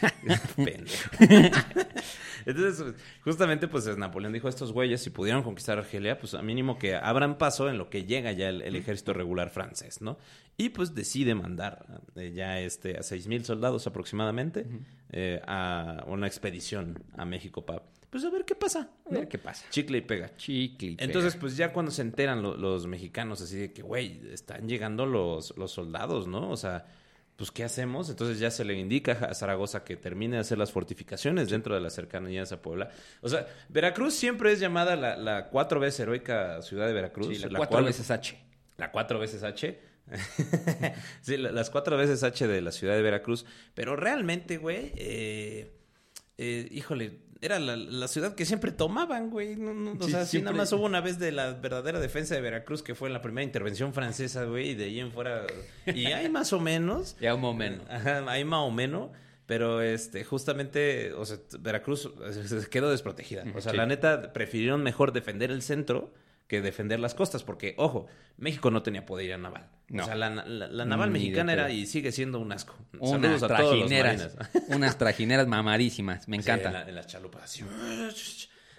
Entonces, 2.46 2.94
justamente, 3.24 3.66
pues 3.66 3.96
Napoleón 3.96 4.32
dijo 4.32 4.46
a 4.46 4.50
estos 4.50 4.72
güeyes, 4.72 5.02
si 5.02 5.10
pudieron 5.10 5.42
conquistar 5.42 5.78
Argelia, 5.78 6.18
pues 6.18 6.34
a 6.34 6.42
mínimo 6.42 6.78
que 6.78 6.94
abran 6.94 7.38
paso 7.38 7.68
en 7.68 7.76
lo 7.76 7.90
que 7.90 8.04
llega 8.04 8.30
ya 8.32 8.48
el, 8.48 8.62
el 8.62 8.76
ejército 8.76 9.12
regular 9.12 9.50
francés, 9.50 10.00
¿no? 10.00 10.16
Y 10.56 10.70
pues 10.70 10.94
decide 10.94 11.34
mandar 11.34 12.02
eh, 12.14 12.32
ya 12.34 12.60
este, 12.60 12.98
a 12.98 13.02
seis 13.02 13.26
mil 13.26 13.44
soldados 13.44 13.86
aproximadamente 13.86 14.66
eh, 15.12 15.40
a 15.46 16.04
una 16.06 16.26
expedición 16.28 17.02
a 17.16 17.24
México 17.24 17.66
para, 17.66 17.82
pues 18.10 18.24
a 18.24 18.30
ver 18.30 18.44
qué 18.44 18.54
pasa. 18.54 18.90
A 19.04 19.10
ver 19.14 19.28
qué 19.28 19.38
pasa. 19.38 19.66
Chicle 19.70 19.98
y 19.98 20.00
pega. 20.02 20.34
Chicle. 20.36 20.88
y 20.88 20.96
pega. 20.96 21.04
Entonces, 21.06 21.36
pues 21.36 21.56
ya 21.56 21.72
cuando 21.72 21.90
se 21.90 22.02
enteran 22.02 22.42
lo- 22.42 22.56
los 22.56 22.86
mexicanos, 22.86 23.40
así 23.40 23.56
de 23.56 23.72
que, 23.72 23.82
güey, 23.82 24.20
están 24.32 24.68
llegando 24.68 25.06
los, 25.06 25.56
los 25.56 25.72
soldados, 25.72 26.26
¿no? 26.26 26.50
O 26.50 26.56
sea, 26.56 26.86
pues, 27.36 27.50
¿qué 27.50 27.64
hacemos? 27.64 28.08
Entonces 28.08 28.38
ya 28.38 28.50
se 28.50 28.64
le 28.64 28.74
indica 28.74 29.12
a 29.12 29.34
Zaragoza 29.34 29.84
que 29.84 29.96
termine 29.96 30.36
de 30.36 30.40
hacer 30.40 30.56
las 30.56 30.72
fortificaciones 30.72 31.50
dentro 31.50 31.74
de 31.74 31.80
las 31.82 31.92
cercanías 31.94 32.50
a 32.52 32.62
Puebla. 32.62 32.90
O 33.20 33.28
sea, 33.28 33.46
Veracruz 33.68 34.14
siempre 34.14 34.52
es 34.52 34.60
llamada 34.60 34.96
la, 34.96 35.16
la 35.16 35.48
cuatro 35.50 35.78
veces 35.78 36.00
heroica 36.00 36.62
ciudad 36.62 36.86
de 36.86 36.94
Veracruz. 36.94 37.28
Sí, 37.28 37.38
la 37.42 37.48
la 37.48 37.58
cuatro 37.58 37.74
cual- 37.74 37.84
veces 37.84 38.10
H. 38.10 38.38
la 38.78 38.90
cuatro 38.90 39.18
veces 39.18 39.42
H. 39.42 39.78
sí, 41.20 41.36
la- 41.36 41.52
las 41.52 41.68
cuatro 41.70 41.96
veces 41.96 42.22
H 42.22 42.46
de 42.46 42.62
la 42.62 42.72
ciudad 42.72 42.94
de 42.94 43.02
Veracruz. 43.02 43.44
Pero 43.74 43.96
realmente, 43.96 44.56
güey, 44.56 44.92
eh, 44.96 45.72
eh, 46.38 46.68
híjole, 46.70 47.18
era 47.40 47.58
la, 47.58 47.76
la 47.76 48.08
ciudad 48.08 48.34
que 48.34 48.44
siempre 48.44 48.72
tomaban, 48.72 49.30
güey. 49.30 49.56
No, 49.56 49.74
no, 49.74 49.92
o 49.92 50.04
Sí, 50.04 50.10
sea, 50.10 50.24
sí, 50.26 50.40
nada 50.42 50.56
más 50.56 50.72
hubo 50.72 50.84
una 50.84 51.00
vez 51.00 51.18
de 51.18 51.32
la 51.32 51.52
verdadera 51.52 52.00
defensa 52.00 52.34
de 52.34 52.40
Veracruz 52.40 52.82
que 52.82 52.94
fue 52.94 53.08
en 53.08 53.12
la 53.14 53.20
primera 53.22 53.44
intervención 53.44 53.92
francesa, 53.92 54.44
güey, 54.44 54.70
y 54.70 54.74
de 54.74 54.84
ahí 54.84 55.00
en 55.00 55.12
fuera. 55.12 55.46
Y 55.86 56.06
hay 56.06 56.28
más 56.28 56.52
o 56.52 56.60
menos. 56.60 57.16
Ya 57.20 57.34
un 57.34 57.40
momento. 57.40 57.84
Ajá, 57.90 58.24
hay 58.30 58.44
más 58.44 58.60
o 58.60 58.70
menos. 58.70 59.10
Pero 59.46 59.80
este, 59.80 60.24
justamente, 60.24 61.12
o 61.12 61.24
sea, 61.24 61.36
Veracruz 61.60 62.10
eh, 62.24 62.32
se 62.48 62.68
quedó 62.68 62.90
desprotegida. 62.90 63.44
O 63.54 63.60
sea, 63.60 63.70
Sí. 63.72 63.76
la 63.78 63.86
neta, 63.86 64.32
prefirieron 64.32 64.82
mejor 64.82 65.12
defender 65.12 65.52
el 65.52 65.62
centro 65.62 66.12
que 66.48 66.60
defender 66.60 66.98
las 66.98 67.14
costas, 67.14 67.44
porque, 67.44 67.74
ojo, 67.76 68.06
México 68.38 68.70
no 68.72 68.82
tenía 68.82 69.06
poderío 69.06 69.38
naval. 69.38 69.68
No. 69.88 70.02
O 70.02 70.06
sea, 70.06 70.14
la, 70.16 70.30
la- 70.30 70.66
la 70.68 70.84
naval 70.84 71.10
mexicana 71.10 71.52
era 71.52 71.70
y 71.70 71.86
sigue 71.86 72.10
siendo 72.12 72.40
un 72.40 72.50
asco. 72.52 72.74
Unas 72.98 73.10
Saludos 73.38 73.42
a 73.44 73.48
todos 73.56 73.78
los 73.78 73.88
trajineras. 73.88 74.34
marines. 74.36 74.68
unas 74.76 74.98
trajineras 74.98 75.46
mamarísimas. 75.46 76.26
Me 76.28 76.36
Sí, 76.38 76.42
encanta. 76.42 76.68
en, 76.68 76.72
la- 76.74 76.88
en 76.88 76.94
las 76.96 77.06
chalupas. 77.06 77.44
así. 77.44 77.64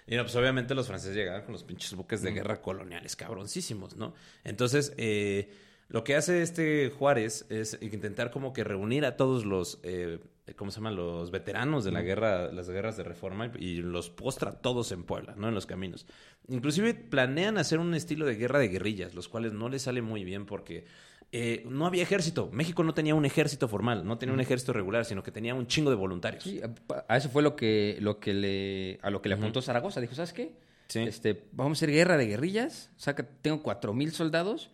Y 0.06 0.16
no, 0.16 0.22
pues 0.22 0.34
obviamente 0.36 0.74
los 0.74 0.86
franceses 0.86 1.14
llegaban 1.16 1.42
con 1.42 1.52
los 1.52 1.64
pinches 1.64 1.94
buques 1.94 2.22
de 2.22 2.32
guerra 2.32 2.60
coloniales 2.62 3.14
cabroncísimos, 3.16 3.96
¿no? 3.96 4.14
Entonces, 4.44 4.94
eh, 4.96 5.50
lo 5.88 6.02
que 6.04 6.16
hace 6.16 6.42
este 6.42 6.90
Juárez 6.90 7.46
es 7.50 7.78
intentar 7.82 8.30
como 8.30 8.52
que 8.52 8.64
reunir 8.64 9.04
a 9.04 9.16
todos 9.16 9.44
los, 9.44 9.80
eh, 9.82 10.18
¿cómo 10.56 10.70
se 10.70 10.76
llaman? 10.76 10.96
Los 10.96 11.30
veteranos 11.30 11.84
de 11.84 11.92
la 11.92 12.02
guerra, 12.02 12.52
las 12.52 12.68
guerras 12.70 12.96
de 12.96 13.04
reforma 13.04 13.50
y, 13.58 13.76
los 13.76 14.10
postra 14.10 14.52
todos 14.52 14.92
en 14.92 15.04
Puebla, 15.04 15.34
¿no? 15.36 15.48
En 15.48 15.54
los 15.54 15.66
caminos. 15.66 16.06
Inclusive 16.48 16.94
planean 16.94 17.58
hacer 17.58 17.78
un 17.78 17.94
estilo 17.94 18.26
de 18.26 18.36
guerra 18.36 18.58
de 18.58 18.68
guerrillas, 18.68 19.14
los 19.14 19.28
cuales 19.28 19.52
no 19.52 19.68
les 19.68 19.82
sale 19.82 20.02
muy 20.02 20.24
bien 20.24 20.46
porque 20.46 20.84
eh, 21.30 21.64
no 21.68 21.86
había 21.86 22.02
ejército. 22.02 22.48
México 22.52 22.82
no 22.84 22.94
tenía 22.94 23.14
un 23.14 23.24
ejército 23.26 23.68
formal, 23.68 24.06
no 24.06 24.16
tenía 24.16 24.32
un 24.34 24.40
ejército 24.40 24.72
regular, 24.72 25.04
sino 25.04 25.22
que 25.22 25.30
tenía 25.30 25.54
un 25.54 25.66
chingo 25.66 25.90
de 25.90 25.96
voluntarios. 25.96 26.44
Sí, 26.44 26.60
a- 27.06 27.16
eso 27.16 27.28
fue 27.28 27.42
lo 27.42 27.54
que, 27.54 27.98
lo 28.00 28.18
que 28.18 28.32
le, 28.34 28.98
a 29.02 29.10
lo 29.10 29.20
que 29.20 29.28
le 29.28 29.34
apuntó 29.34 29.60
Zaragoza. 29.60 30.00
Dijo, 30.00 30.14
¿sabes 30.14 30.32
qué? 30.32 30.52
Sí. 30.88 31.00
Este, 31.00 31.44
vamos 31.52 31.76
a 31.76 31.80
hacer 31.80 31.90
guerra 31.90 32.16
de 32.16 32.26
guerrillas. 32.26 32.90
O 32.96 33.00
sea, 33.00 33.14
que 33.14 33.22
tengo 33.24 33.62
cuatro 33.62 33.92
mil 33.92 34.10
soldados, 34.12 34.70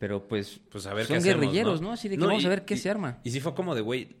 pero 0.00 0.26
pues, 0.26 0.58
pues 0.72 0.86
a 0.86 0.94
ver 0.94 1.06
son 1.06 1.14
qué 1.14 1.18
hacemos, 1.18 1.40
guerrilleros, 1.40 1.80
¿no? 1.80 1.92
Así 1.92 2.08
de 2.08 2.16
que 2.16 2.20
No, 2.20 2.26
vamos 2.26 2.42
y- 2.42 2.46
a 2.46 2.48
ver 2.48 2.64
qué 2.64 2.74
y- 2.74 2.78
se 2.78 2.90
arma. 2.90 3.20
Y 3.22 3.30
sí 3.30 3.38
fue 3.38 3.54
como 3.54 3.76
de, 3.76 3.80
güey, 3.82 4.16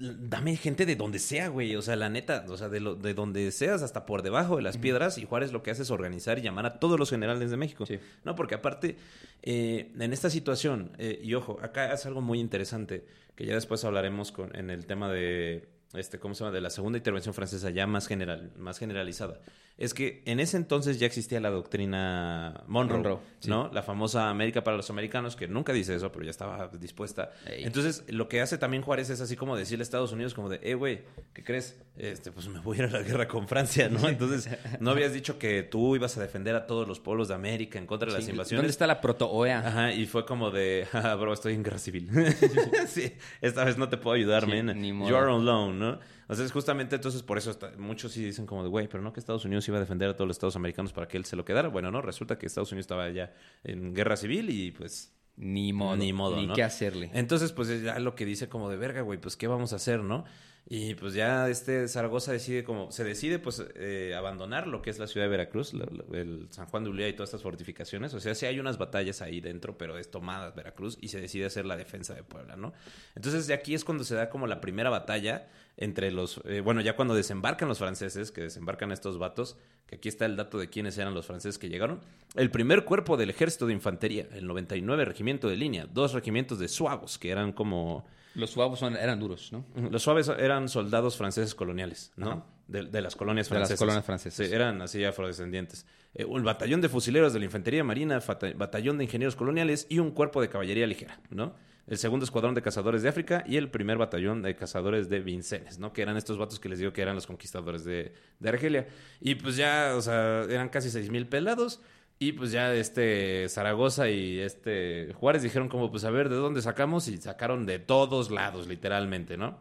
dame 0.00 0.56
gente 0.56 0.86
de 0.86 0.96
donde 0.96 1.18
sea, 1.18 1.48
güey. 1.48 1.76
O 1.76 1.82
sea, 1.82 1.96
la 1.96 2.08
neta, 2.08 2.44
o 2.48 2.56
sea, 2.56 2.68
de, 2.68 2.80
lo, 2.80 2.94
de 2.94 3.14
donde 3.14 3.50
seas 3.52 3.82
hasta 3.82 4.06
por 4.06 4.22
debajo 4.22 4.56
de 4.56 4.62
las 4.62 4.78
piedras. 4.78 5.18
Y 5.18 5.26
Juárez 5.26 5.52
lo 5.52 5.62
que 5.62 5.70
hace 5.70 5.82
es 5.82 5.90
organizar 5.90 6.38
y 6.38 6.42
llamar 6.42 6.66
a 6.66 6.80
todos 6.80 6.98
los 6.98 7.10
generales 7.10 7.50
de 7.50 7.56
México. 7.56 7.86
Sí. 7.86 7.98
No, 8.24 8.34
porque 8.34 8.54
aparte, 8.54 8.96
eh, 9.42 9.92
en 9.98 10.12
esta 10.12 10.30
situación, 10.30 10.92
eh, 10.98 11.20
y 11.22 11.34
ojo, 11.34 11.58
acá 11.62 11.92
es 11.92 12.06
algo 12.06 12.20
muy 12.20 12.40
interesante, 12.40 13.04
que 13.36 13.46
ya 13.46 13.54
después 13.54 13.84
hablaremos 13.84 14.32
con, 14.32 14.56
en 14.56 14.70
el 14.70 14.86
tema 14.86 15.12
de, 15.12 15.68
este, 15.94 16.18
¿cómo 16.18 16.34
se 16.34 16.44
llama? 16.44 16.54
De 16.54 16.60
la 16.60 16.70
segunda 16.70 16.98
intervención 16.98 17.34
francesa 17.34 17.70
ya 17.70 17.86
más 17.86 18.06
general, 18.06 18.52
más 18.56 18.78
generalizada. 18.78 19.40
Es 19.76 19.94
que 19.94 20.22
en 20.26 20.40
ese 20.40 20.58
entonces 20.58 20.98
ya 21.00 21.06
existía 21.06 21.40
la 21.40 21.48
doctrina 21.50 22.64
Monroe, 22.66 22.98
Monroe, 22.98 23.18
sí. 23.38 23.48
¿no? 23.48 23.70
La 23.72 23.82
famosa 23.82 24.28
América 24.28 24.62
para 24.62 24.76
los 24.76 24.90
americanos, 24.90 25.36
que 25.36 25.48
nunca 25.48 25.72
dice 25.72 25.94
eso, 25.94 26.12
pero 26.12 26.24
ya 26.24 26.30
estaba 26.30 26.68
dispuesta. 26.68 27.32
Ey. 27.46 27.64
Entonces, 27.64 28.04
lo 28.08 28.28
que 28.28 28.42
hace 28.42 28.58
también 28.58 28.82
Juárez 28.82 29.08
es 29.08 29.22
así 29.22 29.36
como 29.36 29.56
decirle 29.56 29.82
a 29.82 29.84
Estados 29.84 30.12
Unidos 30.12 30.34
como 30.34 30.50
de, 30.50 30.60
eh, 30.62 30.74
güey, 30.74 31.00
¿qué 31.32 31.42
crees? 31.42 31.80
Este, 31.96 32.30
pues 32.30 32.46
me 32.48 32.58
voy 32.60 32.76
a 32.78 32.82
ir 32.84 32.88
a 32.88 32.92
la 32.98 33.02
guerra 33.02 33.26
con 33.26 33.48
Francia, 33.48 33.88
¿no? 33.88 34.06
Entonces, 34.08 34.50
¿no 34.80 34.90
habías 34.90 35.14
dicho 35.14 35.38
que 35.38 35.62
tú 35.62 35.96
ibas 35.96 36.14
a 36.18 36.20
defender 36.20 36.54
a 36.56 36.66
todos 36.66 36.86
los 36.86 37.00
pueblos 37.00 37.28
de 37.28 37.34
América 37.34 37.78
en 37.78 37.86
contra 37.86 38.06
de 38.08 38.14
las 38.16 38.24
Sí, 38.26 38.32
invasiones? 38.32 38.58
¿Dónde 38.62 38.70
está 38.70 38.86
la 38.86 39.00
proto-OEA? 39.00 39.66
Ajá, 39.66 39.92
y 39.94 40.04
fue 40.06 40.26
como 40.26 40.50
de, 40.50 40.86
"Ah, 40.92 41.14
bro, 41.14 41.32
estoy 41.32 41.54
en 41.54 41.62
guerra 41.62 41.78
civil. 41.78 42.10
sí, 42.86 43.14
esta 43.40 43.64
vez 43.64 43.78
no 43.78 43.88
te 43.88 43.96
puedo 43.96 44.14
ayudar, 44.14 44.46
man. 44.46 44.78
ni 44.78 44.92
modo. 44.92 45.08
You 45.08 45.16
are 45.16 45.30
alone, 45.32 45.78
¿no? 45.80 45.98
O 46.28 46.34
sea, 46.36 46.44
es 46.44 46.52
justamente 46.52 46.94
entonces 46.94 47.24
por 47.24 47.36
eso 47.38 47.50
está- 47.50 47.72
muchos 47.76 48.12
sí 48.12 48.24
dicen 48.24 48.46
como 48.46 48.62
de, 48.62 48.68
güey, 48.68 48.86
pero 48.86 49.02
no 49.02 49.12
que 49.12 49.18
Estados 49.18 49.44
Unidos 49.44 49.66
iba 49.66 49.78
a 49.78 49.80
defender 49.80 50.08
a 50.10 50.14
todos 50.14 50.28
los 50.28 50.36
estados 50.36 50.54
americanos 50.54 50.92
para 50.92 51.08
que 51.08 51.16
él 51.16 51.24
se 51.24 51.34
lo 51.34 51.44
quedara. 51.44 51.68
Bueno, 51.68 51.90
no, 51.90 52.00
resulta 52.02 52.38
que 52.38 52.46
Estados 52.46 52.70
Unidos 52.70 52.84
estaba 52.84 53.08
ya 53.10 53.32
en 53.64 53.92
guerra 53.94 54.16
civil 54.16 54.48
y 54.50 54.70
pues 54.70 55.12
Ni 55.36 55.72
modo. 55.72 55.96
Ni 55.96 56.12
modo, 56.12 56.36
Ni 56.36 56.46
¿no? 56.46 56.54
qué 56.54 56.62
hacerle. 56.62 57.10
entonces, 57.14 57.50
pues 57.52 57.82
ya 57.82 57.98
lo 57.98 58.14
que 58.14 58.24
dice 58.26 58.48
como 58.48 58.68
de 58.68 58.76
verga, 58.76 59.00
güey, 59.00 59.18
pues 59.18 59.36
qué 59.36 59.46
vamos 59.48 59.72
a 59.72 59.76
hacer, 59.76 60.02
¿no? 60.04 60.24
Y 60.72 60.94
pues 60.94 61.14
ya 61.14 61.48
este 61.48 61.88
Zaragoza 61.88 62.30
decide 62.30 62.62
como, 62.62 62.92
se 62.92 63.02
decide 63.02 63.40
pues 63.40 63.60
eh, 63.74 64.14
abandonar 64.16 64.68
lo 64.68 64.82
que 64.82 64.90
es 64.90 65.00
la 65.00 65.08
ciudad 65.08 65.26
de 65.26 65.30
Veracruz, 65.30 65.72
el 66.12 66.46
San 66.50 66.66
Juan 66.66 66.84
de 66.84 66.90
Ulía 66.90 67.08
y 67.08 67.12
todas 67.12 67.30
estas 67.30 67.42
fortificaciones. 67.42 68.14
O 68.14 68.20
sea, 68.20 68.36
sí 68.36 68.46
hay 68.46 68.60
unas 68.60 68.78
batallas 68.78 69.20
ahí 69.20 69.40
dentro, 69.40 69.76
pero 69.76 69.98
es 69.98 70.12
tomada 70.12 70.52
Veracruz 70.52 70.96
y 71.00 71.08
se 71.08 71.20
decide 71.20 71.46
hacer 71.46 71.66
la 71.66 71.76
defensa 71.76 72.14
de 72.14 72.22
Puebla, 72.22 72.54
¿no? 72.54 72.72
Entonces 73.16 73.48
de 73.48 73.54
aquí 73.54 73.74
es 73.74 73.84
cuando 73.84 74.04
se 74.04 74.14
da 74.14 74.30
como 74.30 74.46
la 74.46 74.60
primera 74.60 74.90
batalla 74.90 75.48
entre 75.76 76.12
los, 76.12 76.40
eh, 76.44 76.60
bueno, 76.60 76.80
ya 76.82 76.94
cuando 76.94 77.16
desembarcan 77.16 77.66
los 77.66 77.80
franceses, 77.80 78.30
que 78.30 78.42
desembarcan 78.42 78.92
estos 78.92 79.18
vatos, 79.18 79.56
que 79.88 79.96
aquí 79.96 80.08
está 80.08 80.24
el 80.24 80.36
dato 80.36 80.56
de 80.56 80.70
quiénes 80.70 80.96
eran 80.98 81.14
los 81.14 81.26
franceses 81.26 81.58
que 81.58 81.68
llegaron. 81.68 81.98
El 82.36 82.52
primer 82.52 82.84
cuerpo 82.84 83.16
del 83.16 83.30
ejército 83.30 83.66
de 83.66 83.72
infantería, 83.72 84.28
el 84.34 84.46
99 84.46 85.04
regimiento 85.04 85.48
de 85.48 85.56
línea, 85.56 85.88
dos 85.92 86.12
regimientos 86.12 86.60
de 86.60 86.68
suavos, 86.68 87.18
que 87.18 87.30
eran 87.30 87.52
como... 87.52 88.06
Los 88.34 88.50
suavos 88.50 88.78
son- 88.78 88.96
eran 88.96 89.18
duros, 89.18 89.52
¿no? 89.52 89.64
Los 89.90 90.02
suaves 90.02 90.28
eran 90.28 90.68
soldados 90.68 91.16
franceses 91.16 91.54
coloniales, 91.54 92.12
¿no? 92.16 92.46
De, 92.68 92.84
de 92.84 93.00
las 93.02 93.16
colonias 93.16 93.48
De 93.48 93.54
las 93.54 93.60
francesas. 93.68 93.78
colonias 93.80 94.04
francesas. 94.04 94.46
Sí, 94.46 94.54
eran 94.54 94.80
así 94.82 95.04
afrodescendientes. 95.04 95.84
Eh, 96.14 96.24
el 96.32 96.42
batallón 96.42 96.80
de 96.80 96.88
fusileros 96.88 97.32
de 97.32 97.40
la 97.40 97.44
infantería 97.46 97.82
marina, 97.82 98.20
batallón 98.56 98.98
de 98.98 99.04
ingenieros 99.04 99.34
coloniales 99.36 99.86
y 99.88 99.98
un 99.98 100.12
cuerpo 100.12 100.40
de 100.40 100.48
caballería 100.48 100.86
ligera, 100.86 101.20
¿no? 101.30 101.54
El 101.88 101.98
segundo 101.98 102.22
escuadrón 102.24 102.54
de 102.54 102.62
cazadores 102.62 103.02
de 103.02 103.08
África 103.08 103.42
y 103.48 103.56
el 103.56 103.68
primer 103.68 103.98
batallón 103.98 104.42
de 104.42 104.54
cazadores 104.54 105.08
de 105.08 105.18
Vincennes, 105.18 105.80
¿no? 105.80 105.92
Que 105.92 106.02
eran 106.02 106.16
estos 106.16 106.38
vatos 106.38 106.60
que 106.60 106.68
les 106.68 106.78
digo 106.78 106.92
que 106.92 107.02
eran 107.02 107.16
los 107.16 107.26
conquistadores 107.26 107.84
de, 107.84 108.14
de 108.38 108.48
Argelia. 108.48 108.86
Y 109.20 109.34
pues 109.34 109.56
ya, 109.56 109.94
o 109.96 110.00
sea, 110.02 110.42
eran 110.48 110.68
casi 110.68 110.88
seis 110.90 111.10
mil 111.10 111.26
pelados. 111.26 111.80
Y 112.22 112.32
pues 112.32 112.52
ya 112.52 112.74
este 112.74 113.48
Zaragoza 113.48 114.10
y 114.10 114.40
este 114.40 115.14
Juárez 115.14 115.42
dijeron 115.42 115.70
como, 115.70 115.90
pues 115.90 116.04
a 116.04 116.10
ver, 116.10 116.28
¿de 116.28 116.36
dónde 116.36 116.60
sacamos? 116.60 117.08
Y 117.08 117.16
sacaron 117.16 117.64
de 117.64 117.78
todos 117.78 118.30
lados, 118.30 118.68
literalmente, 118.68 119.38
¿no? 119.38 119.58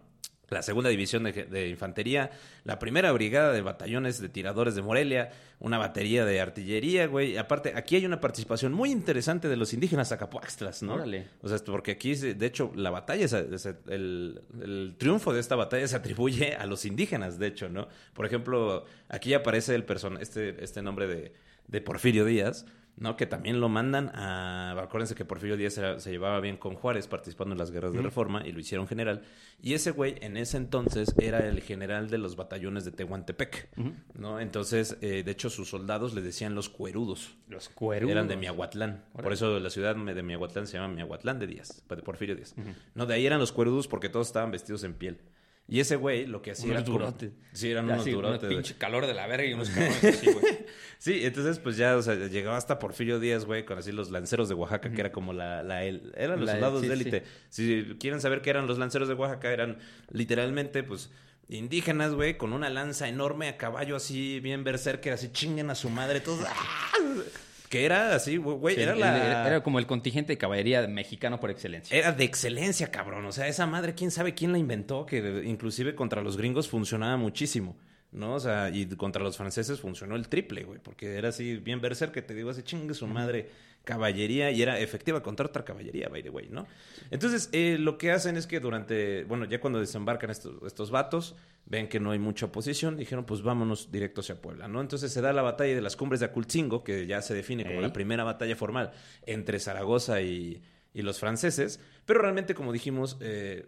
La 0.49 0.61
segunda 0.61 0.89
división 0.89 1.23
de, 1.23 1.31
de 1.31 1.69
infantería, 1.69 2.31
la 2.65 2.77
primera 2.77 3.13
brigada 3.13 3.53
de 3.53 3.61
batallones 3.61 4.19
de 4.19 4.27
tiradores 4.27 4.75
de 4.75 4.81
Morelia, 4.81 5.31
una 5.59 5.77
batería 5.77 6.25
de 6.25 6.41
artillería, 6.41 7.07
güey. 7.07 7.33
Y 7.33 7.37
Aparte, 7.37 7.71
aquí 7.77 7.95
hay 7.95 8.05
una 8.05 8.19
participación 8.19 8.73
muy 8.73 8.91
interesante 8.91 9.47
de 9.47 9.55
los 9.55 9.73
indígenas 9.73 10.11
acapuaxtlas, 10.11 10.83
¿no? 10.83 10.95
Órale. 10.95 11.27
O 11.41 11.47
sea, 11.47 11.59
porque 11.65 11.91
aquí, 11.91 12.13
de 12.15 12.45
hecho, 12.45 12.73
la 12.75 12.89
batalla, 12.89 13.27
se- 13.29 13.75
el, 13.87 14.41
el 14.61 14.95
triunfo 14.97 15.31
de 15.33 15.39
esta 15.39 15.55
batalla 15.55 15.87
se 15.87 15.95
atribuye 15.95 16.55
a 16.55 16.65
los 16.65 16.83
indígenas, 16.83 17.39
de 17.39 17.47
hecho, 17.47 17.69
¿no? 17.69 17.87
Por 18.13 18.25
ejemplo, 18.25 18.83
aquí 19.07 19.33
aparece 19.35 19.75
el 19.75 19.85
person 19.85 20.17
este, 20.19 20.61
este 20.61 20.81
nombre 20.81 21.07
de, 21.07 21.31
de 21.69 21.81
Porfirio 21.81 22.25
Díaz, 22.25 22.65
¿no? 22.97 23.15
Que 23.15 23.25
también 23.25 23.61
lo 23.61 23.69
mandan 23.69 24.09
a... 24.13 24.71
Acuérdense 24.81 25.15
que 25.15 25.23
Porfirio 25.23 25.55
Díaz 25.55 25.79
se 25.97 26.11
llevaba 26.11 26.39
bien 26.41 26.57
con 26.57 26.75
Juárez 26.75 27.07
participando 27.07 27.53
en 27.53 27.59
las 27.59 27.71
guerras 27.71 27.93
de 27.93 28.01
reforma 28.01 28.45
y 28.45 28.51
lo 28.51 28.59
hicieron 28.59 28.87
general. 28.87 29.21
Y 29.61 29.73
ese 29.73 29.91
güey 29.91 30.15
en 30.21 30.35
ese 30.35 30.57
entonces 30.57 31.13
era 31.17 31.47
el 31.47 31.61
general 31.61 32.09
de 32.09 32.17
los 32.17 32.35
batallones 32.35 32.85
de 32.85 32.91
Tehuantepec, 32.91 33.69
¿no? 34.15 34.39
Entonces, 34.39 34.97
eh, 35.01 35.23
de 35.23 35.31
hecho, 35.31 35.49
sus 35.49 35.69
soldados 35.69 36.13
le 36.13 36.21
decían 36.21 36.55
los 36.55 36.69
cuerudos. 36.69 37.37
Los 37.47 37.69
cuerudos. 37.69 38.11
Eran 38.11 38.27
de 38.27 38.35
Miahuatlán. 38.35 39.05
Por 39.13 39.31
eso 39.31 39.59
la 39.59 39.69
ciudad 39.69 39.95
de 39.95 40.23
Miahuatlán 40.23 40.67
se 40.67 40.77
llama 40.77 40.93
Miahuatlán 40.93 41.39
de 41.39 41.47
Díaz, 41.47 41.83
de 41.87 41.97
Porfirio 41.97 42.35
Díaz. 42.35 42.55
No, 42.95 43.05
de 43.05 43.13
ahí 43.13 43.25
eran 43.25 43.39
los 43.39 43.51
cuerudos 43.51 43.87
porque 43.87 44.09
todos 44.09 44.27
estaban 44.27 44.51
vestidos 44.51 44.83
en 44.83 44.93
piel. 44.93 45.19
Y 45.69 45.79
ese 45.81 45.95
güey 45.97 46.25
lo 46.25 46.41
que 46.41 46.51
hacía 46.51 46.65
Unos 46.65 46.77
era 46.77 46.85
como- 46.85 46.99
durotes. 46.99 47.31
Sí, 47.53 47.69
eran 47.69 47.87
Ya, 47.87 47.93
unos 47.93 48.03
sí, 48.05 48.09
un 48.11 48.15
durotes. 48.17 48.41
güey. 48.41 48.55
pinche 48.55 48.75
calor 48.77 49.05
de 49.05 49.13
la 49.13 49.27
verga 49.27 49.45
y 49.45 49.53
unos 49.53 49.69
cabrones 49.69 50.03
así, 50.03 50.25
güey. 50.31 50.59
Sí, 50.99 51.25
entonces 51.25 51.59
pues 51.59 51.77
ya, 51.77 51.95
o 51.95 52.01
sea, 52.01 52.15
llegaba 52.15 52.57
hasta 52.57 52.77
Porfirio 52.77 53.21
Díaz, 53.21 53.45
güey, 53.45 53.63
con 53.65 53.77
así 53.77 53.93
los 53.93 54.11
lanceros 54.11 54.49
de 54.49 54.55
Oaxaca, 54.55 54.91
que 54.91 54.99
era 54.99 55.11
como 55.13 55.31
la, 55.31 55.63
la 55.63 55.85
el- 55.85 56.11
eran 56.17 56.39
los 56.41 56.47
La- 56.47 56.53
soldados 56.53 56.81
sí, 56.81 56.87
de 56.89 56.93
élite. 56.93 57.23
Si 57.49 57.95
quieren 58.01 58.19
saber 58.19 58.41
qué 58.41 58.49
eran 58.49 58.67
los 58.67 58.77
lanceros 58.77 59.07
de 59.07 59.13
Oaxaca, 59.13 59.51
eran 59.53 59.77
literalmente, 60.11 60.83
pues, 60.83 61.09
indígenas, 61.47 62.13
güey, 62.13 62.37
con 62.37 62.51
una 62.51 62.69
lanza 62.69 63.07
enorme 63.07 63.47
a 63.47 63.55
caballo 63.57 63.95
así, 63.95 64.39
bien 64.41 64.63
berserker, 64.65 65.13
así 65.13 65.31
chinguen 65.31 65.69
a 65.69 65.75
su 65.75 65.89
madre, 65.89 66.19
todos. 66.19 66.45
¡ah! 66.45 66.91
Que 67.69 67.85
era 67.85 68.15
así, 68.15 68.37
güey, 68.37 68.75
Sí, 68.75 68.81
era 68.81 68.95
la... 68.95 69.15
era, 69.15 69.47
era 69.47 69.63
como 69.63 69.77
el 69.77 69.85
contingente 69.85 70.33
de 70.33 70.37
caballería 70.37 70.87
mexicano 70.87 71.39
por 71.39 71.51
excelencia. 71.51 71.95
Era 71.95 72.11
de 72.11 72.23
excelencia, 72.23 72.89
cabrón. 72.89 73.25
O 73.25 73.31
sea, 73.31 73.47
esa 73.47 73.67
madre, 73.67 73.93
quién 73.93 74.09
sabe 74.09 74.33
quién 74.33 74.51
la 74.51 74.57
inventó, 74.57 75.05
que 75.05 75.43
inclusive 75.45 75.93
contra 75.93 76.21
los 76.21 76.35
gringos 76.35 76.67
funcionaba 76.67 77.15
muchísimo. 77.15 77.77
¿No? 78.11 78.33
O 78.33 78.39
sea, 78.39 78.71
y 78.71 78.87
contra 78.87 79.21
los 79.21 79.37
franceses 79.37 79.79
funcionó 79.79 80.15
el 80.15 80.27
triple, 80.29 80.63
güey. 80.63 80.79
Porque 80.79 81.15
era 81.15 81.29
así, 81.29 81.57
bien 81.57 81.79
berser 81.79 82.11
que 82.11 82.23
te 82.23 82.33
digo, 82.33 82.49
así 82.49 82.63
chingue 82.63 82.95
su 82.95 83.05
madre 83.05 83.49
caballería 83.83 84.51
y 84.51 84.61
era 84.61 84.79
efectiva 84.79 85.23
contra 85.23 85.47
otra 85.47 85.65
caballería, 85.65 86.09
by 86.09 86.21
the 86.21 86.29
way, 86.29 86.47
¿no? 86.49 86.67
Entonces, 87.11 87.49
eh, 87.51 87.77
lo 87.79 87.97
que 87.97 88.11
hacen 88.11 88.37
es 88.37 88.45
que 88.45 88.59
durante, 88.59 89.23
bueno, 89.23 89.45
ya 89.45 89.59
cuando 89.59 89.79
desembarcan 89.79 90.29
estos, 90.29 90.61
estos 90.63 90.91
vatos, 90.91 91.35
ven 91.65 91.87
que 91.87 91.99
no 91.99 92.11
hay 92.11 92.19
mucha 92.19 92.47
oposición, 92.47 92.97
dijeron, 92.97 93.25
pues 93.25 93.41
vámonos 93.41 93.91
directo 93.91 94.21
hacia 94.21 94.41
Puebla, 94.41 94.67
¿no? 94.67 94.81
Entonces 94.81 95.11
se 95.11 95.21
da 95.21 95.33
la 95.33 95.41
batalla 95.41 95.75
de 95.75 95.81
las 95.81 95.95
cumbres 95.95 96.19
de 96.19 96.27
Acultzingo, 96.27 96.83
que 96.83 97.07
ya 97.07 97.21
se 97.21 97.33
define 97.33 97.65
como 97.65 97.81
la 97.81 97.93
primera 97.93 98.23
batalla 98.23 98.55
formal 98.55 98.91
entre 99.25 99.59
Zaragoza 99.59 100.21
y, 100.21 100.61
y 100.93 101.01
los 101.01 101.19
franceses, 101.19 101.79
pero 102.05 102.21
realmente, 102.21 102.55
como 102.55 102.73
dijimos, 102.73 103.17
eh, 103.21 103.67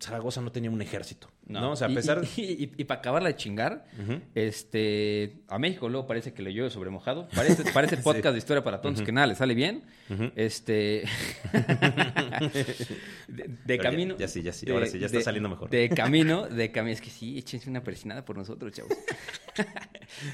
Zaragoza 0.00 0.40
no 0.40 0.50
tenía 0.52 0.70
un 0.70 0.80
ejército, 0.82 1.28
¿no? 1.46 1.72
O 1.72 1.76
sea, 1.76 1.88
a 1.88 1.90
Y- 1.90 1.94
pesar... 1.94 2.22
Y, 2.36 2.42
y- 2.64 2.72
y 2.78 2.84
para 2.84 3.00
acabarla 3.00 3.28
de 3.28 3.36
chingar, 3.36 3.86
este, 4.34 5.42
a 5.48 5.58
México 5.58 5.88
luego 5.88 6.06
parece 6.06 6.32
que 6.32 6.42
le 6.42 6.52
llueve 6.52 6.70
sobre 6.70 6.90
mojado. 6.90 7.28
Parece, 7.34 7.70
parece 7.72 7.96
podcast 8.02 8.32
de 8.32 8.38
historia 8.38 8.62
para 8.64 8.80
tontos 8.80 9.02
que 9.04 9.12
nada 9.12 9.26
le 9.26 9.34
sale 9.34 9.54
bien. 9.54 9.84
Este. 10.36 11.04
de, 13.28 13.44
de 13.44 13.48
Pero 13.66 13.82
ya- 13.82 13.90
camino. 13.90 14.16
ya 14.18 14.28
sí, 14.28 14.42
ya 14.42 14.52
sí, 14.52 14.66
de- 14.66 14.72
ahora 14.72 14.86
sí, 14.86 14.98
ya 14.98 15.06
está 15.06 15.18
de- 15.18 15.24
saliendo 15.24 15.48
mejor. 15.48 15.70
De 15.70 15.88
camino, 15.90 16.46
de 16.48 16.70
camino. 16.72 16.92
Es 16.94 17.00
que 17.00 17.10
sí, 17.10 17.38
échense 17.38 17.68
una 17.70 17.82
persinada 17.82 18.24
por 18.24 18.36
nosotros, 18.36 18.72
chavos. 18.72 18.92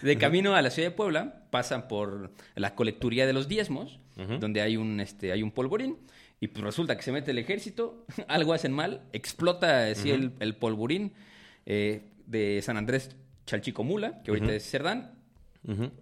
de 0.02 0.18
camino 0.18 0.54
a 0.54 0.62
la 0.62 0.70
ciudad 0.70 0.88
de 0.90 0.94
Puebla, 0.96 1.42
pasan 1.50 1.88
por 1.88 2.32
la 2.54 2.74
colecturía 2.74 3.26
de 3.26 3.32
los 3.32 3.48
diezmos, 3.48 3.98
donde 4.40 4.60
hay 4.60 4.76
un, 4.76 5.00
este, 5.00 5.32
hay 5.32 5.42
un 5.42 5.50
polvorín. 5.50 5.98
Y 6.40 6.48
pues 6.48 6.64
resulta 6.64 6.96
que 6.96 7.02
se 7.02 7.12
mete 7.12 7.30
el 7.30 7.38
ejército, 7.38 8.04
algo 8.28 8.52
hacen 8.52 8.72
mal, 8.72 9.02
explota 9.12 9.86
así 9.86 10.10
el, 10.10 10.32
el 10.40 10.56
polvorín 10.56 11.12
eh, 11.64 12.02
de 12.26 12.60
San 12.62 12.76
Andrés 12.76 13.16
Chalchicomula, 13.46 14.22
que 14.22 14.30
ahorita 14.32 14.52
es 14.54 14.68
Cerdán. 14.68 15.15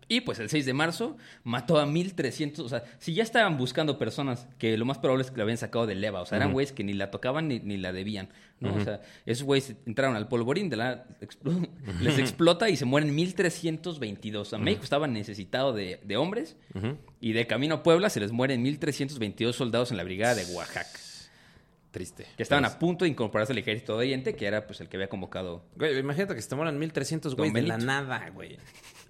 Y 0.09 0.21
pues 0.21 0.39
el 0.41 0.51
6 0.51 0.67
de 0.67 0.75
marzo 0.75 1.17
mató 1.43 1.79
a 1.79 1.87
1300, 1.87 2.65
o 2.65 2.69
sea, 2.69 2.85
si 2.99 3.15
ya 3.15 3.23
estaban 3.23 3.57
buscando 3.57 3.97
personas 3.99 4.47
que 4.59 4.77
lo 4.77 4.85
más 4.85 4.99
probable 4.99 5.25
es 5.25 5.31
que 5.31 5.39
la 5.39 5.45
habían 5.45 5.57
sacado 5.59 5.87
de 5.87 5.95
leva, 5.95 6.21
o 6.21 6.27
sea, 6.27 6.37
eran 6.37 6.53
güeyes 6.53 6.73
que 6.73 6.85
ni 6.85 6.93
la 6.93 7.11
tocaban 7.11 7.49
ni, 7.49 7.61
ni 7.61 7.79
la 7.79 7.93
debían, 7.93 8.29
¿no? 8.61 8.75
O 8.75 8.81
sea, 8.85 9.01
esos 9.25 9.45
güeyes 9.45 9.75
entraron 9.87 10.17
al 10.17 10.29
polvorín, 10.29 10.69
de 10.69 10.77
la, 10.77 11.07
les 12.01 12.19
explota 12.19 12.69
y 12.69 12.77
se 12.77 12.85
mueren 12.85 13.15
1322. 13.15 14.47
O 14.47 14.51
sea, 14.51 14.59
México 14.59 14.85
estaba 14.85 15.07
necesitado 15.07 15.73
de, 15.73 15.99
de 16.05 16.17
hombres 16.17 16.57
y 17.21 17.33
de 17.33 17.47
camino 17.47 17.77
a 17.77 17.83
Puebla 17.83 18.11
se 18.11 18.21
les 18.21 18.33
mueren 18.33 18.63
1322 18.63 19.57
soldados 19.57 19.91
en 19.91 19.97
la 19.97 20.05
brigada 20.05 20.35
de 20.35 20.45
Oaxaca, 20.55 20.99
Triste. 21.91 22.27
que 22.37 22.43
estaban 22.43 22.65
Pues, 22.65 22.75
a 22.75 22.79
punto 22.79 23.05
de 23.05 23.11
incorporarse 23.11 23.53
al 23.53 23.59
ejército 23.59 23.93
de 23.93 23.99
Oriente, 23.99 24.35
que 24.35 24.47
era 24.47 24.67
pues 24.67 24.81
el 24.81 24.89
que 24.89 24.97
había 24.97 25.09
convocado 25.09 25.65
Güey, 25.77 25.97
imagínate 25.99 26.35
que 26.35 26.43
se 26.43 26.49
te 26.49 26.57
mueran 26.57 26.79
1300 26.79 27.37
Don 27.37 27.39
güeyes 27.51 27.55
de 27.55 27.69
la 27.69 27.79
nada, 27.79 28.29
güey. 28.31 28.59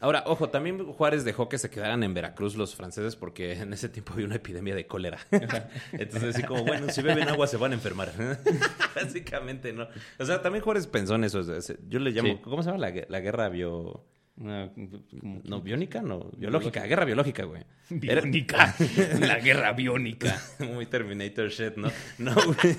Ahora, 0.04 0.22
ojo, 0.26 0.50
también 0.50 0.84
Juárez 0.92 1.24
dejó 1.24 1.48
que 1.48 1.56
se 1.56 1.70
quedaran 1.70 2.02
en 2.02 2.12
Veracruz 2.12 2.56
los 2.56 2.74
franceses 2.74 3.16
porque 3.16 3.52
en 3.54 3.72
ese 3.72 3.88
tiempo 3.88 4.12
había 4.12 4.26
una 4.26 4.34
epidemia 4.34 4.74
de 4.74 4.86
cólera. 4.86 5.18
Entonces, 5.92 6.34
así 6.34 6.42
como, 6.42 6.62
bueno, 6.62 6.90
si 6.92 7.00
beben 7.00 7.26
agua 7.26 7.46
se 7.46 7.56
van 7.56 7.72
a 7.72 7.74
enfermar. 7.76 8.12
Básicamente, 8.94 9.72
¿no? 9.72 9.88
O 10.18 10.24
sea, 10.26 10.42
también 10.42 10.62
Juárez 10.62 10.86
pensó 10.88 11.14
en 11.14 11.24
eso. 11.24 11.40
Yo 11.88 12.00
le 12.00 12.10
llamo, 12.10 12.28
Sí. 12.28 12.38
¿cómo 12.42 12.62
se 12.62 12.70
llama 12.70 12.86
la, 12.86 12.92
la 13.08 13.20
guerra 13.20 13.48
bio... 13.48 14.04
una- 14.36 14.70
como- 15.20 15.40
No, 15.44 15.60
biónica, 15.62 16.02
no, 16.02 16.30
biológica, 16.36 16.82
guerra 16.86 17.04
biológica, 17.04 17.44
güey. 17.44 17.62
Era- 18.02 18.20
biónica, 18.22 18.74
la 19.20 19.38
guerra 19.38 19.72
biónica. 19.72 20.40
Muy 20.58 20.86
Terminator 20.86 21.48
shit, 21.50 21.76
¿no? 21.76 21.90
No, 22.18 22.34
güey. 22.44 22.76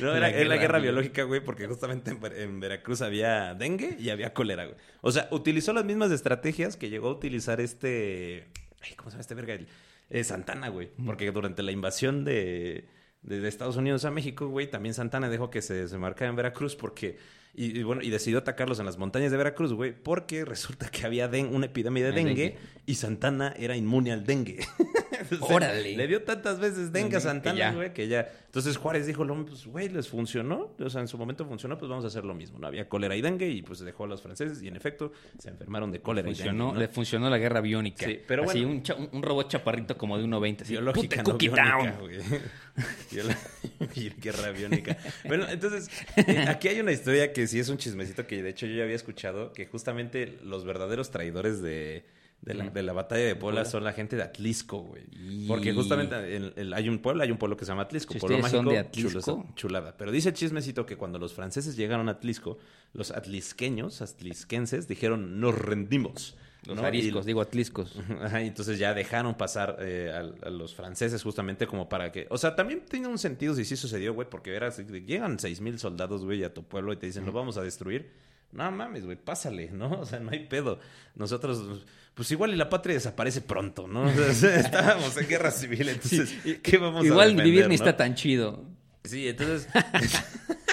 No, 0.00 0.10
era, 0.14 0.20
La 0.20 0.28
era 0.30 0.38
la 0.38 0.54
guerra 0.54 0.56
guerra 0.56 0.78
bio- 0.78 0.82
biológica, 0.92 1.22
güey, 1.24 1.40
porque 1.42 1.66
justamente 1.66 2.10
en, 2.10 2.20
Ver- 2.20 2.38
en 2.38 2.60
Veracruz 2.60 3.00
había 3.02 3.54
dengue 3.54 3.96
y 3.98 4.10
había 4.10 4.32
cólera, 4.34 4.64
güey. 4.66 4.76
O 5.00 5.10
sea, 5.10 5.28
utilizó 5.30 5.72
las 5.72 5.84
mismas 5.84 6.10
estrategias 6.10 6.76
que 6.76 6.90
llegó 6.90 7.08
a 7.08 7.12
utilizar 7.12 7.60
este... 7.60 8.48
Ay, 8.82 8.92
¿Cómo 8.96 9.10
se 9.10 9.14
llama 9.14 9.20
este 9.22 9.34
verga? 9.34 9.54
El- 9.54 9.68
eh, 10.10 10.22
Santana, 10.22 10.68
güey. 10.68 10.90
Porque 11.06 11.30
durante 11.32 11.62
la 11.62 11.72
invasión 11.72 12.24
de, 12.24 12.86
de- 13.22 13.40
de 13.40 13.48
Estados 13.48 13.76
Unidos 13.76 14.04
a 14.04 14.10
México, 14.10 14.48
güey, 14.48 14.70
también 14.70 14.94
Santana 14.94 15.28
dejó 15.30 15.48
que 15.50 15.62
se, 15.62 15.88
se 15.88 15.96
marcara 15.98 16.28
en 16.30 16.36
Veracruz 16.36 16.76
porque... 16.76 17.16
Y, 17.56 17.78
y 17.78 17.82
bueno, 17.84 18.02
y 18.02 18.10
decidió 18.10 18.38
atacarlos 18.38 18.80
en 18.80 18.86
las 18.86 18.98
montañas 18.98 19.30
de 19.30 19.36
Veracruz, 19.36 19.72
güey, 19.72 19.92
porque 19.92 20.44
resulta 20.44 20.88
que 20.90 21.06
había 21.06 21.28
den- 21.28 21.54
una 21.54 21.66
epidemia 21.66 22.04
de 22.04 22.12
dengue. 22.12 22.56
y 22.86 22.94
Santana 22.96 23.54
era 23.56 23.76
inmune 23.76 24.10
al 24.12 24.24
dengue. 24.26 24.58
Órale. 25.40 25.96
Le 25.96 26.06
dio 26.06 26.22
tantas 26.22 26.58
veces 26.60 26.92
dengue 26.92 27.16
a 27.16 27.20
Santana, 27.20 27.72
güey, 27.72 27.92
que 27.92 28.08
ya. 28.08 28.28
Entonces 28.46 28.76
Juárez 28.76 29.06
dijo, 29.06 29.26
pues, 29.44 29.66
güey, 29.66 29.88
les 29.88 30.08
funcionó. 30.08 30.74
O 30.78 30.90
sea, 30.90 31.00
en 31.00 31.08
su 31.08 31.18
momento 31.18 31.44
funcionó, 31.44 31.76
pues 31.76 31.88
vamos 31.88 32.04
a 32.04 32.08
hacer 32.08 32.24
lo 32.24 32.34
mismo. 32.34 32.58
No 32.58 32.66
había 32.66 32.88
cólera 32.88 33.16
y 33.16 33.20
dengue 33.20 33.48
y 33.48 33.62
pues 33.62 33.80
dejó 33.80 34.04
a 34.04 34.06
los 34.06 34.22
franceses 34.22 34.62
y 34.62 34.68
en 34.68 34.76
efecto 34.76 35.12
se 35.38 35.48
enfermaron 35.50 35.90
de 35.90 36.00
cólera 36.00 36.28
y 36.28 36.34
Funcionó, 36.34 36.66
dengue. 36.66 36.80
le 36.80 36.86
¿no? 36.86 36.92
funcionó 36.92 37.30
la 37.30 37.38
guerra 37.38 37.60
biónica. 37.60 38.06
Sí, 38.06 38.20
pero 38.26 38.44
Así, 38.44 38.64
bueno. 38.64 38.82
un, 38.98 39.08
un- 39.12 39.22
robot 39.22 39.48
chaparrito 39.48 39.98
como 39.98 40.16
de 40.18 40.24
1.20. 40.24 40.62
así, 40.62 40.72
Biológica, 40.72 41.22
"Put 41.22 41.38
the 41.38 41.46
no 41.48 41.54
biónica, 41.56 41.76
down". 41.78 41.98
güey. 42.00 42.18
Y 43.94 44.10
Guerra 44.20 44.50
biónica. 44.50 44.96
Bueno, 45.26 45.46
entonces, 45.48 45.88
eh, 46.16 46.44
aquí 46.48 46.68
hay 46.68 46.80
una 46.80 46.92
historia 46.92 47.32
que 47.32 47.46
sí 47.46 47.58
es 47.58 47.68
un 47.68 47.76
chismecito 47.78 48.26
que 48.26 48.42
de 48.42 48.50
hecho 48.50 48.66
yo 48.66 48.76
ya 48.76 48.82
había 48.84 48.96
escuchado, 48.96 49.52
que 49.52 49.66
justamente 49.66 50.38
los 50.42 50.64
verdaderos 50.64 51.10
traidores 51.10 51.60
de, 51.62 52.04
de, 52.44 52.54
la, 52.54 52.68
de 52.68 52.82
la 52.82 52.92
batalla 52.92 53.24
de 53.24 53.36
Puebla 53.36 53.64
son 53.64 53.84
la 53.84 53.92
gente 53.92 54.16
de 54.16 54.22
Atlisco, 54.22 54.78
güey. 54.82 55.02
Porque 55.48 55.72
justamente 55.72 56.36
en- 56.36 56.52
en- 56.56 56.74
hay 56.74 56.88
un 56.88 56.98
pueblo, 56.98 57.22
hay 57.22 57.30
un 57.30 57.38
pueblo 57.38 57.56
que 57.56 57.64
se 57.64 57.70
llama 57.70 57.82
Atlisco. 57.82 58.12
Si 58.12 58.18
pueblo 58.20 58.36
ustedes 58.36 58.52
son 58.52 58.64
mágico, 58.66 58.72
de 58.82 58.88
Atlisco. 58.88 59.46
chulada. 59.56 59.96
Pero 59.96 60.12
dice 60.12 60.28
el 60.28 60.34
chismecito 60.34 60.84
que 60.84 60.96
cuando 60.96 61.18
los 61.18 61.32
franceses 61.32 61.76
llegaron 61.76 62.08
a 62.08 62.12
Atlisco, 62.12 62.58
los 62.92 63.10
atlisqueños, 63.10 64.02
atlisquenses, 64.02 64.86
dijeron, 64.88 65.40
nos 65.40 65.56
rendimos. 65.58 66.36
Los 66.66 66.76
¿no? 66.76 66.82
Y- 67.22 67.26
digo 67.26 67.40
atliscos. 67.42 67.94
Ajá, 68.22 68.42
y 68.42 68.46
entonces 68.48 68.78
ya 68.78 68.94
dejaron 68.94 69.34
pasar 69.36 69.76
eh, 69.80 70.10
a, 70.12 70.46
a 70.46 70.50
los 70.50 70.74
franceses 70.74 71.22
justamente 71.22 71.66
como 71.66 71.88
para 71.90 72.10
que... 72.10 72.26
O 72.30 72.38
sea, 72.38 72.54
también 72.56 72.82
tiene 72.88 73.06
un 73.08 73.18
sentido 73.18 73.54
si 73.54 73.64
sí 73.66 73.76
sucedió, 73.76 74.14
güey, 74.14 74.28
porque 74.30 74.54
era, 74.54 74.70
llegan 74.70 75.38
seis 75.38 75.60
mil 75.60 75.78
soldados, 75.78 76.24
güey, 76.24 76.42
a 76.44 76.54
tu 76.54 76.62
pueblo 76.64 76.92
y 76.92 76.96
te 76.96 77.06
dicen, 77.06 77.26
lo 77.26 77.32
vamos 77.32 77.56
a 77.58 77.62
destruir. 77.62 78.10
No 78.52 78.70
mames, 78.70 79.04
güey, 79.04 79.16
pásale, 79.16 79.70
¿no? 79.72 80.00
O 80.00 80.06
sea, 80.06 80.20
no 80.20 80.30
hay 80.30 80.46
pedo. 80.46 80.78
Nosotros, 81.14 81.84
pues 82.14 82.30
igual 82.30 82.52
y 82.52 82.56
la 82.56 82.68
patria 82.70 82.94
desaparece 82.94 83.40
pronto, 83.40 83.86
¿no? 83.86 84.04
O 84.30 84.32
sea, 84.32 84.60
estábamos 84.60 85.16
en 85.16 85.28
guerra 85.28 85.50
civil, 85.50 85.88
entonces, 85.88 86.34
¿qué 86.62 86.78
vamos 86.78 87.02
a 87.02 87.06
Igual 87.06 87.36
vivir 87.36 87.68
ni 87.68 87.74
está 87.74 87.96
tan 87.96 88.14
chido. 88.14 88.64
Sí, 89.04 89.28
entonces... 89.28 89.68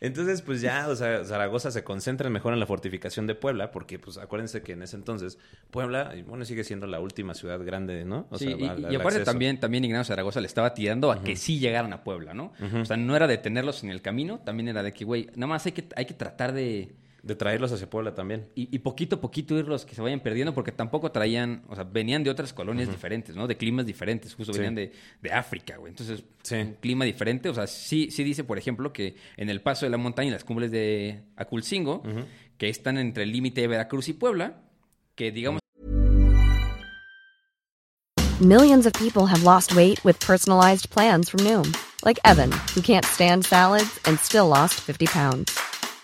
Entonces, 0.00 0.42
pues 0.42 0.60
ya, 0.60 0.88
o 0.88 0.94
sea, 0.96 1.24
Zaragoza 1.24 1.70
se 1.70 1.82
concentra 1.84 2.30
mejor 2.30 2.52
en 2.54 2.60
la 2.60 2.66
fortificación 2.66 3.26
de 3.26 3.34
Puebla, 3.34 3.70
porque, 3.72 3.98
pues, 3.98 4.16
acuérdense 4.18 4.62
que 4.62 4.72
en 4.72 4.82
ese 4.82 4.96
entonces 4.96 5.38
Puebla, 5.70 6.14
y 6.16 6.22
bueno, 6.22 6.44
sigue 6.44 6.62
siendo 6.64 6.86
la 6.86 7.00
última 7.00 7.34
ciudad 7.34 7.58
grande, 7.64 8.04
¿no? 8.04 8.26
O 8.30 8.38
Sí, 8.38 8.46
sea, 8.46 8.56
y, 8.56 8.64
al- 8.66 8.80
y 8.80 8.84
al 8.86 8.94
aparte 8.96 9.06
acceso. 9.18 9.24
también, 9.24 9.58
también 9.60 9.84
Ignacio 9.84 10.12
Zaragoza 10.12 10.40
le 10.40 10.46
estaba 10.46 10.74
tirando 10.74 11.10
a 11.10 11.22
que 11.22 11.34
sí 11.36 11.58
llegaran 11.58 11.92
a 11.92 12.04
Puebla, 12.04 12.34
¿no? 12.34 12.52
O 12.80 12.84
sea, 12.84 12.96
no 12.96 13.16
era 13.16 13.26
de 13.26 13.38
tenerlos 13.38 13.82
en 13.84 13.90
el 13.90 14.00
camino, 14.02 14.40
también 14.44 14.68
era 14.68 14.82
de 14.82 14.92
que, 14.92 15.04
güey, 15.04 15.26
nada 15.34 15.46
más 15.48 15.66
hay 15.66 15.72
que, 15.72 15.84
hay 15.96 16.06
que 16.06 16.14
tratar 16.14 16.52
de... 16.52 16.94
De 17.28 17.36
traerlos 17.36 17.70
hacia 17.72 17.90
Puebla 17.90 18.14
también. 18.14 18.48
Y, 18.54 18.74
y 18.74 18.78
poquito 18.78 19.16
a 19.16 19.20
poquito 19.20 19.54
irlos 19.58 19.84
que 19.84 19.94
se 19.94 20.00
vayan 20.00 20.20
perdiendo, 20.20 20.54
porque 20.54 20.72
tampoco 20.72 21.12
traían, 21.12 21.62
o 21.68 21.74
sea, 21.74 21.84
venían 21.84 22.24
de 22.24 22.30
otras 22.30 22.54
colonias 22.54 22.88
diferentes, 22.90 23.36
¿no? 23.36 23.46
De 23.46 23.58
climas 23.58 23.84
diferentes, 23.84 24.34
justo 24.34 24.54
Sí. 24.54 24.60
venían 24.60 24.74
de, 24.74 24.92
de 25.20 25.30
África, 25.30 25.76
güey. 25.76 25.90
Entonces, 25.90 26.24
Sí. 26.42 26.54
un 26.54 26.72
clima 26.80 27.04
diferente, 27.04 27.50
o 27.50 27.54
sea, 27.54 27.66
sí, 27.66 28.10
sí 28.10 28.24
dice, 28.24 28.44
por 28.44 28.56
ejemplo, 28.56 28.94
que 28.94 29.16
en 29.36 29.50
el 29.50 29.60
paso 29.60 29.84
de 29.84 29.90
la 29.90 29.98
montaña, 29.98 30.28
en 30.28 30.32
las 30.32 30.44
cumbres 30.44 30.70
de 30.70 31.20
Aculcingo, 31.36 32.02
que 32.56 32.70
están 32.70 32.96
entre 32.96 33.24
el 33.24 33.30
límite 33.32 33.60
de 33.60 33.66
Veracruz 33.68 34.08
y 34.08 34.14
Puebla, 34.14 34.62
que 35.14 35.30
digamos 35.30 35.60
Millions 38.40 38.86
of 38.86 38.92
people 38.94 39.26
have 39.26 39.42
lost 39.42 39.74
weight 39.74 40.02
with 40.02 40.18
personalized 40.20 40.88
plans 40.88 41.28
from 41.28 41.40
Noom, 41.44 41.74
like 42.06 42.18
Evan, 42.24 42.52
who 42.74 42.80
can't 42.80 43.04
stand 43.04 43.44
salads 43.44 43.98
and 44.06 44.18
still 44.18 44.46
lost 44.48 44.80
50 44.80 45.06
pounds. 45.08 45.58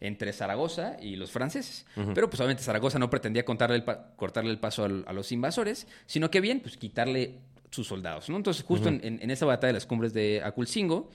entre 0.00 0.32
Zaragoza 0.32 0.96
y 1.00 1.16
los 1.16 1.30
franceses. 1.30 1.84
Pero 2.14 2.28
pues 2.30 2.38
obviamente 2.40 2.62
Zaragoza 2.62 2.98
no 2.98 3.10
pretendía 3.10 3.44
cortarle 3.44 3.76
el, 3.76 3.84
pa- 3.84 4.12
cortarle 4.16 4.50
el 4.50 4.58
paso 4.58 4.84
al- 4.84 5.04
a 5.08 5.12
los 5.12 5.32
invasores, 5.32 5.86
sino 6.06 6.30
que 6.30 6.40
bien, 6.40 6.60
pues 6.60 6.76
quitarle 6.76 7.38
sus 7.70 7.86
soldados, 7.88 8.28
¿no? 8.30 8.36
Entonces 8.36 8.64
justo 8.64 8.88
en, 8.88 9.00
en- 9.04 9.20
en 9.22 9.30
esa 9.30 9.44
batalla 9.46 9.68
de 9.68 9.74
las 9.74 9.86
cumbres 9.86 10.12
de 10.14 10.42
Aculcingo, 10.44 11.10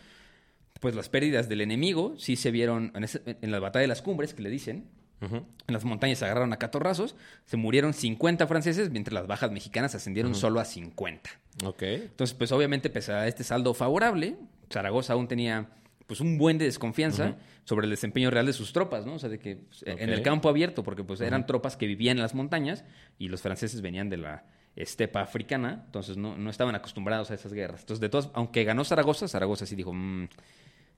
pues 0.79 0.95
las 0.95 1.07
pérdidas 1.09 1.47
del 1.49 1.61
enemigo 1.61 2.13
sí 2.17 2.35
se 2.35 2.51
vieron 2.51 2.91
en, 2.95 3.05
ese- 3.05 3.21
en 3.41 3.51
la 3.51 3.59
batalla 3.59 3.81
de 3.81 3.87
las 3.87 4.01
cumbres, 4.01 4.33
que 4.33 4.41
le 4.43 4.49
dicen. 4.49 4.85
En 5.21 5.45
las 5.73 5.85
montañas 5.85 6.17
se 6.19 6.25
agarraron 6.25 6.51
a 6.51 6.57
catorrazos, 6.57 7.15
se 7.45 7.55
murieron 7.55 7.93
50 7.93 8.45
franceses, 8.45 8.89
mientras 8.89 9.13
las 9.13 9.25
bajas 9.25 9.51
mexicanas 9.51 9.95
ascendieron 9.95 10.35
solo 10.35 10.59
a 10.59 10.65
50. 10.65 11.29
Ok. 11.63 11.81
Entonces, 11.83 12.33
pues 12.35 12.51
obviamente, 12.51 12.89
pese 12.89 13.13
a 13.13 13.25
este 13.25 13.45
saldo 13.45 13.73
favorable, 13.73 14.35
Zaragoza 14.69 15.13
aún 15.13 15.29
tenía 15.29 15.69
pues 16.07 16.19
un 16.19 16.37
buen 16.37 16.57
de 16.57 16.65
desconfianza 16.65 17.37
sobre 17.63 17.85
el 17.85 17.89
desempeño 17.91 18.29
real 18.29 18.45
de 18.45 18.53
sus 18.53 18.73
tropas, 18.73 19.05
¿no? 19.05 19.15
O 19.15 19.19
sea, 19.19 19.29
de 19.29 19.39
que 19.39 19.57
pues, 19.57 19.83
en 19.85 20.09
el 20.09 20.21
campo 20.21 20.49
abierto, 20.49 20.83
porque 20.83 21.03
pues 21.03 21.21
eran 21.21 21.45
tropas 21.45 21.77
que 21.77 21.87
vivían 21.87 22.17
en 22.17 22.23
las 22.23 22.35
montañas 22.35 22.83
y 23.17 23.29
los 23.29 23.41
franceses 23.41 23.81
venían 23.81 24.09
de 24.09 24.17
la 24.17 24.45
estepa 24.75 25.21
africana, 25.21 25.83
entonces 25.85 26.17
no, 26.17 26.35
no 26.37 26.49
estaban 26.49 26.75
acostumbrados 26.75 27.31
a 27.31 27.35
esas 27.35 27.53
guerras. 27.53 27.81
Entonces, 27.81 28.01
de 28.01 28.09
todas, 28.09 28.29
aunque 28.33 28.63
ganó 28.63 28.83
Zaragoza, 28.83 29.27
Zaragoza 29.27 29.65
sí 29.65 29.75
dijo, 29.75 29.93
"Mm, 29.93 30.27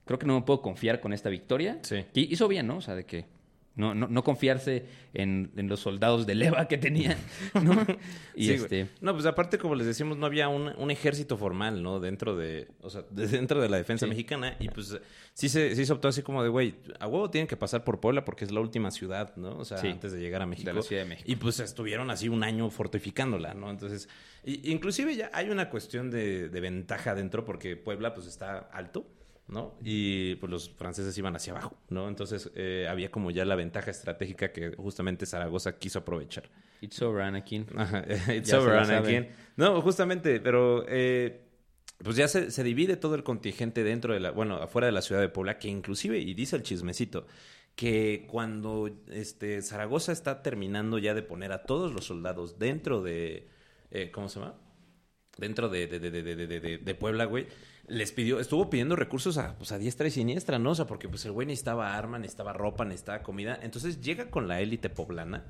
creo 0.06 0.18
que 0.18 0.26
no 0.26 0.34
me 0.34 0.42
puedo 0.42 0.62
confiar 0.62 1.00
con 1.00 1.12
esta 1.12 1.28
victoria. 1.28 1.78
Sí. 1.82 2.04
Y 2.14 2.32
hizo 2.32 2.48
bien, 2.48 2.66
¿no? 2.66 2.78
O 2.78 2.80
sea, 2.80 2.94
de 2.94 3.04
que 3.04 3.26
no, 3.76 3.94
no, 3.94 4.08
no 4.08 4.24
confiarse 4.24 4.86
en, 5.14 5.52
en 5.56 5.68
los 5.68 5.80
soldados 5.80 6.26
de 6.26 6.34
leva 6.34 6.66
que 6.66 6.78
tenían, 6.78 7.16
¿no? 7.62 7.86
Y 8.34 8.46
Sí, 8.46 8.52
este... 8.54 8.88
No, 9.00 9.12
pues 9.12 9.26
aparte, 9.26 9.58
como 9.58 9.74
les 9.74 9.86
decimos, 9.86 10.16
no 10.16 10.26
había 10.26 10.48
un, 10.48 10.72
un 10.76 10.90
ejército 10.90 11.36
formal, 11.36 11.82
¿no? 11.82 12.00
Dentro 12.00 12.34
de, 12.36 12.68
o 12.80 12.90
sea, 12.90 13.04
de- 13.10 13.26
dentro 13.28 13.60
de 13.60 13.68
la 13.68 13.76
defensa 13.76 14.06
Sí. 14.06 14.10
mexicana. 14.10 14.56
Y 14.58 14.68
pues 14.68 14.98
sí 15.34 15.48
se, 15.48 15.74
sí 15.76 15.86
se 15.86 15.92
optó 15.92 16.08
así 16.08 16.22
como 16.22 16.42
de, 16.42 16.48
güey, 16.48 16.74
a 16.98 17.06
huevo 17.06 17.30
tienen 17.30 17.46
que 17.46 17.56
pasar 17.56 17.84
por 17.84 18.00
Puebla 18.00 18.24
porque 18.24 18.44
es 18.44 18.50
la 18.50 18.60
última 18.60 18.90
ciudad, 18.90 19.36
¿no? 19.36 19.56
O 19.58 19.64
sea, 19.64 19.78
Sí. 19.78 19.88
antes 19.88 20.12
de 20.12 20.20
llegar 20.20 20.42
a 20.42 20.46
México. 20.46 20.72
la 20.72 20.82
Ciudad 20.82 21.02
de 21.02 21.08
México. 21.08 21.30
Y 21.30 21.36
pues 21.36 21.60
estuvieron 21.60 22.10
así 22.10 22.28
un 22.28 22.42
año 22.42 22.70
fortificándola, 22.70 23.54
¿no? 23.54 23.70
Entonces, 23.70 24.08
y- 24.44 24.72
inclusive 24.72 25.14
ya 25.16 25.30
hay 25.34 25.50
una 25.50 25.68
cuestión 25.70 26.10
de, 26.10 26.48
de 26.48 26.60
ventaja 26.60 27.14
dentro 27.14 27.44
porque 27.44 27.76
Puebla 27.76 28.14
pues 28.14 28.26
está 28.26 28.58
alto. 28.72 29.06
¿No? 29.48 29.74
Y 29.82 30.34
pues 30.36 30.50
los 30.50 30.70
franceses 30.70 31.16
iban 31.18 31.36
hacia 31.36 31.52
abajo, 31.52 31.76
¿no? 31.88 32.08
Entonces 32.08 32.50
eh, 32.54 32.86
había 32.88 33.10
como 33.10 33.30
ya 33.30 33.44
la 33.44 33.54
ventaja 33.54 33.90
estratégica 33.90 34.52
que 34.52 34.74
justamente 34.76 35.26
Zaragoza 35.26 35.78
quiso 35.78 36.00
aprovechar. 36.00 36.50
It's 36.80 37.00
over, 37.00 37.22
Anakin. 37.22 37.66
Ajá, 37.76 38.04
It's 38.34 38.50
Ya 38.50 38.60
over, 38.60 38.74
Anakin. 38.74 39.28
No, 39.56 39.80
justamente, 39.82 40.40
pero 40.40 40.84
eh, 40.88 41.42
pues 42.02 42.16
ya 42.16 42.28
se, 42.28 42.50
se 42.50 42.62
divide 42.64 42.96
todo 42.96 43.14
el 43.14 43.22
contingente 43.22 43.84
dentro 43.84 44.12
de 44.14 44.20
la, 44.20 44.30
bueno, 44.32 44.56
afuera 44.56 44.86
de 44.86 44.92
la 44.92 45.02
ciudad 45.02 45.20
de 45.20 45.28
Puebla, 45.28 45.58
que 45.58 45.68
inclusive, 45.68 46.18
y 46.18 46.34
dice 46.34 46.56
el 46.56 46.62
chismecito, 46.62 47.26
que 47.76 48.26
cuando 48.28 48.90
este 49.08 49.62
Zaragoza 49.62 50.10
está 50.10 50.42
terminando 50.42 50.98
ya 50.98 51.14
de 51.14 51.22
poner 51.22 51.52
a 51.52 51.64
todos 51.64 51.92
los 51.92 52.06
soldados 52.06 52.58
dentro 52.58 53.02
de, 53.02 53.48
eh, 53.90 54.10
¿cómo 54.10 54.28
se 54.28 54.40
llama? 54.40 54.54
Dentro 55.38 55.68
de, 55.68 55.86
de, 55.86 55.98
de, 55.98 56.78
de, 56.78 56.94
Puebla, 56.94 57.26
güey, 57.26 57.46
les 57.88 58.10
pidió, 58.12 58.40
estuvo 58.40 58.70
pidiendo 58.70 58.96
recursos 58.96 59.36
a, 59.36 59.56
pues, 59.58 59.70
a 59.70 59.78
diestra 59.78 60.08
y 60.08 60.10
siniestra, 60.10 60.58
¿no? 60.58 60.70
O 60.70 60.74
sea, 60.74 60.86
porque 60.86 61.08
pues 61.08 61.26
el 61.26 61.32
güey 61.32 61.46
necesitaba 61.46 61.96
arma, 61.96 62.18
necesitaba 62.18 62.54
ropa, 62.54 62.84
necesitaba 62.84 63.22
comida. 63.22 63.58
Entonces 63.62 64.00
llega 64.00 64.30
con 64.30 64.48
la 64.48 64.60
élite 64.60 64.88
poblana, 64.88 65.44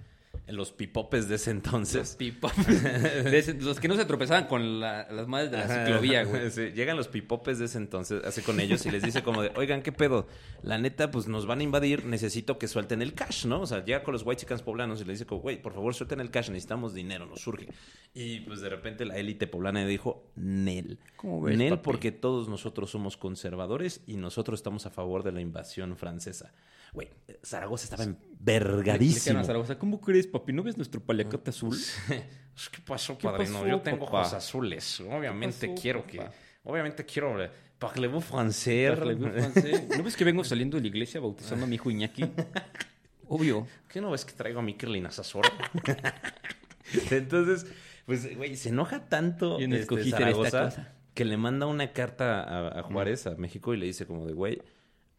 los 0.48 0.70
pipopes 0.70 1.28
de 1.28 1.34
ese 1.36 1.50
entonces. 1.50 2.14
Pipo. 2.16 2.50
De 2.66 3.38
ese- 3.38 3.54
los 3.54 3.80
que 3.80 3.88
no 3.88 3.96
se 3.96 4.04
tropezaban 4.04 4.46
con 4.46 4.78
la- 4.80 5.08
las 5.10 5.26
madres 5.26 5.50
de 5.50 5.56
la 5.56 5.64
Ajá, 5.64 5.84
ciclovía, 5.86 6.22
güey. 6.24 6.50
sí, 6.52 6.70
llegan 6.72 6.96
los 6.96 7.08
pipopes 7.08 7.58
de 7.58 7.64
ese 7.64 7.78
entonces, 7.78 8.24
hace 8.24 8.42
con 8.42 8.60
ellos 8.60 8.86
y 8.86 8.90
les 8.92 9.02
dice 9.02 9.22
como 9.24 9.42
de, 9.42 9.50
oigan, 9.56 9.82
¿qué 9.82 9.90
pedo? 9.92 10.28
La 10.62 10.78
neta, 10.78 11.10
pues 11.10 11.26
nos 11.26 11.46
van 11.46 11.60
a 11.60 11.62
invadir, 11.64 12.04
necesito 12.04 12.58
que 12.58 12.68
suelten 12.68 13.02
el 13.02 13.12
cash, 13.14 13.44
¿no? 13.46 13.60
O 13.62 13.66
sea, 13.66 13.84
llega 13.84 14.02
con 14.04 14.12
los 14.12 14.22
white 14.24 14.40
chickens 14.42 14.62
poblanos 14.62 15.00
y 15.00 15.04
le 15.04 15.12
dice 15.14 15.26
como, 15.26 15.40
güey, 15.40 15.60
por 15.60 15.74
favor, 15.74 15.94
suelten 15.94 16.20
el 16.20 16.30
cash, 16.30 16.48
necesitamos 16.50 16.94
dinero, 16.94 17.26
nos 17.26 17.40
surge. 17.40 17.66
Y 18.14 18.40
pues 18.40 18.60
de 18.60 18.68
repente 18.68 19.04
la 19.04 19.16
élite 19.18 19.46
poblana 19.48 19.80
le 19.82 19.88
dijo, 19.88 20.30
Nel. 20.36 20.98
¿Cómo 21.16 21.42
ves, 21.42 21.56
Nel 21.58 21.70
papi? 21.70 21.82
porque 21.82 22.12
todos 22.12 22.48
nosotros 22.48 22.90
somos 22.90 23.16
conservadores 23.16 24.00
y 24.06 24.16
nosotros 24.16 24.60
estamos 24.60 24.86
a 24.86 24.90
favor 24.90 25.22
de 25.24 25.32
la 25.32 25.40
invasión 25.40 25.96
francesa. 25.96 26.52
Güey, 26.96 27.10
Zaragoza 27.44 27.84
estaba 27.84 28.04
Le 28.06 28.16
envergadísimo. 28.40 29.44
Zaragoza, 29.44 29.78
¿Cómo 29.78 30.00
crees, 30.00 30.26
papi? 30.26 30.54
¿No 30.54 30.62
ves 30.62 30.78
nuestro 30.78 31.00
paliacate 31.02 31.50
azul? 31.50 31.76
¿Qué 32.08 32.80
pasó, 32.86 33.18
¿Qué 33.18 33.28
padrino? 33.28 33.52
pasó, 33.60 33.66
Yo 33.68 33.80
tengo 33.82 34.06
papá? 34.06 34.20
ojos 34.22 34.32
azules. 34.32 35.00
Obviamente 35.00 35.60
¿Qué 35.60 35.68
pasó, 35.68 35.82
quiero 35.82 36.06
que... 36.06 36.26
Obviamente 36.64 37.04
quiero... 37.04 37.40
eh, 37.44 37.50
Parlez-vous 37.78 38.24
français? 38.32 38.96
¿No 39.94 40.02
ves 40.02 40.16
que 40.16 40.24
vengo 40.24 40.42
saliendo 40.42 40.78
de 40.78 40.80
la 40.84 40.88
iglesia 40.88 41.20
bautizando 41.20 41.66
a 41.66 41.68
mi 41.68 41.74
hijo 41.74 41.90
Iñaki? 41.90 42.24
Obvio. 43.28 43.66
¿Qué 43.88 44.00
no 44.00 44.10
ves 44.10 44.24
que 44.24 44.32
traigo 44.32 44.60
a 44.60 44.62
Mikel 44.62 44.96
Inazazor? 44.96 45.44
Entonces, 47.10 47.66
pues, 48.06 48.34
güey, 48.36 48.56
se 48.56 48.70
enoja 48.70 49.08
tanto 49.08 49.58
no 49.60 49.76
este, 49.76 50.04
Zaragoza 50.10 50.64
cosa. 50.64 50.94
que 51.12 51.24
le 51.26 51.36
manda 51.36 51.66
una 51.66 51.92
carta 51.92 52.42
a, 52.42 52.78
a 52.80 52.82
Juárez, 52.84 53.26
a 53.26 53.34
México, 53.36 53.74
y 53.74 53.76
le 53.76 53.86
dice 53.86 54.06
como 54.06 54.26
de, 54.26 54.32
güey, 54.32 54.62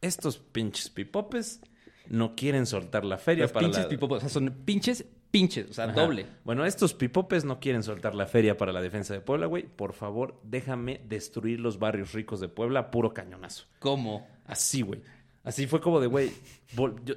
estos 0.08 0.38
pinches 0.40 0.90
pipopes 0.90 1.62
no 2.10 2.36
quieren 2.36 2.66
soltar 2.66 3.06
la 3.06 3.18
feria 3.18 3.44
Los 3.44 3.52
para 3.52 3.66
pinches 3.66 3.84
la... 3.84 3.90
pipopos, 3.90 4.18
o 4.18 4.20
sea, 4.22 4.30
son 4.30 4.50
pinches, 4.66 5.06
pinches, 5.32 5.70
o 5.70 5.74
sea, 5.74 5.86
Ajá. 5.86 5.94
doble. 6.02 6.26
Bueno, 6.44 6.66
estos 6.66 6.94
pipopes 6.94 7.44
no 7.46 7.60
quieren 7.60 7.84
soltar 7.84 8.16
la 8.16 8.26
feria 8.26 8.58
para 8.58 8.72
la 8.72 8.82
defensa 8.82 9.14
de 9.14 9.22
Puebla, 9.22 9.46
güey. 9.46 9.64
Por 9.64 9.94
favor, 9.94 10.40
déjame 10.44 11.02
destruir 11.08 11.60
los 11.60 11.80
barrios 11.80 12.14
ricos 12.14 12.40
de 12.40 12.48
Puebla 12.48 12.80
a 12.80 12.92
puro 12.92 13.14
cañonazo. 13.14 13.66
¿Cómo? 13.80 14.28
Así, 14.46 14.82
güey. 14.82 15.02
Así 15.48 15.66
fue 15.66 15.80
como 15.80 16.02
de, 16.02 16.08
güey, 16.08 16.30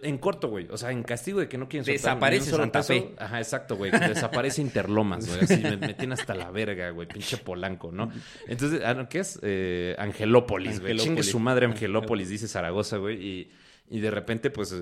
en 0.02 0.18
corto, 0.18 0.46
güey. 0.46 0.68
O 0.70 0.78
sea, 0.78 0.92
en 0.92 1.02
castigo 1.02 1.40
de 1.40 1.48
que 1.48 1.58
no 1.58 1.68
quieren 1.68 1.84
soltar 1.84 2.14
Desaparece 2.14 2.50
Santa 2.52 2.78
peso. 2.78 2.92
Fe. 2.92 3.14
Ajá, 3.18 3.38
exacto, 3.38 3.76
güey. 3.76 3.90
Desaparece 3.90 4.62
Interlomas, 4.62 5.26
güey. 5.26 5.40
Así 5.40 5.56
me, 5.56 5.76
me 5.76 5.94
tiene 5.94 6.14
hasta 6.14 6.32
la 6.36 6.48
verga, 6.52 6.90
güey. 6.90 7.08
Pinche 7.08 7.38
Polanco, 7.38 7.90
¿no? 7.90 8.12
Entonces, 8.46 8.82
ah, 8.84 9.08
¿qué 9.10 9.18
es? 9.18 9.40
Eh, 9.42 9.96
Angelópolis, 9.98 10.78
güey. 10.78 10.96
Chingue 10.96 11.24
su 11.24 11.40
madre 11.40 11.66
Angelópolis, 11.66 12.28
dice 12.28 12.46
Zaragoza, 12.46 12.98
güey. 12.98 13.20
Y, 13.20 13.50
y 13.90 13.98
de 13.98 14.12
repente, 14.12 14.50
pues... 14.50 14.76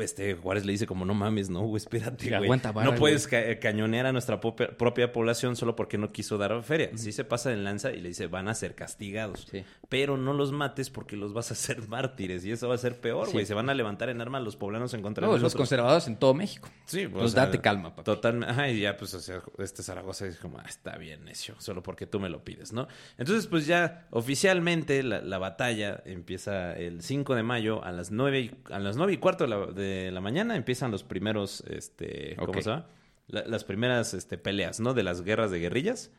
Este 0.00 0.34
Juárez 0.34 0.64
le 0.64 0.72
dice 0.72 0.86
como 0.86 1.04
no 1.04 1.14
mames, 1.14 1.50
no, 1.50 1.60
güey, 1.62 1.76
espérate, 1.82 2.28
güey. 2.28 2.34
aguanta 2.44 2.72
vara, 2.72 2.90
no 2.90 2.96
puedes 2.96 3.26
ca- 3.26 3.58
cañonear 3.60 4.06
a 4.06 4.12
nuestra 4.12 4.40
propia, 4.40 5.12
población 5.12 5.56
solo 5.56 5.76
porque 5.76 5.98
no 5.98 6.12
quiso 6.12 6.38
dar 6.38 6.62
feria. 6.62 6.90
Sí 6.96 7.12
se 7.12 7.24
pasa 7.24 7.50
de 7.50 7.56
lanza 7.56 7.92
y 7.92 8.00
le 8.00 8.08
dice, 8.08 8.26
van 8.26 8.48
a 8.48 8.54
ser 8.54 8.74
castigados. 8.74 9.46
Sí. 9.50 9.64
Pero 9.88 10.16
no 10.16 10.32
los 10.32 10.52
mates 10.52 10.90
porque 10.90 11.16
los 11.16 11.32
vas 11.32 11.50
a 11.50 11.54
hacer 11.54 11.80
mártires 11.88 12.44
y 12.44 12.52
eso 12.52 12.68
va 12.68 12.74
a 12.74 12.78
ser 12.78 13.00
peor, 13.00 13.26
Sí. 13.26 13.32
güey. 13.34 13.46
Se 13.46 13.54
van 13.54 13.68
a 13.70 13.74
levantar 13.74 14.08
en 14.08 14.20
armas 14.20 14.42
los 14.42 14.56
poblanos 14.56 14.94
en 14.94 15.02
contra 15.02 15.26
No, 15.26 15.32
de 15.32 15.38
los 15.38 15.42
nosotros. 15.44 15.68
conservadores 15.68 16.06
en 16.06 16.16
todo 16.16 16.34
México. 16.34 16.68
Sí, 16.86 17.06
pues, 17.06 17.20
Pues 17.22 17.34
date 17.34 17.60
calma, 17.60 17.90
papi. 17.94 18.04
Totalmente. 18.04 18.52
Ajá, 18.52 18.68
y 18.68 18.80
ya, 18.80 18.96
pues, 18.96 19.14
o 19.14 19.20
sea, 19.20 19.40
este 19.58 19.82
Zaragoza 19.82 20.26
es 20.26 20.36
como, 20.36 20.58
ah, 20.58 20.64
está 20.68 20.96
bien, 20.96 21.24
necio, 21.24 21.54
solo 21.58 21.82
porque 21.82 22.06
tú 22.06 22.18
me 22.20 22.28
lo 22.28 22.42
pides, 22.44 22.72
¿no? 22.72 22.88
Entonces, 23.18 23.46
pues 23.46 23.66
ya 23.66 24.06
oficialmente 24.10 25.02
la, 25.02 25.20
la 25.20 25.38
batalla 25.38 26.02
empieza 26.04 26.72
el 26.76 27.02
5 27.02 27.34
de 27.34 27.42
mayo 27.42 27.84
a 27.84 27.92
las 27.92 28.10
9 28.10 28.40
y, 28.40 28.50
a 28.72 28.78
las 28.78 28.96
9 28.96 29.12
y 29.12 29.16
cuarto 29.18 29.44
de 29.44 29.50
la, 29.50 29.59
de 29.66 30.10
la 30.10 30.20
mañana 30.20 30.56
empiezan 30.56 30.90
los 30.90 31.02
primeros, 31.04 31.62
este, 31.68 32.36
¿cómo 32.36 32.54
se 32.60 32.70
llama? 32.70 32.86
La- 33.28 33.44
las 33.46 33.64
primeras 33.64 34.12
este, 34.14 34.38
peleas, 34.38 34.80
¿no? 34.80 34.92
De 34.94 35.02
las 35.02 35.22
guerras 35.22 35.50
de 35.50 35.58
guerrillas. 35.60 36.10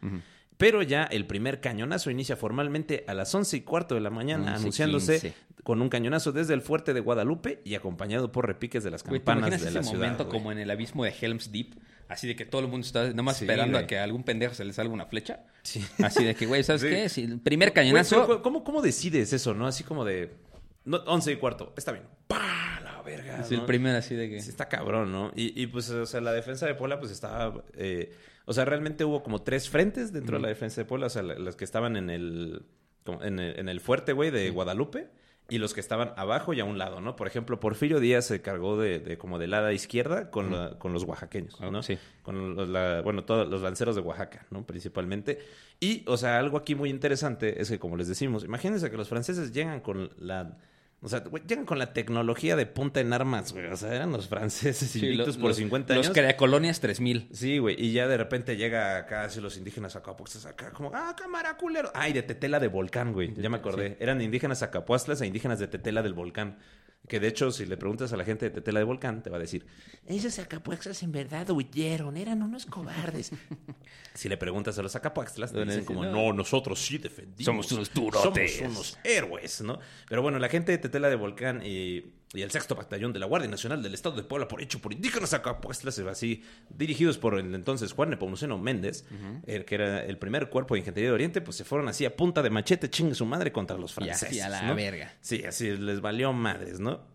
Pero 0.58 0.84
ya 0.84 1.04
el 1.06 1.25
primer 1.25 1.60
cañonazo 1.60 2.12
inicia 2.12 2.36
formalmente 2.36 3.04
a 3.08 3.13
las 3.15 3.34
11 3.34 3.58
y 3.58 3.62
cuarto 3.62 3.95
de 3.95 4.01
la 4.01 4.12
mañana, 4.12 4.51
11, 4.51 4.60
anunciándose 4.62 5.19
15. 5.19 5.36
con 5.63 5.82
un 5.82 5.89
cañonazo 5.89 6.32
desde 6.32 6.54
el 6.54 6.62
fuerte 6.62 6.93
de 6.93 6.99
Guadalupe 6.99 7.62
y 7.65 7.73
acompañado 7.75 8.32
por 8.32 8.45
repiques 8.45 8.84
de 8.84 8.91
las 8.91 9.04
Güey, 9.04 9.19
¿te 9.21 9.25
campanas 9.25 9.49
de 9.49 9.56
ese 9.67 9.71
la 9.71 9.82
ciudad. 9.84 9.97
momento 10.04 10.30
como 10.30 10.51
en 10.51 10.60
el 10.60 10.69
abismo 10.69 11.04
de 11.04 11.13
Helm's 11.19 11.51
Deep? 11.51 11.73
Así 12.10 12.27
de 12.27 12.36
que 12.36 12.45
todo 12.45 12.62
el 12.62 12.67
mundo 12.67 12.86
está 12.86 13.08
nada 13.10 13.23
más 13.23 13.38
Sí, 13.38 13.45
esperando 13.45 13.77
a 13.77 13.88
que 13.88 13.97
a 13.97 14.04
algún 14.04 14.23
pendejo 14.23 14.54
se 14.54 14.63
le 14.65 14.73
salga 14.73 14.93
una 14.93 15.06
flecha. 15.06 15.45
Sí. 15.63 15.84
Así 16.04 16.23
de 16.25 16.36
que, 16.36 16.45
güey, 16.45 16.63
¿sabes 16.63 16.82
Sí. 16.82 16.89
qué? 16.89 17.10
Si 17.10 17.23
el 17.23 17.39
primer 17.39 17.71
cañonazo... 17.73 18.41
¿cómo, 18.43 18.63
¿Cómo 18.63 18.82
decides 18.82 19.34
eso, 19.34 19.54
no? 19.56 19.65
Así 19.65 19.84
como 19.84 20.06
de... 20.06 20.36
No, 20.84 20.97
11 21.08 21.32
y 21.32 21.36
cuarto, 21.38 21.73
está 21.77 21.91
bien. 21.93 22.04
¡Pah! 22.27 22.81
La 23.04 23.18
verga. 23.18 23.42
es 23.42 23.52
el 23.52 23.62
primer 23.64 23.96
así 23.96 24.16
de 24.16 24.30
que... 24.30 24.42
Sí, 24.42 24.50
está 24.50 24.68
cabrón, 24.70 25.12
¿no? 25.12 25.32
Y, 25.36 25.60
y, 25.62 25.68
pues, 25.68 25.90
o 25.90 26.06
sea, 26.06 26.22
la 26.22 26.32
defensa 26.34 26.66
de 26.66 26.76
Puebla, 26.76 27.00
pues 27.00 27.12
estaba. 27.12 27.64
eh, 27.74 28.12
o 28.46 28.54
sea, 28.54 28.66
realmente 28.66 29.06
hubo 29.06 29.24
como 29.24 29.42
tres 29.42 29.70
frentes 29.70 30.12
dentro 30.12 30.38
de 30.38 30.42
la 30.44 30.48
defensa 30.50 30.82
de 30.82 30.86
Puebla. 30.86 31.08
O 31.08 31.10
sea, 31.10 31.22
la- 31.24 31.36
las 31.40 31.56
que 31.56 31.64
estaban 31.64 31.96
en 31.98 32.10
el, 32.10 32.64
como 33.06 33.24
en 33.24 33.40
el, 33.40 33.60
en 33.60 33.70
el 33.70 33.80
fuerte, 33.80 34.14
güey, 34.14 34.32
de 34.32 34.50
Guadalupe. 34.50 35.10
Y 35.50 35.58
los 35.58 35.74
que 35.74 35.82
estaban 35.82 36.14
abajo 36.16 36.54
y 36.54 36.62
a 36.62 36.64
un 36.66 36.78
lado, 36.78 37.02
¿no? 37.02 37.18
Por 37.18 37.28
ejemplo, 37.28 37.60
Porfirio 37.60 38.00
Díaz 38.00 38.24
se 38.26 38.42
cargó 38.42 38.80
de, 38.80 39.00
de 39.00 39.18
como 39.18 39.38
del 39.38 39.52
lado 39.52 39.70
izquierda 39.72 40.32
con, 40.32 40.50
la- 40.52 40.80
con 40.80 40.94
los 40.94 41.04
oaxaqueños, 41.04 41.58
Ah, 41.60 41.70
¿no? 41.70 41.84
sí. 41.84 41.98
Con 42.24 42.56
los, 42.56 42.69
la- 42.69 43.02
bueno, 43.02 43.25
todos 43.25 43.50
los 43.50 43.62
lanceros 43.62 43.96
de 43.98 44.02
Oaxaca, 44.02 44.46
¿no? 44.50 44.65
Principalmente. 44.65 45.40
Y, 45.82 46.06
o 46.08 46.15
sea, 46.15 46.40
algo 46.40 46.58
aquí 46.58 46.73
muy 46.73 46.90
interesante 46.90 47.62
es 47.62 47.69
que, 47.69 47.80
como 47.80 47.98
les 47.98 48.08
decimos, 48.08 48.46
imagínense 48.46 48.90
que 48.90 48.96
los 48.96 49.10
franceses 49.10 49.52
llegan 49.52 49.82
con 49.82 50.12
la 50.19 50.58
O 51.04 51.10
sea, 51.10 51.21
güey, 51.21 51.41
llegan 51.47 51.65
con 51.65 51.79
la 51.79 51.93
tecnología 51.93 52.56
de 52.56 52.67
punta 52.67 52.99
en 52.99 53.12
armas, 53.12 53.54
güey. 53.54 53.65
O 53.65 53.75
sea, 53.75 53.95
eran 53.95 54.12
los 54.12 54.27
franceses 54.27 54.91
Sí, 54.91 54.99
invictos 54.99 55.29
los- 55.29 55.37
por 55.37 55.47
los- 55.49 55.58
50 55.58 55.93
años. 55.93 56.06
Los 56.08 56.13
creacolonias 56.15 56.79
3000. 56.79 57.27
Sí, 57.31 57.58
güey. 57.58 57.75
Y 57.83 57.91
ya 57.91 58.08
de 58.08 58.17
repente 58.17 58.56
llega 58.56 58.97
acá, 58.97 59.23
así 59.23 59.41
los 59.41 59.58
indígenas 59.58 59.95
acapuastlas 59.95 60.45
acá, 60.45 60.69
como, 60.71 60.91
ah, 60.93 61.15
cámara 61.17 61.58
culero. 61.58 61.91
Ay, 61.95 62.13
de 62.13 62.21
Tetela 62.21 62.60
de 62.60 62.67
Volcán, 62.67 63.13
güey. 63.13 63.33
Ya 63.35 63.49
me 63.49 63.58
acordé. 63.58 63.97
Eran 63.99 64.21
indígenas 64.21 64.62
acapuastlas 64.62 65.19
e 65.21 65.25
indígenas 65.25 65.58
de 65.58 65.67
Tetela 65.67 66.04
del 66.04 66.13
Volcán. 66.13 66.60
Que 67.08 67.19
de 67.19 67.27
hecho, 67.27 67.52
si 67.52 67.65
le 67.65 67.77
preguntas 67.77 68.13
a 68.13 68.17
la 68.17 68.23
gente 68.23 68.45
de 68.45 68.52
Tetela 68.52 68.79
de 68.79 68.85
Volcán, 68.85 69.21
te 69.23 69.29
va 69.29 69.37
a 69.37 69.39
decir, 69.39 69.65
esos 70.06 70.37
acapuastlas 70.39 71.02
en 71.04 71.12
verdad 71.12 71.49
huyeron, 71.49 72.15
eran 72.15 72.41
unos 72.41 72.65
cobardes. 72.65 73.31
si 74.13 74.29
le 74.29 74.37
preguntas 74.37 74.77
a 74.77 74.83
los 74.83 74.95
acapuastlas, 74.95 75.52
te 75.52 75.58
dicen 75.60 75.69
decir, 75.69 75.85
como, 75.85 76.06
"No, 76.06 76.12
no, 76.12 76.33
nosotros 76.33 76.79
sí 76.79 76.99
defendimos. 76.99 77.45
Somos 77.45 77.71
unos 77.71 77.93
durotes". 77.93 78.58
Somos 78.58 78.71
unos 78.71 78.99
héroes, 79.04 79.62
¿no? 79.62 79.79
Pero 80.08 80.21
bueno, 80.21 80.39
la 80.39 80.47
gente 80.47 80.71
de 80.71 80.77
Tetela 80.77 81.10
de 81.10 81.15
Volcán 81.15 81.62
y, 81.65 82.21
y 82.34 82.42
el 82.42 82.52
sexto 82.52 82.75
batallón 82.75 83.12
de 83.12 83.19
la 83.19 83.25
Guardia 83.25 83.50
Nacional 83.50 83.84
del 83.84 83.94
Estado 83.94 84.15
de 84.15 84.23
Puebla, 84.23 84.48
por 84.48 84.62
hecho 84.62 84.79
por 84.79 84.94
indígenas 84.94 85.34
acapuastlas, 85.34 86.00
así, 86.00 86.44
dirigidos 86.69 87.17
por 87.17 87.38
el 87.38 87.54
entonces 87.54 87.92
Juan 87.92 88.10
Nepomuceno 88.12 88.58
Méndez, 88.58 89.06
el 89.48 89.65
que 89.65 89.75
era 89.75 90.04
el 90.06 90.17
primer 90.17 90.50
cuerpo 90.50 90.75
de 90.75 90.79
infantería 90.79 91.10
de 91.10 91.13
Oriente, 91.13 91.42
pues 91.42 91.58
se 91.58 91.65
fueron 91.65 91.88
así 91.90 92.06
a 92.06 92.15
punta 92.15 92.42
de 92.42 92.50
machete, 92.50 92.90
chingue 92.90 93.15
su 93.15 93.25
madre 93.25 93.52
contra 93.52 93.77
los 93.77 93.92
Y 93.92 93.96
franceses. 93.96 94.29
así 94.29 94.40
a 94.40 94.50
la 94.50 94.62
¿no? 94.63 94.75
verga. 94.75 95.13
Sí, 95.19 95.44
así 95.44 95.75
les 95.75 96.00
valió 96.00 96.32
madres, 96.32 96.79
¿no? 96.79 97.11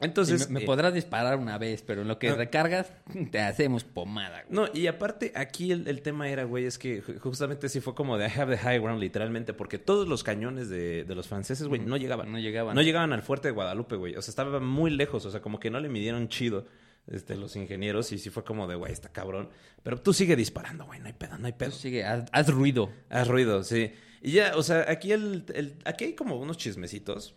Entonces. 0.00 0.48
me, 0.48 0.58
me 0.58 0.62
eh, 0.62 0.66
podrás 0.66 0.94
disparar 0.94 1.38
una 1.38 1.58
vez, 1.58 1.82
pero 1.82 2.02
en 2.02 2.08
lo 2.08 2.18
que 2.18 2.32
recargas, 2.32 2.92
te 3.32 3.40
hacemos 3.40 3.82
pomada. 3.84 4.44
güey. 4.48 4.54
No, 4.54 4.68
y 4.72 4.86
aparte, 4.86 5.32
aquí 5.34 5.72
el, 5.72 5.88
el 5.88 6.02
tema 6.02 6.28
era, 6.28 6.44
güey, 6.44 6.66
es 6.66 6.78
que 6.78 7.02
ju- 7.02 7.18
justamente 7.18 7.68
sí 7.68 7.80
fue 7.80 7.94
como 7.94 8.16
de 8.16 8.28
I 8.28 8.30
have 8.40 8.54
the 8.56 8.62
high 8.62 8.78
ground, 8.78 9.00
literalmente, 9.00 9.54
porque 9.54 9.78
todos 9.78 10.06
los 10.06 10.22
cañones 10.22 10.68
de, 10.68 11.04
de 11.04 11.14
los 11.14 11.26
franceses, 11.26 11.66
güey, 11.66 11.80
no 11.80 11.96
llegaban. 11.96 12.30
No 12.30 12.38
llegaban. 12.38 12.74
No 12.76 12.82
llegaban 12.82 13.12
al 13.12 13.22
fuerte 13.22 13.48
de 13.48 13.52
Guadalupe, 13.52 13.96
güey. 13.96 14.14
O 14.16 14.22
sea, 14.22 14.30
estaban 14.30 14.64
muy 14.64 14.90
lejos, 14.92 15.24
o 15.26 15.30
sea, 15.30 15.40
como 15.42 15.58
que 15.58 15.70
no 15.70 15.80
le 15.80 15.88
midieron 15.88 16.28
chido 16.28 16.66
este, 17.08 17.34
los 17.36 17.56
ingenieros 17.56 18.12
y 18.12 18.18
sí 18.18 18.30
fue 18.30 18.44
como 18.44 18.68
de, 18.68 18.76
güey, 18.76 18.92
está 18.92 19.08
cabrón. 19.08 19.48
Pero 19.82 20.00
tú 20.00 20.12
sigue 20.12 20.36
disparando, 20.36 20.84
güey, 20.84 21.00
no 21.00 21.06
hay 21.06 21.14
pedo, 21.14 21.38
no 21.38 21.46
hay 21.46 21.54
pedo. 21.54 21.70
Tú 21.70 21.76
sigue, 21.78 22.04
haz, 22.04 22.24
haz 22.32 22.48
ruido. 22.50 22.90
Haz 23.10 23.26
ruido, 23.26 23.64
sí. 23.64 23.92
Y 24.22 24.32
ya, 24.32 24.52
o 24.56 24.62
sea, 24.62 24.84
aquí 24.88 25.10
el, 25.12 25.44
el- 25.54 25.74
aquí 25.84 26.04
hay 26.04 26.12
como 26.14 26.36
unos 26.36 26.56
chismecitos. 26.56 27.34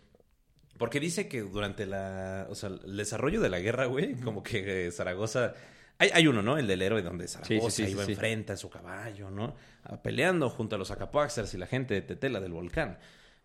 Porque 0.82 0.98
dice 0.98 1.28
que 1.28 1.42
durante 1.42 1.86
la, 1.86 2.48
o 2.50 2.56
sea, 2.56 2.70
el 2.70 2.96
desarrollo 2.96 3.40
de 3.40 3.48
la 3.48 3.60
guerra, 3.60 3.86
güey, 3.86 4.14
como 4.16 4.42
que 4.42 4.88
eh, 4.88 4.90
Zaragoza 4.90 5.54
hay, 5.96 6.10
hay 6.12 6.26
uno, 6.26 6.42
¿no? 6.42 6.58
El 6.58 6.66
del 6.66 6.82
héroe 6.82 7.02
donde 7.02 7.28
Zaragoza 7.28 7.70
sí, 7.70 7.84
sí, 7.86 7.92
iba 7.92 8.02
sí, 8.02 8.06
sí. 8.06 8.12
enfrente 8.14 8.52
a 8.52 8.56
su 8.56 8.68
caballo, 8.68 9.30
¿no? 9.30 9.54
Ah, 9.84 10.02
Peleando 10.02 10.50
junto 10.50 10.74
a 10.74 10.80
los 10.80 10.90
Acapuaxers 10.90 11.54
y 11.54 11.58
la 11.58 11.68
gente 11.68 11.94
de 11.94 12.02
Tetela 12.02 12.40
del 12.40 12.50
volcán. 12.50 12.98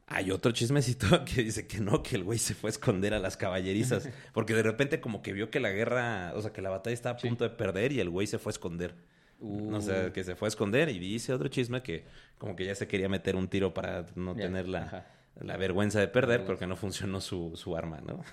Hay 0.08 0.32
otro 0.32 0.52
chismecito 0.52 1.06
que 1.26 1.44
dice 1.44 1.68
que 1.68 1.80
no, 1.80 2.02
que 2.02 2.16
el 2.16 2.24
güey 2.24 2.40
se 2.40 2.56
fue 2.56 2.70
a 2.70 2.72
esconder 2.72 3.14
a 3.14 3.20
las 3.20 3.38
caballerizas. 3.38 4.10
Porque 4.34 4.56
de 4.56 4.64
repente 4.64 5.00
como 5.00 5.22
que 5.22 5.32
vio 5.32 5.52
que 5.52 5.60
la 5.60 5.70
guerra, 5.70 6.34
o 6.34 6.42
sea, 6.42 6.52
que 6.52 6.64
la 6.64 6.72
batalla 6.72 6.96
estaba 6.96 7.20
a 7.20 7.22
punto 7.22 7.44
de 7.44 7.52
perder 7.52 7.92
y 7.92 8.00
el 8.00 8.10
güey 8.10 8.26
se 8.26 8.40
fue 8.40 8.50
a 8.50 8.54
esconder. 8.54 8.96
O 9.40 9.80
sea, 9.80 10.12
que 10.12 10.24
se 10.24 10.36
fue 10.36 10.48
a 10.48 10.50
esconder 10.50 10.90
y 10.90 10.98
dice 10.98 11.32
otro 11.34 11.50
chisme 11.50 11.84
que 11.84 12.04
como 12.40 12.56
que 12.56 12.66
ya 12.66 12.74
se 12.74 12.88
quería 12.88 13.10
meter 13.10 13.36
un 13.36 13.48
tiro 13.48 13.76
para 13.76 14.08
no 14.16 14.36
Ya, 14.36 14.46
tener 14.46 14.68
la, 14.68 14.82
ajá. 14.82 15.17
La 15.42 15.56
vergüenza 15.58 16.00
de 16.00 16.08
perder 16.08 16.46
porque 16.46 16.66
no 16.68 16.76
funcionó 16.76 17.22
su, 17.22 17.52
su 17.56 17.76
arma, 17.78 18.00
¿no? 18.06 18.24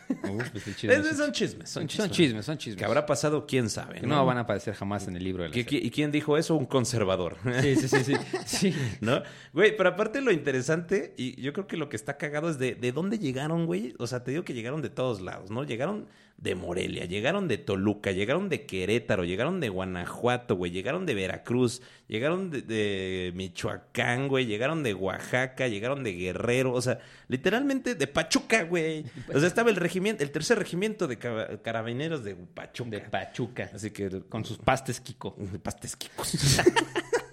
pues 0.52 0.66
el 0.66 0.74
chisme, 0.76 0.94
Es- 0.96 1.06
sí. 1.08 1.14
son 1.16 1.32
chismes, 1.32 1.68
son 1.70 1.82
Son 1.82 1.88
chismes. 1.88 2.10
chismes, 2.12 2.44
son 2.46 2.58
chismes. 2.58 2.78
Que 2.78 2.84
habrá 2.84 3.04
pasado, 3.06 3.46
quién 3.46 3.68
sabe. 3.70 4.00
Que 4.00 4.06
no 4.06 4.24
van 4.24 4.38
a 4.38 4.42
aparecer 4.42 4.74
jamás 4.74 5.06
en 5.08 5.16
el 5.16 5.24
libro 5.24 5.42
de 5.42 5.50
la 5.50 5.54
¿Qué- 5.54 5.64
serie. 5.64 5.80
qué- 5.80 5.86
¿Y 5.86 5.90
quién 5.90 6.10
dijo 6.10 6.36
eso? 6.38 6.54
Un 6.56 6.66
conservador. 6.66 7.36
Sí, 7.60 7.76
sí, 7.76 7.88
sí, 7.88 8.04
sí. 8.04 8.14
sí. 8.46 8.74
¿No? 9.00 9.22
Güey, 9.52 9.76
pero 9.76 9.90
aparte 9.90 10.20
lo 10.20 10.32
interesante, 10.32 11.14
y 11.16 11.40
yo 11.40 11.52
creo 11.52 11.66
que 11.66 11.76
lo 11.76 11.88
que 11.88 11.96
está 11.96 12.16
cagado 12.16 12.48
es 12.48 12.58
de, 12.58 12.74
de 12.74 12.92
dónde 12.92 13.18
llegaron, 13.18 13.66
güey. 13.66 13.94
O 13.98 14.06
sea, 14.06 14.24
te 14.24 14.30
digo 14.30 14.44
que 14.44 14.54
llegaron 14.54 14.82
de 14.82 14.90
todos 14.90 15.20
lados, 15.20 15.50
¿no? 15.50 15.64
Llegaron 15.64 16.06
de 16.36 16.54
Morelia, 16.54 17.06
llegaron 17.06 17.48
de 17.48 17.56
Toluca, 17.58 18.12
llegaron 18.12 18.48
de 18.48 18.66
Querétaro, 18.66 19.24
llegaron 19.24 19.60
de 19.60 19.70
Guanajuato, 19.70 20.56
güey, 20.56 20.72
llegaron 20.72 21.06
de 21.06 21.14
Veracruz, 21.14 21.80
llegaron 22.06 22.50
de, 22.50 22.60
de 22.60 23.32
Michoacán, 23.34 24.28
güey, 24.28 24.44
llegaron 24.44 24.82
de 24.82 24.92
Oaxaca, 24.92 25.68
llegaron 25.68 26.04
de 26.04 26.12
Guerrero, 26.12 26.72
o 26.72 26.82
sea, 26.82 26.98
literalmente 27.28 27.94
de 27.94 28.06
Pachuca, 28.06 28.64
güey. 28.64 29.06
O 29.32 29.38
sea, 29.38 29.48
estaba 29.48 29.70
el 29.70 29.76
regimiento, 29.76 30.22
el 30.22 30.30
tercer 30.32 30.58
regimiento 30.58 31.06
de 31.06 31.16
carabineros 31.62 32.24
de 32.24 32.34
Pachuca. 32.34 32.90
De 32.90 33.00
Pachuca. 33.00 33.70
Así 33.72 33.90
que 33.90 34.10
Con 34.28 34.44
sus 34.44 34.58
pastes 34.58 35.00
Kiko. 35.00 35.36
pastes 35.62 35.96
quicos. 35.96 36.34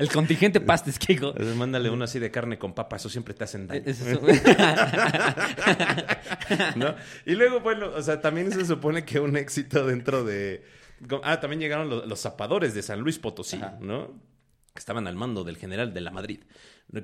El 0.00 0.08
contingente 0.08 0.60
pastes 0.60 0.98
Kiko. 0.98 1.28
Entonces, 1.28 1.56
mándale 1.56 1.90
uno 1.90 2.04
así 2.04 2.18
de 2.18 2.30
carne 2.30 2.58
con 2.58 2.74
papa, 2.74 2.96
eso 2.96 3.10
siempre 3.10 3.34
te 3.34 3.44
hacen 3.44 3.66
daño. 3.66 3.82
Es 3.84 4.00
eso. 4.00 4.20
¿no? 6.76 6.94
Y 7.26 7.34
luego, 7.34 7.60
bueno, 7.60 7.90
o 7.94 8.02
sea, 8.02 8.20
también 8.20 8.50
se 8.50 8.64
supone 8.64 9.04
que 9.04 9.20
un 9.20 9.36
éxito 9.36 9.86
dentro 9.86 10.24
de... 10.24 10.64
Ah, 11.22 11.38
también 11.38 11.60
llegaron 11.60 11.90
los, 11.90 12.06
los 12.06 12.18
zapadores 12.18 12.72
de 12.72 12.82
San 12.82 13.00
Luis 13.00 13.18
Potosí, 13.18 13.56
Ajá. 13.56 13.76
¿no? 13.80 14.08
Que 14.72 14.78
estaban 14.78 15.06
al 15.06 15.16
mando 15.16 15.44
del 15.44 15.58
general 15.58 15.92
de 15.92 16.00
la 16.00 16.10
Madrid, 16.10 16.40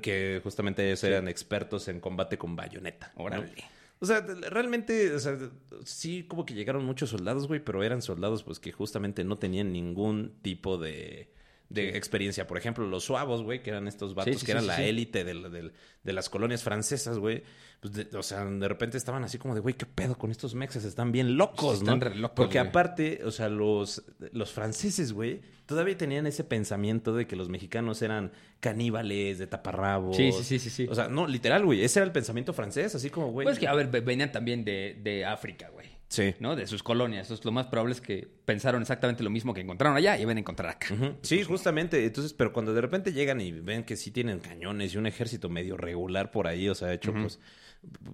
que 0.01 0.41
justamente 0.43 0.85
ellos 0.85 1.03
eran 1.03 1.27
expertos 1.27 1.87
en 1.89 1.99
combate 1.99 2.39
con 2.39 2.55
bayoneta. 2.55 3.11
¿no? 3.15 3.25
Órale. 3.25 3.63
O 3.99 4.05
sea, 4.05 4.21
realmente, 4.21 5.13
o 5.13 5.19
sea, 5.19 5.37
sí 5.83 6.25
como 6.27 6.45
que 6.45 6.55
llegaron 6.55 6.83
muchos 6.83 7.11
soldados, 7.11 7.47
güey, 7.47 7.59
pero 7.59 7.83
eran 7.83 8.01
soldados 8.01 8.43
pues 8.43 8.59
que 8.59 8.71
justamente 8.71 9.23
no 9.23 9.37
tenían 9.37 9.71
ningún 9.71 10.33
tipo 10.41 10.77
de, 10.77 11.31
de 11.69 11.97
experiencia. 11.97 12.47
Por 12.47 12.57
ejemplo, 12.57 12.85
los 12.87 13.03
suavos, 13.03 13.43
güey, 13.43 13.61
que 13.61 13.69
eran 13.71 13.87
estos 13.87 14.15
vatos 14.15 14.39
sí, 14.39 14.45
que 14.45 14.51
eran 14.53 14.63
sí, 14.63 14.67
la 14.69 14.81
élite 14.83 15.23
de, 15.23 15.71
de 16.03 16.13
las 16.13 16.29
colonias 16.29 16.63
francesas, 16.63 17.17
güey. 17.19 17.43
Pues 17.79 17.93
de- 17.93 18.17
o 18.17 18.23
sea, 18.23 18.43
de 18.45 18.67
repente 18.67 18.97
estaban 18.97 19.23
así 19.23 19.37
como 19.37 19.53
de, 19.53 19.59
güey, 19.59 19.75
¿qué 19.75 19.85
pedo 19.85 20.17
con 20.17 20.31
estos 20.31 20.55
mexas? 20.55 20.83
Están 20.83 21.11
bien 21.11 21.37
locos, 21.37 21.77
Sí, 21.79 21.85
¿no? 21.85 21.93
están 21.93 22.01
re 22.01 22.15
locos, 22.15 22.35
Porque 22.35 22.57
aparte, 22.57 23.21
o 23.23 23.29
sea, 23.31 23.49
los, 23.49 24.03
los 24.31 24.51
franceses, 24.51 25.11
güey, 25.13 25.41
todavía 25.67 25.95
tenían 25.95 26.25
ese 26.25 26.43
pensamiento 26.43 27.13
de 27.15 27.27
que 27.27 27.35
los 27.35 27.49
mexicanos 27.49 28.01
eran 28.01 28.31
caníbales, 28.59 29.37
de 29.37 29.47
taparrabos. 29.47 30.15
Sí, 30.17 30.31
sí, 30.31 30.43
sí, 30.43 30.59
sí, 30.59 30.69
sí. 30.69 30.87
O 30.89 30.95
sea, 30.95 31.07
no, 31.07 31.27
literal, 31.27 31.65
güey, 31.65 31.83
ese 31.83 31.99
era 31.99 32.05
el 32.05 32.11
pensamiento 32.11 32.51
francés, 32.53 32.95
así 32.95 33.09
como, 33.09 33.31
güey. 33.31 33.45
Pues 33.45 33.59
que, 33.59 33.67
a 33.67 33.73
ver, 33.73 33.87
ve- 33.87 34.01
venían 34.01 34.31
también 34.31 34.63
de, 34.65 34.99
de 35.03 35.25
África, 35.25 35.69
güey. 35.69 35.87
Sí. 36.09 36.35
¿No? 36.39 36.55
De 36.55 36.67
sus 36.67 36.83
colonias. 36.83 37.27
Entonces, 37.27 37.45
lo 37.45 37.51
más 37.51 37.67
probable 37.67 37.93
es 37.93 38.01
que 38.01 38.27
pensaron 38.45 38.81
exactamente 38.81 39.23
lo 39.23 39.29
mismo 39.29 39.53
que 39.53 39.61
encontraron 39.61 39.97
allá 39.97 40.17
y 40.17 40.21
iban 40.21 40.37
a 40.37 40.39
encontrar 40.39 40.69
acá. 40.69 40.87
Sí, 41.21 41.43
justamente. 41.43 42.05
Entonces, 42.05 42.33
pero 42.33 42.53
cuando 42.53 42.73
de 42.73 42.81
repente 42.81 43.11
llegan 43.11 43.41
y 43.41 43.51
ven 43.51 43.83
que 43.83 43.97
sí 43.97 44.11
tienen 44.11 44.39
cañones 44.39 44.93
y 44.93 44.97
un 44.97 45.05
ejército 45.05 45.49
medio 45.49 45.75
regular 45.75 46.31
por 46.31 46.47
ahí, 46.47 46.69
o 46.69 46.75
sea, 46.75 46.93
hecho 46.93 47.11
pues, 47.13 47.39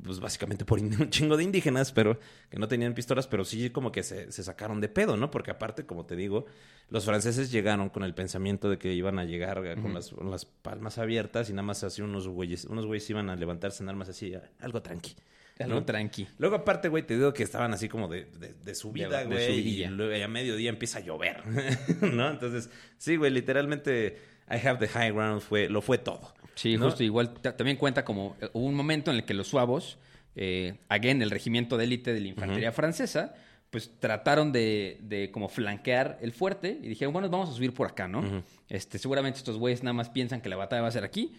pues 0.04 0.20
básicamente 0.20 0.66
por 0.66 0.80
un 0.82 1.10
chingo 1.12 1.38
de 1.38 1.44
indígenas, 1.44 1.92
pero 1.92 2.20
que 2.50 2.58
no 2.58 2.68
tenían 2.68 2.96
pistolas, 2.96 3.28
pero 3.28 3.46
sí 3.46 3.70
como 3.70 3.92
que 3.92 4.02
se, 4.02 4.32
se 4.32 4.44
sacaron 4.44 4.82
de 4.82 4.90
pedo, 4.90 5.16
¿no? 5.16 5.30
Porque 5.30 5.52
aparte, 5.52 5.86
como 5.86 6.06
te 6.06 6.16
digo, 6.16 6.46
los 6.90 7.06
franceses 7.06 7.52
llegaron 7.52 7.90
con 7.90 8.04
el 8.04 8.16
pensamiento 8.16 8.72
de 8.72 8.80
que 8.80 8.94
iban 8.94 9.20
a 9.20 9.26
llegar 9.26 9.62
con, 9.82 9.94
las, 9.94 10.10
con 10.10 10.32
las 10.32 10.46
palmas 10.46 10.98
abiertas 10.98 11.50
y 11.50 11.54
nada 11.54 11.64
más 11.64 11.84
así 11.84 12.02
unos 12.02 12.28
güeyes, 12.28 12.66
unos 12.66 12.88
güeyes 12.88 13.08
iban 13.12 13.30
a 13.30 13.36
levantarse 13.36 13.84
en 13.84 13.90
armas 13.90 14.10
así, 14.10 14.34
algo 14.60 14.82
tranqui. 14.82 15.16
Algo 15.64 15.76
¿no? 15.80 15.86
tranqui. 15.86 16.28
Luego, 16.38 16.56
aparte, 16.58 16.90
güey, 16.90 17.04
te 17.04 17.16
digo 17.16 17.34
que 17.34 17.44
estaban 17.44 17.74
así 17.74 17.90
como 17.90 18.08
de, 18.08 18.26
de, 18.26 18.54
de 18.54 18.76
subida, 18.76 19.24
güey. 19.24 19.60
y 19.82 19.86
luego 19.88 20.24
a 20.24 20.28
mediodía 20.28 20.70
empieza 20.70 21.00
a 21.00 21.02
llover, 21.02 21.44
¿no? 22.02 22.30
Entonces, 22.30 22.70
sí, 22.98 23.16
güey, 23.16 23.32
literalmente, 23.32 24.18
I 24.50 24.66
have 24.68 24.78
the 24.80 24.88
high 24.88 25.12
ground 25.12 25.42
fue, 25.42 25.70
lo 25.70 25.82
fue 25.82 25.98
todo. 25.98 26.34
Sí, 26.56 26.78
¿no? 26.78 26.86
justo 26.86 27.04
igual 27.04 27.34
ta- 27.34 27.58
también 27.58 27.78
cuenta 27.78 28.06
como 28.06 28.36
eh, 28.40 28.50
hubo 28.54 28.66
un 28.68 28.76
momento 28.76 29.10
en 29.10 29.18
el 29.18 29.26
que 29.26 29.34
los 29.34 29.48
suavos, 29.48 29.98
eh, 30.36 30.76
again, 30.90 31.22
el 31.22 31.32
regimiento 31.32 31.78
de 31.78 31.86
élite 31.86 32.14
de 32.14 32.20
la 32.22 32.28
infantería 32.28 32.72
francesa, 32.72 33.34
pues 33.72 33.90
trataron 34.00 34.52
de, 34.52 35.00
de 35.02 35.32
como 35.32 35.50
flanquear 35.50 36.20
el 36.22 36.32
fuerte 36.32 36.78
y 36.80 36.88
dijeron, 36.90 37.12
bueno, 37.12 37.28
vamos 37.30 37.50
a 37.50 37.54
subir 37.54 37.74
por 37.74 37.88
acá, 37.88 38.08
¿no? 38.08 38.44
Este, 38.70 39.00
seguramente 39.00 39.40
estos 39.40 39.58
güeyes 39.58 39.82
nada 39.82 39.94
más 39.94 40.10
piensan 40.10 40.42
que 40.42 40.50
la 40.50 40.56
batalla 40.58 40.84
va 40.84 40.90
a 40.90 40.92
ser 40.92 41.04
aquí. 41.04 41.36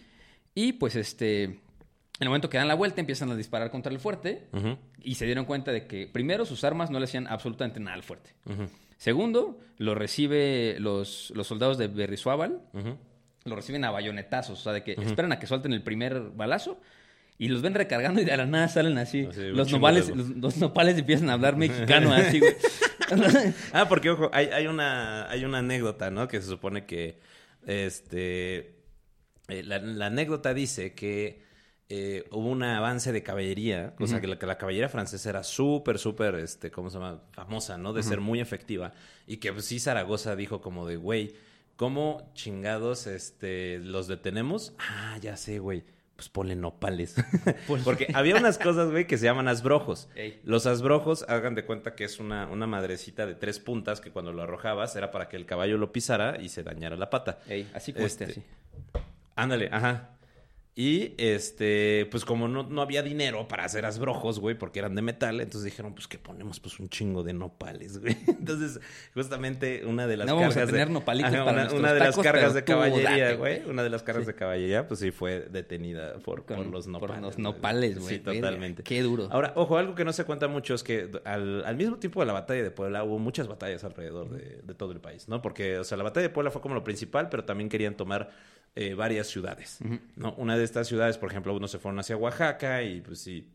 Y 0.53 0.73
pues 0.73 0.97
este, 0.97 1.59
en 2.19 2.23
el 2.23 2.29
momento 2.29 2.49
que 2.49 2.57
dan 2.57 2.67
la 2.67 2.75
vuelta 2.75 3.01
empiezan 3.01 3.29
a 3.31 3.35
disparar 3.35 3.71
contra 3.71 3.91
el 3.91 3.99
fuerte 3.99 4.47
y 5.01 5.15
se 5.15 5.25
dieron 5.25 5.45
cuenta 5.45 5.71
de 5.71 5.85
que 5.85 6.07
primero 6.07 6.45
sus 6.45 6.63
armas 6.63 6.89
no 6.89 6.99
le 6.99 7.05
hacían 7.05 7.27
absolutamente 7.27 7.79
nada 7.79 7.95
al 7.95 8.03
fuerte. 8.03 8.31
Segundo, 8.97 9.59
lo 9.77 9.95
recibe 9.95 10.77
los, 10.79 11.33
los 11.35 11.45
soldados 11.45 11.77
de 11.77 11.87
Berrizuábal, 11.89 12.61
ujú. 12.73 12.97
lo 13.43 13.55
reciben 13.55 13.83
a 13.83 13.91
bayonetazos, 13.91 14.59
o 14.59 14.63
sea, 14.63 14.71
de 14.71 14.83
que 14.83 14.93
esperan 14.93 15.33
a 15.33 15.39
que 15.39 15.47
suelten 15.47 15.73
el 15.73 15.83
primer 15.83 16.21
balazo 16.21 16.79
y 17.37 17.49
los 17.49 17.61
ven 17.61 17.73
recargando 17.73 18.21
y 18.21 18.25
de 18.25 18.37
la 18.37 18.45
nada 18.45 18.69
salen 18.69 18.97
así. 18.97 19.27
Los, 19.35 19.69
nopales, 19.69 20.07
los, 20.15 20.29
los 20.29 20.57
nopales 20.57 20.97
empiezan 20.97 21.29
a 21.29 21.33
hablar 21.33 21.57
mexicano 21.57 22.13
así, 22.13 22.39
güey. 22.39 22.55
Ah, 23.71 23.87
porque, 23.87 24.09
ojo, 24.09 24.31
hay, 24.33 24.47
hay, 24.47 24.65
una, 24.65 25.29
hay 25.29 25.45
una 25.45 25.59
anécdota, 25.59 26.09
¿no? 26.09 26.27
Que 26.27 26.41
se 26.41 26.47
supone 26.47 26.87
que, 26.87 27.19
este, 27.67 28.79
eh, 29.47 29.61
la, 29.63 29.77
la 29.77 30.07
anécdota 30.07 30.55
dice 30.55 30.95
que 30.95 31.44
eh, 31.87 32.25
hubo 32.31 32.49
un 32.49 32.63
avance 32.63 33.11
de 33.11 33.21
caballería, 33.21 33.93
o 33.99 34.07
sea, 34.07 34.19
que 34.19 34.27
la, 34.27 34.39
que 34.39 34.45
la 34.45 34.57
caballería 34.57 34.89
francesa 34.89 35.29
era 35.29 35.43
súper, 35.43 35.99
súper, 35.99 36.35
este, 36.35 36.71
¿cómo 36.71 36.89
se 36.89 36.97
llama? 36.97 37.21
Famosa, 37.31 37.77
¿no? 37.77 37.93
De 37.93 38.01
ser 38.03 38.21
muy 38.21 38.39
efectiva. 38.39 38.91
Y 39.27 39.37
que 39.37 39.53
pues, 39.53 39.65
sí 39.65 39.79
Zaragoza 39.79 40.35
dijo 40.35 40.61
como 40.61 40.87
de, 40.87 40.95
güey, 40.95 41.35
¿cómo 41.75 42.31
chingados, 42.33 43.05
este, 43.05 43.79
los 43.79 44.07
detenemos? 44.07 44.73
Ah, 44.79 45.17
ya 45.21 45.37
sé, 45.37 45.59
güey. 45.59 45.83
pues 46.15 46.29
ponle 46.29 46.55
nopales. 46.55 47.15
Porque 47.83 48.07
había 48.15 48.37
unas 48.37 48.57
cosas, 48.57 48.89
güey, 48.89 49.05
que 49.05 49.17
se 49.19 49.25
llaman 49.25 49.47
asbrojos. 49.47 50.09
Ey. 50.15 50.39
Los 50.43 50.65
asbrojos, 50.65 51.23
hagan 51.27 51.53
de 51.53 51.65
cuenta 51.65 51.93
que 51.93 52.05
es 52.05 52.19
una, 52.19 52.47
una 52.47 52.65
madrecita 52.65 53.27
de 53.27 53.35
tres 53.35 53.59
puntas 53.59 54.01
que 54.01 54.09
cuando 54.11 54.31
lo 54.31 54.41
arrojabas 54.41 54.95
era 54.95 55.11
para 55.11 55.29
que 55.29 55.35
el 55.37 55.45
caballo 55.45 55.77
lo 55.77 55.91
pisara 55.91 56.41
y 56.41 56.49
se 56.49 56.63
dañara 56.63 56.95
la 56.95 57.11
pata. 57.11 57.39
Ey, 57.47 57.69
así 57.75 57.93
cueste, 57.93 58.23
Este, 58.23 58.39
así. 58.39 59.03
Ándale, 59.35 59.69
ajá. 59.71 60.11
Y 60.77 61.13
este, 61.17 62.05
pues 62.11 62.25
como 62.25 62.49
no, 62.49 62.63
no 62.63 62.81
había 62.81 63.01
dinero 63.01 63.47
para 63.47 63.63
hacer 63.63 63.85
asbrojos, 63.85 64.41
güey, 64.41 64.57
porque 64.57 64.79
eran 64.79 64.93
de 64.93 65.01
metal, 65.01 65.39
entonces 65.39 65.63
dijeron, 65.63 65.93
pues 65.95 66.05
que 66.09 66.19
ponemos 66.19 66.59
pues 66.59 66.81
un 66.81 66.89
chingo 66.89 67.23
de 67.23 67.31
nopales, 67.31 67.99
güey. 68.01 68.17
Entonces, 68.27 68.81
justamente 69.13 69.85
una 69.85 70.05
de 70.05 70.17
las 70.17 70.27
No 70.27 70.35
vamos 70.35 70.51
a 70.51 70.55
cargas 70.55 70.71
tener 70.73 70.87
de, 70.89 70.93
nopalitos 70.93 71.33
Ajá, 71.33 71.45
para 71.45 71.71
una, 71.71 71.93
de 71.93 71.99
las 72.01 72.17
cargas 72.17 72.53
de 72.53 72.63
caballería, 72.65 73.09
date, 73.27 73.35
güey, 73.37 73.61
una 73.69 73.83
de 73.83 73.89
las 73.89 74.03
cargas 74.03 74.25
Sí. 74.25 74.31
de 74.33 74.35
caballería, 74.35 74.85
pues 74.85 74.99
sí 74.99 75.11
fue 75.11 75.47
detenida 75.49 76.15
por, 76.17 76.43
Con- 76.45 76.57
por 76.57 76.65
los 76.67 76.85
por 76.87 76.91
nopales. 77.01 77.21
los 77.21 77.35
güey. 77.35 77.43
nopales, 77.43 77.97
güey. 77.99 78.15
Sí, 78.17 78.19
totalmente. 78.21 78.83
qué 78.83 79.01
duro. 79.01 79.29
Ahora, 79.31 79.53
ojo, 79.55 79.77
algo 79.77 79.95
que 79.95 80.03
no 80.03 80.11
se 80.11 80.25
cuenta 80.25 80.49
mucho 80.49 80.73
es 80.73 80.83
que 80.83 81.09
al, 81.23 81.63
al 81.63 81.77
mismo 81.77 81.95
tiempo 81.99 82.19
de 82.19 82.25
la 82.25 82.33
batalla 82.33 82.61
de 82.63 82.71
Puebla 82.71 83.01
hubo 83.05 83.17
muchas 83.17 83.47
batallas 83.47 83.85
alrededor 83.85 84.29
de, 84.29 84.59
de 84.61 84.73
todo 84.73 84.91
el 84.91 84.99
país, 84.99 85.29
¿no? 85.29 85.41
Porque, 85.41 85.79
o 85.79 85.85
sea, 85.85 85.97
la 85.97 86.03
batalla 86.03 86.27
de 86.27 86.33
Puebla 86.33 86.51
fue 86.51 86.61
como 86.61 86.75
lo 86.75 86.83
principal, 86.83 87.29
pero 87.29 87.45
también 87.45 87.69
querían 87.69 87.95
tomar 87.95 88.29
eh, 88.75 88.93
varias 88.93 89.27
ciudades, 89.27 89.79
¿no? 90.15 90.33
Una 90.35 90.57
de 90.57 90.63
estas 90.63 90.87
ciudades, 90.87 91.17
por 91.17 91.29
ejemplo, 91.31 91.53
unos 91.55 91.71
se 91.71 91.79
fueron 91.79 91.99
hacia 91.99 92.17
Oaxaca 92.17 92.83
y 92.83 93.01
pues 93.01 93.19
sí, 93.19 93.49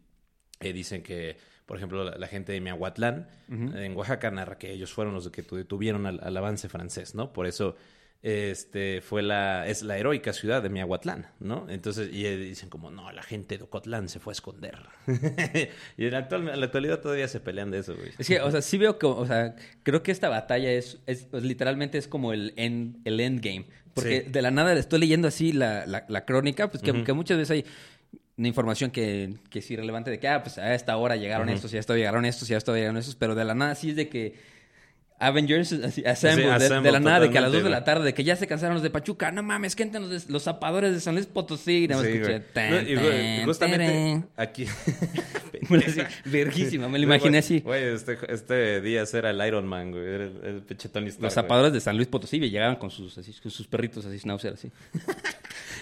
eh, 0.61 0.73
dicen 0.73 1.03
que, 1.03 1.37
por 1.67 1.77
ejemplo, 1.77 2.05
la, 2.05 2.17
la 2.17 2.27
gente 2.27 2.53
de 2.53 2.61
Miahuatlán, 2.61 3.29
en 3.49 3.97
Oaxaca, 3.97 4.31
narra 4.31 4.57
que 4.59 4.73
ellos 4.73 4.93
fueron 4.93 5.13
los 5.15 5.29
que 5.31 5.43
tu- 5.43 5.57
detuvieron 5.57 6.07
al, 6.07 6.21
al 6.23 6.37
avance 6.37 6.69
francés, 6.69 7.15
¿no? 7.15 7.33
Por 7.33 7.47
eso 7.47 7.77
este 8.23 9.01
fue 9.01 9.23
la 9.23 9.67
es 9.67 9.83
la 9.83 9.97
heroica 9.97 10.33
ciudad 10.35 10.63
de 10.63 10.69
Miahuatlán, 10.69 11.27
¿no? 11.41 11.67
Entonces 11.71 12.11
y 12.13 12.23
dicen 12.37 12.69
como 12.69 12.91
no, 12.91 13.11
la 13.13 13.23
gente 13.23 13.57
de 13.57 13.65
Ocotlán 13.65 14.09
se 14.11 14.21
fue 14.21 14.33
a 14.33 14.35
esconder. 14.35 14.77
y 15.97 16.05
en 16.05 16.13
la, 16.13 16.19
actual- 16.19 16.49
en 16.49 16.61
la 16.61 16.67
actualidad 16.67 17.01
todavía 17.01 17.29
se 17.29 17.41
pelean 17.41 17.71
de 17.71 17.79
eso, 17.79 17.97
güey. 17.97 18.11
Es 18.19 18.27
que, 18.29 18.41
o 18.41 18.51
sea, 18.51 18.61
sí 18.61 18.77
veo 18.77 18.99
que, 18.99 19.07
o 19.07 19.27
sea, 19.27 19.57
creo 19.83 20.03
que 20.03 20.13
esta 20.13 20.29
batalla 20.29 20.71
es, 20.71 20.99
es 21.07 21.25
pues, 21.25 21.43
literalmente 21.45 21.97
es 21.99 22.09
como 22.09 22.33
el 22.33 22.53
end, 22.57 22.99
el 23.07 23.21
endgame. 23.21 23.67
Porque 23.95 24.23
Sí. 24.23 24.31
de 24.31 24.43
la 24.43 24.51
nada 24.51 24.75
le 24.75 24.81
estoy 24.81 25.01
leyendo 25.01 25.27
así 25.29 25.53
la, 25.53 25.85
la, 25.87 26.05
la 26.09 26.25
crónica, 26.25 26.71
pues 26.71 26.83
que, 26.83 27.03
que 27.05 27.13
muchas 27.13 27.39
veces 27.39 27.51
hay 27.51 27.65
una 28.37 28.49
información 28.49 28.91
que, 28.91 29.35
que 29.51 29.59
es 29.59 29.71
irrelevante 29.71 30.11
de 30.11 30.19
que, 30.21 30.29
ah, 30.29 30.43
pues 30.43 30.59
a 30.59 30.75
esta 30.75 30.97
hora 30.97 31.17
llegaron 31.17 31.49
estos, 31.49 31.73
y 31.73 31.77
a 31.77 31.81
esta 31.81 31.95
llegaron 31.97 32.25
estos, 32.25 32.49
y 32.51 32.55
a 32.55 32.59
esta 32.59 32.73
llegaron 32.73 32.97
estos, 32.99 33.17
pero 33.17 33.35
de 33.35 33.45
la 33.45 33.55
nada 33.55 33.75
sí 33.75 33.91
es 33.91 33.97
de 33.97 34.09
que 34.09 34.35
Avengers 35.21 35.73
así, 35.73 36.03
assemble, 36.05 36.47
de- 36.59 36.93
la 36.93 36.99
nada, 37.01 37.21
de 37.21 37.31
que 37.31 37.39
a 37.39 37.43
las 37.43 37.53
2 37.53 37.63
de 37.63 37.71
la 37.71 37.85
tarde, 37.85 38.05
de 38.07 38.15
que 38.15 38.25
ya 38.25 38.37
se 38.37 38.47
cansaron 38.47 38.75
los 38.75 38.83
de 38.83 38.91
Pachuca, 38.91 39.31
no 39.31 39.43
mames, 39.43 39.77
que 39.77 39.83
entran 39.83 40.09
los, 40.09 40.27
de- 40.27 40.33
los 40.33 40.43
zapadores 40.45 40.93
de 40.95 41.01
San 41.01 41.15
Luis 41.15 41.27
Potosí, 41.27 41.85
y 41.85 41.89
nada 41.89 42.03
más 42.03 42.11
Sí, 42.11 42.17
escuché, 42.17 42.39
güey. 42.39 42.53
tan, 42.53 42.71
No, 42.71 42.81
y, 42.81 42.95
tan, 42.97 43.45
justamente 43.45 43.87
tarán. 43.87 44.29
aquí 44.37 44.67
Bueno, 45.69 45.85
así, 45.87 46.01
verguísima, 46.25 46.89
me 46.89 46.99
lo 46.99 47.05
imaginé 47.05 47.39
así. 47.39 47.61
Güey, 47.61 47.85
este, 47.95 48.19
este 48.29 48.81
Díaz 48.81 49.13
era 49.15 49.31
el 49.31 49.47
Iron 49.47 49.67
Man, 49.67 49.91
güey, 49.93 50.05
era 50.05 50.25
el, 50.25 50.65
el 50.69 50.77
Stark, 50.79 51.05
Los 51.05 51.17
güey. 51.19 51.31
zapadores 51.31 51.73
de 51.73 51.81
San 51.81 51.97
Luis 51.97 52.09
Potosí 52.09 52.41
llegaban 52.41 52.77
con 52.77 52.91
sus, 52.91 53.17
así, 53.19 53.33
con 53.43 53.51
sus 53.51 53.67
perritos 53.67 54.05
así, 54.07 54.19
schnauzer, 54.19 54.55
así. 54.55 54.71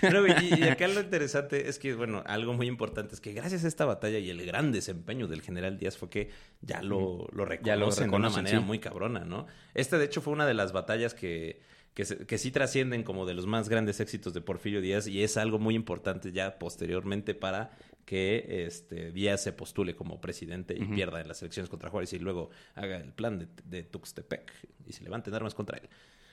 No, 0.02 0.26
y, 0.26 0.32
y 0.58 0.62
acá 0.64 0.88
lo 0.88 1.00
interesante 1.00 1.68
es 1.68 1.78
que, 1.78 1.94
bueno, 1.94 2.22
algo 2.26 2.52
muy 2.54 2.66
importante 2.66 3.14
es 3.14 3.20
que 3.20 3.32
gracias 3.32 3.64
a 3.64 3.68
esta 3.68 3.84
batalla 3.84 4.18
y 4.18 4.30
el 4.30 4.44
gran 4.46 4.72
desempeño 4.72 5.26
del 5.26 5.42
general 5.42 5.78
Díaz 5.78 5.96
fue 5.96 6.08
que 6.10 6.30
ya 6.62 6.82
lo, 6.82 7.26
lo 7.32 7.44
reconocen, 7.44 7.64
Ya 7.64 7.76
lo 7.76 7.90
de 7.90 8.04
una 8.16 8.30
manera 8.30 8.58
sí. 8.60 8.64
muy 8.64 8.78
cabrona, 8.78 9.24
¿no? 9.24 9.46
Esta, 9.74 9.98
de 9.98 10.04
hecho, 10.04 10.20
fue 10.20 10.32
una 10.32 10.46
de 10.46 10.54
las 10.54 10.72
batallas 10.72 11.14
que, 11.14 11.60
que, 11.94 12.04
se- 12.04 12.26
que 12.26 12.38
sí 12.38 12.50
trascienden 12.50 13.02
como 13.02 13.26
de 13.26 13.34
los 13.34 13.46
más 13.46 13.68
grandes 13.68 14.00
éxitos 14.00 14.32
de 14.34 14.40
Porfirio 14.40 14.80
Díaz 14.80 15.06
y 15.06 15.22
es 15.22 15.36
algo 15.36 15.58
muy 15.58 15.74
importante 15.74 16.32
ya 16.32 16.58
posteriormente 16.58 17.34
para 17.34 17.70
que 18.04 18.64
este 18.66 19.12
Díaz 19.12 19.42
se 19.42 19.52
postule 19.52 19.94
como 19.94 20.18
presidente 20.20 20.74
y 20.74 20.84
pierda 20.86 21.20
en 21.20 21.28
las 21.28 21.42
elecciones 21.42 21.68
contra 21.68 21.90
Juárez 21.90 22.12
y 22.14 22.18
luego 22.18 22.48
haga 22.74 22.96
el 22.96 23.12
plan 23.12 23.38
de, 23.38 23.48
de 23.64 23.82
Tuxtepec 23.82 24.50
y 24.86 24.92
se 24.94 25.04
levanten 25.04 25.34
armas 25.34 25.54
contra 25.54 25.76
él. 25.76 25.88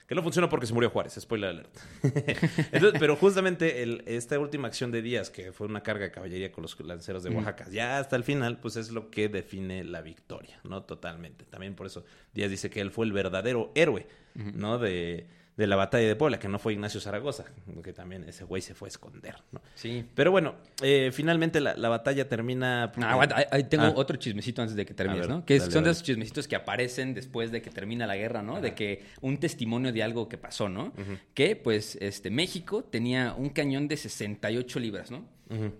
Que 0.06 0.14
no 0.14 0.22
funcionó 0.22 0.48
porque 0.48 0.66
se 0.66 0.72
murió 0.72 0.88
Juárez, 0.90 1.18
spoiler 1.20 1.50
alert. 1.50 1.76
Entonces, 2.72 2.98
pero 3.00 3.16
justamente 3.16 3.82
el- 3.82 4.04
esta 4.06 4.38
última 4.38 4.68
acción 4.68 4.90
de 4.92 5.02
Díaz, 5.02 5.30
que 5.30 5.52
fue 5.52 5.66
una 5.66 5.82
carga 5.82 6.04
de 6.04 6.10
caballería 6.12 6.52
con 6.52 6.62
los 6.62 6.78
lanceros 6.80 7.22
de 7.24 7.30
Oaxaca, 7.30 7.66
ya 7.70 7.98
hasta 7.98 8.14
el 8.16 8.22
final, 8.22 8.58
pues 8.60 8.76
es 8.76 8.90
lo 8.92 9.10
que 9.10 9.28
define 9.28 9.82
la 9.84 10.02
victoria, 10.02 10.60
¿no? 10.64 10.82
Totalmente. 10.84 11.44
También 11.44 11.74
por 11.74 11.86
eso 11.86 12.04
Díaz 12.34 12.50
dice 12.50 12.70
que 12.70 12.80
él 12.80 12.90
fue 12.92 13.04
el 13.06 13.12
verdadero 13.12 13.72
héroe, 13.74 14.06
¿no? 14.34 14.78
De, 14.78 15.26
de 15.56 15.66
la 15.66 15.74
batalla 15.76 16.06
de 16.06 16.14
Puebla, 16.16 16.38
que 16.38 16.48
no 16.48 16.58
fue 16.58 16.74
Ignacio 16.74 17.00
Zaragoza, 17.00 17.46
que 17.82 17.94
también 17.94 18.24
ese 18.28 18.44
güey 18.44 18.60
se 18.60 18.74
fue 18.74 18.88
a 18.88 18.90
esconder, 18.90 19.36
¿no? 19.52 19.62
Sí. 19.74 20.04
Pero 20.14 20.30
bueno, 20.30 20.56
eh, 20.82 21.10
finalmente 21.14 21.60
la, 21.60 21.74
la 21.76 21.88
batalla 21.88 22.28
termina... 22.28 22.92
Ah, 23.00 23.12
aguanta, 23.12 23.36
ahí- 23.50 23.64
tengo 23.64 23.84
Ah. 23.84 23.92
otro 23.96 24.18
chismecito 24.18 24.60
antes 24.60 24.76
de 24.76 24.84
que 24.84 24.92
termines, 24.92 25.22
ver, 25.28 25.30
¿no? 25.30 25.44
Que 25.46 25.58
dale, 25.58 25.70
son 25.72 25.84
de 25.84 25.92
esos 25.92 26.02
chismecitos 26.02 26.46
que 26.46 26.56
aparecen 26.56 27.14
después 27.14 27.50
de 27.52 27.62
que 27.62 27.70
termina 27.70 28.06
la 28.06 28.16
guerra, 28.16 28.42
¿no? 28.42 28.60
De 28.60 28.74
que 28.74 29.04
un 29.22 29.38
testimonio 29.38 29.92
de 29.94 30.02
algo 30.02 30.28
que 30.28 30.36
pasó, 30.36 30.68
¿no? 30.68 30.92
Que, 31.32 31.56
pues, 31.56 31.96
este, 32.02 32.30
México 32.30 32.84
tenía 32.84 33.32
un 33.32 33.48
cañón 33.48 33.88
de 33.88 33.96
68 33.96 34.78
libras, 34.78 35.10
¿no? 35.10 35.26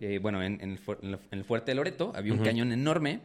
Eh, 0.00 0.18
bueno, 0.22 0.42
en, 0.42 0.58
en 0.62 0.78
el, 1.02 1.18
en 1.32 1.44
fuerte 1.44 1.72
de 1.72 1.74
Loreto 1.74 2.12
había 2.14 2.32
un 2.32 2.42
cañón 2.42 2.72
enorme 2.72 3.20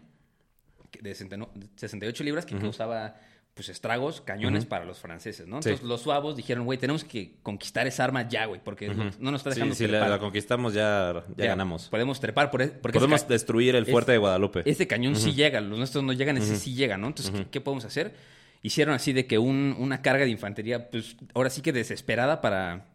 que- 0.92 1.00
de 1.02 1.16
69 1.16 1.52
de 1.56 1.68
68 1.78 2.24
libras 2.26 2.46
que 2.46 2.58
causaba 2.58 3.16
pues 3.54 3.68
estragos, 3.70 4.22
cañones 4.22 4.66
para 4.66 4.86
los 4.86 5.00
franceses, 5.00 5.46
¿no? 5.46 5.62
Sí. 5.62 5.70
Entonces 5.70 5.88
los 5.88 6.02
suavos 6.02 6.36
dijeron, 6.38 6.64
güey, 6.64 6.80
tenemos 6.80 7.04
que 7.04 7.34
conquistar 7.44 7.86
esa 7.86 8.04
arma 8.06 8.28
ya, 8.28 8.46
güey, 8.46 8.62
porque 8.64 8.88
no, 8.90 9.12
no 9.20 9.32
nos 9.32 9.42
está 9.42 9.50
dejando 9.50 9.76
Sí, 9.76 9.80
si 9.80 9.84
la, 9.88 10.00
trepar. 10.00 10.10
la 10.10 10.20
conquistamos 10.20 10.74
ya, 10.74 11.24
ya, 11.36 11.46
ganamos. 11.48 11.90
Podemos 11.90 12.20
trepar 12.22 12.50
por, 12.50 12.62
e- 12.62 12.68
porque 12.70 12.98
ese 12.98 13.06
Podemos 13.06 13.28
destruir 13.28 13.76
el 13.76 13.86
fuerte 13.86 14.12
es- 14.12 14.16
de 14.16 14.18
Guadalupe. 14.20 14.62
Este 14.66 14.88
cañón 14.88 15.16
sí 15.18 15.34
llega, 15.34 15.60
los 15.60 15.78
nuestros 15.78 16.04
no 16.04 16.14
llegan, 16.14 16.38
ese 16.38 16.56
sí 16.58 16.74
llega, 16.76 16.98
¿no? 16.98 17.08
Entonces, 17.08 17.34
¿qué, 17.36 17.46
qué 17.50 17.62
podemos 17.62 17.84
hacer? 17.86 18.16
Hicieron 18.64 18.94
así 18.96 19.12
de 19.12 19.28
que 19.28 19.38
un- 19.38 19.76
una 19.78 20.02
carga 20.02 20.24
de 20.24 20.30
infantería, 20.32 20.90
pues 20.90 21.18
ahora 21.34 21.50
sí 21.50 21.62
que 21.62 21.74
desesperada 21.74 22.40
para, 22.42 22.86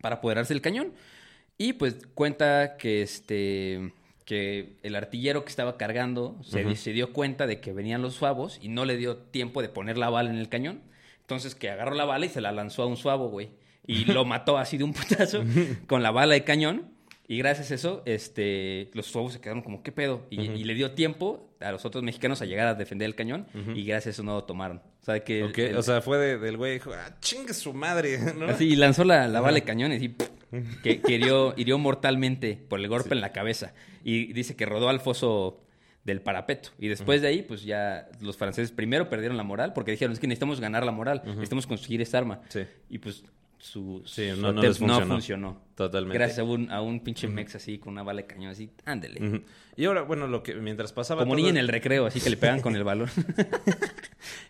para 0.00 0.16
apoderarse 0.16 0.54
del 0.54 0.62
cañón. 0.62 0.92
Y 1.58 1.72
pues 1.74 1.96
cuenta 2.14 2.76
que 2.76 3.02
este 3.02 3.92
que 4.24 4.76
el 4.82 4.96
artillero 4.96 5.44
que 5.44 5.50
estaba 5.50 5.76
cargando 5.76 6.36
se, 6.42 6.76
se 6.76 6.92
dio 6.92 7.12
cuenta 7.12 7.46
de 7.46 7.60
que 7.60 7.72
venían 7.72 8.02
los 8.02 8.14
suavos 8.14 8.58
y 8.62 8.68
no 8.68 8.84
le 8.84 8.96
dio 8.96 9.16
tiempo 9.16 9.60
de 9.62 9.68
poner 9.68 9.98
la 9.98 10.10
bala 10.10 10.30
en 10.30 10.36
el 10.36 10.48
cañón. 10.48 10.82
Entonces 11.20 11.54
que 11.54 11.70
agarró 11.70 11.94
la 11.94 12.04
bala 12.04 12.26
y 12.26 12.28
se 12.28 12.40
la 12.40 12.52
lanzó 12.52 12.82
a 12.82 12.86
un 12.86 12.96
suavo, 12.96 13.28
güey. 13.28 13.50
Y 13.86 14.06
lo 14.06 14.24
mató 14.24 14.56
así 14.58 14.78
de 14.78 14.84
un 14.84 14.92
putazo 14.92 15.44
con 15.86 16.02
la 16.02 16.10
bala 16.10 16.34
de 16.34 16.44
cañón. 16.44 16.90
Y 17.26 17.38
gracias 17.38 17.70
a 17.70 17.74
eso, 17.76 18.02
este, 18.04 18.90
los 18.92 19.06
suavos 19.06 19.32
se 19.32 19.40
quedaron 19.40 19.62
como, 19.62 19.82
¿qué 19.82 19.92
pedo? 19.92 20.26
Y, 20.30 20.40
y 20.42 20.64
le 20.64 20.74
dio 20.74 20.92
tiempo 20.92 21.48
a 21.60 21.72
los 21.72 21.84
otros 21.86 22.04
mexicanos 22.04 22.42
a 22.42 22.44
llegar 22.44 22.66
a 22.68 22.74
defender 22.74 23.06
el 23.06 23.14
cañón. 23.14 23.46
Y 23.74 23.84
gracias 23.84 24.06
a 24.06 24.10
eso 24.10 24.22
no 24.22 24.34
lo 24.34 24.44
tomaron. 24.44 24.78
O 25.00 25.04
sea, 25.04 25.24
que... 25.24 25.44
Ok, 25.44 25.58
el- 25.58 25.76
o 25.76 25.82
sea, 25.82 26.02
fue 26.02 26.18
de- 26.18 26.38
del 26.38 26.56
güey, 26.58 26.74
dijo, 26.74 26.92
ah, 26.92 27.16
chingue 27.20 27.54
su 27.54 27.72
madre, 27.72 28.18
¿no? 28.36 28.46
Así, 28.46 28.68
y 28.68 28.76
lanzó 28.76 29.04
la, 29.04 29.26
la 29.28 29.40
bala 29.40 29.54
de 29.54 29.62
cañón 29.62 29.92
y 29.92 30.14
que, 30.82 31.00
que 31.00 31.12
hirió, 31.14 31.54
hirió 31.56 31.78
mortalmente 31.78 32.58
por 32.68 32.78
el 32.80 32.88
golpe 32.88 33.14
en 33.14 33.20
la 33.22 33.32
cabeza. 33.32 33.72
Y 34.04 34.32
dice 34.34 34.54
que 34.54 34.66
rodó 34.66 34.90
al 34.90 35.00
foso 35.00 35.62
del 36.04 36.20
parapeto. 36.20 36.68
Y 36.78 36.88
después 36.88 37.22
de 37.22 37.28
ahí, 37.28 37.40
pues 37.40 37.62
ya 37.64 38.06
los 38.20 38.36
franceses 38.36 38.70
primero 38.70 39.08
perdieron 39.08 39.38
la 39.38 39.42
moral 39.44 39.72
porque 39.72 39.92
dijeron, 39.92 40.12
es 40.12 40.18
que 40.20 40.26
necesitamos 40.26 40.60
ganar 40.60 40.84
la 40.84 40.92
moral, 40.92 41.22
necesitamos 41.24 41.66
conseguir 41.66 42.02
esta 42.02 42.18
arma. 42.18 42.42
Sí. 42.50 42.60
Y 42.90 42.98
pues 42.98 43.24
su, 43.58 44.02
Sí, 44.04 44.28
su 44.32 44.36
no- 44.42 44.52
no 44.52 44.60
les 44.60 44.76
funcionó. 44.76 45.62
Totalmente. 45.74 46.16
Gracias 46.18 46.38
a 46.38 46.44
un, 46.44 46.70
a 46.70 46.80
un 46.80 47.00
pinche 47.00 47.26
mex 47.26 47.56
así 47.56 47.78
con 47.78 47.92
una 47.94 48.02
bala 48.04 48.22
de 48.22 48.26
cañón 48.26 48.50
así, 48.50 48.70
ándele. 48.84 49.42
Y 49.76 49.86
ahora, 49.86 50.02
bueno, 50.02 50.28
lo 50.28 50.42
que 50.44 50.54
mientras 50.54 50.92
pasaba 50.92 51.22
Como 51.22 51.32
todo 51.32 51.36
niña 51.38 51.50
en 51.50 51.56
esto- 51.56 51.60
el 51.62 51.68
recreo, 51.68 52.06
así 52.06 52.20
que 52.20 52.30
le 52.30 52.36
pegan 52.36 52.60
con 52.60 52.76
el 52.76 52.84
balón. 52.84 53.10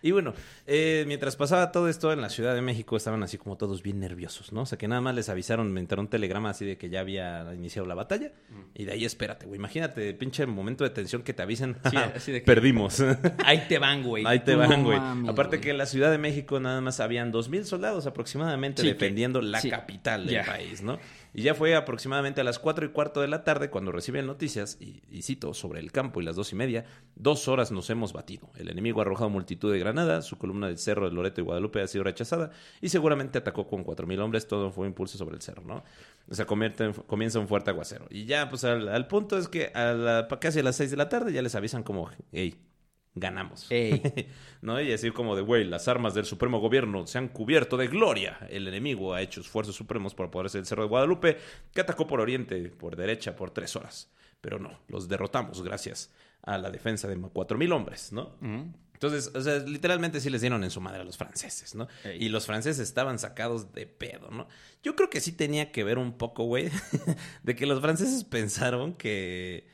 Y 0.02 0.10
bueno, 0.12 0.34
eh, 0.66 1.04
mientras 1.08 1.34
pasaba 1.34 1.72
todo 1.72 1.88
esto 1.88 2.12
en 2.12 2.20
la 2.20 2.28
Ciudad 2.28 2.54
de 2.54 2.60
México, 2.60 2.94
estaban 2.96 3.22
así 3.22 3.38
como 3.38 3.56
todos 3.56 3.82
bien 3.82 3.98
nerviosos, 4.00 4.52
¿no? 4.52 4.60
O 4.62 4.66
sea, 4.66 4.76
que 4.76 4.86
nada 4.86 5.00
más 5.00 5.14
les 5.14 5.28
avisaron, 5.30 5.72
me 5.72 5.80
entró 5.80 6.00
un 6.00 6.08
telegrama 6.08 6.50
así 6.50 6.64
de 6.66 6.76
que 6.76 6.90
ya 6.90 7.00
había 7.00 7.52
iniciado 7.54 7.88
la 7.88 7.94
batalla. 7.94 8.32
Y 8.74 8.84
de 8.84 8.92
ahí 8.92 9.04
espérate, 9.06 9.46
güey. 9.46 9.58
Imagínate, 9.58 10.12
pinche 10.14 10.44
momento 10.46 10.84
de 10.84 10.90
tensión 10.90 11.22
que 11.22 11.32
te 11.32 11.42
avisen. 11.42 11.76
Sí, 11.90 11.96
así 11.96 12.32
de 12.32 12.40
que- 12.42 12.46
Perdimos. 12.46 13.00
Ahí 13.44 13.64
te 13.66 13.78
van, 13.78 14.02
güey. 14.02 14.24
Ahí 14.26 14.40
te 14.40 14.54
van, 14.54 14.84
güey. 14.84 14.98
Aparte 15.28 15.58
que 15.60 15.70
en 15.70 15.78
la 15.78 15.86
Ciudad 15.86 16.10
de 16.10 16.18
México 16.18 16.60
nada 16.60 16.80
más 16.82 17.00
habían 17.00 17.32
dos 17.32 17.48
mil 17.48 17.64
soldados 17.64 18.06
aproximadamente 18.06 18.82
Sí, 18.82 18.88
que- 18.88 18.94
defendiendo 18.94 19.40
la 19.40 19.60
sí. 19.60 19.70
capital 19.70 20.26
del 20.26 20.44
país, 20.44 20.82
¿no? 20.82 20.98
Y 21.36 21.42
ya 21.42 21.54
fue 21.54 21.74
aproximadamente 21.74 22.40
a 22.40 22.44
las 22.44 22.60
cuatro 22.60 22.86
y 22.86 22.90
cuarto 22.90 23.20
de 23.20 23.26
la 23.26 23.42
tarde 23.42 23.68
cuando 23.68 23.90
reciben 23.90 24.24
noticias, 24.24 24.78
y, 24.80 25.02
y 25.10 25.22
cito, 25.22 25.52
sobre 25.52 25.80
el 25.80 25.90
campo 25.90 26.20
y 26.20 26.24
las 26.24 26.36
dos 26.36 26.52
y 26.52 26.54
media, 26.54 26.84
dos 27.16 27.48
horas 27.48 27.72
nos 27.72 27.90
hemos 27.90 28.12
batido. 28.12 28.50
El 28.54 28.70
enemigo 28.70 29.00
ha 29.00 29.02
arrojado 29.02 29.30
multitud 29.30 29.72
de 29.72 29.80
granadas, 29.80 30.26
su 30.26 30.38
columna 30.38 30.68
del 30.68 30.78
cerro 30.78 31.08
de 31.08 31.12
Loreto 31.14 31.40
y 31.40 31.44
Guadalupe 31.44 31.82
ha 31.82 31.88
sido 31.88 32.04
rechazada, 32.04 32.50
y 32.80 32.88
seguramente 32.88 33.38
atacó 33.38 33.66
con 33.66 33.82
cuatro 33.82 34.06
mil 34.06 34.20
hombres, 34.20 34.46
todo 34.46 34.70
fue 34.70 34.86
impulso 34.86 35.18
sobre 35.18 35.34
el 35.34 35.42
cerro, 35.42 35.64
¿no? 35.64 35.82
O 36.30 36.34
sea, 36.34 36.46
comienza 36.46 37.38
un 37.40 37.48
fuerte 37.48 37.70
aguacero. 37.70 38.06
Y 38.10 38.26
ya, 38.26 38.48
pues 38.48 38.62
al, 38.62 38.88
al 38.88 39.08
punto 39.08 39.36
es 39.36 39.48
que 39.48 39.72
a 39.74 39.92
la- 39.92 40.28
casi 40.40 40.60
a 40.60 40.62
las 40.62 40.76
seis 40.76 40.92
de 40.92 40.96
la 40.96 41.08
tarde 41.08 41.32
ya 41.32 41.42
les 41.42 41.56
avisan 41.56 41.82
como, 41.82 42.10
hey, 42.30 42.54
ganamos. 43.14 43.68
¿No? 44.62 44.80
Y 44.80 44.92
así 44.92 45.10
como 45.10 45.36
de, 45.36 45.42
güey, 45.42 45.64
las 45.64 45.88
armas 45.88 46.14
del 46.14 46.24
supremo 46.24 46.58
gobierno 46.60 47.06
se 47.06 47.18
han 47.18 47.28
cubierto 47.28 47.76
de 47.76 47.88
gloria. 47.88 48.38
El 48.50 48.66
enemigo 48.68 49.14
ha 49.14 49.22
hecho 49.22 49.40
esfuerzos 49.40 49.76
supremos 49.76 50.14
por 50.14 50.26
apoderarse 50.26 50.58
del 50.58 50.66
Cerro 50.66 50.82
de 50.82 50.88
Guadalupe, 50.88 51.38
que 51.72 51.80
atacó 51.80 52.06
por 52.06 52.20
oriente, 52.20 52.70
por 52.70 52.96
derecha, 52.96 53.36
por 53.36 53.50
tres 53.50 53.76
horas. 53.76 54.10
Pero 54.40 54.58
no, 54.58 54.80
los 54.88 55.08
derrotamos 55.08 55.62
gracias 55.62 56.12
a 56.42 56.58
la 56.58 56.70
defensa 56.70 57.08
de 57.08 57.16
cuatro 57.32 57.56
mil 57.56 57.72
hombres, 57.72 58.12
¿no? 58.12 58.36
Entonces, 58.92 59.30
o 59.34 59.40
sea, 59.40 59.58
literalmente 59.58 60.20
sí 60.20 60.30
les 60.30 60.40
dieron 60.40 60.62
en 60.64 60.70
su 60.70 60.80
madre 60.80 61.00
a 61.00 61.04
los 61.04 61.16
franceses, 61.16 61.74
¿no? 61.74 61.88
Ey. 62.04 62.24
Y 62.24 62.28
los 62.28 62.46
franceses 62.46 62.86
estaban 62.86 63.18
sacados 63.18 63.72
de 63.72 63.86
pedo, 63.86 64.30
¿no? 64.30 64.46
Yo 64.82 64.96
creo 64.96 65.10
que 65.10 65.20
sí 65.20 65.32
tenía 65.32 65.72
que 65.72 65.84
ver 65.84 65.98
un 65.98 66.16
poco, 66.16 66.44
güey, 66.44 66.70
de 67.42 67.56
que 67.56 67.66
los 67.66 67.80
franceses 67.80 68.24
pensaron 68.24 68.94
que 68.94 69.66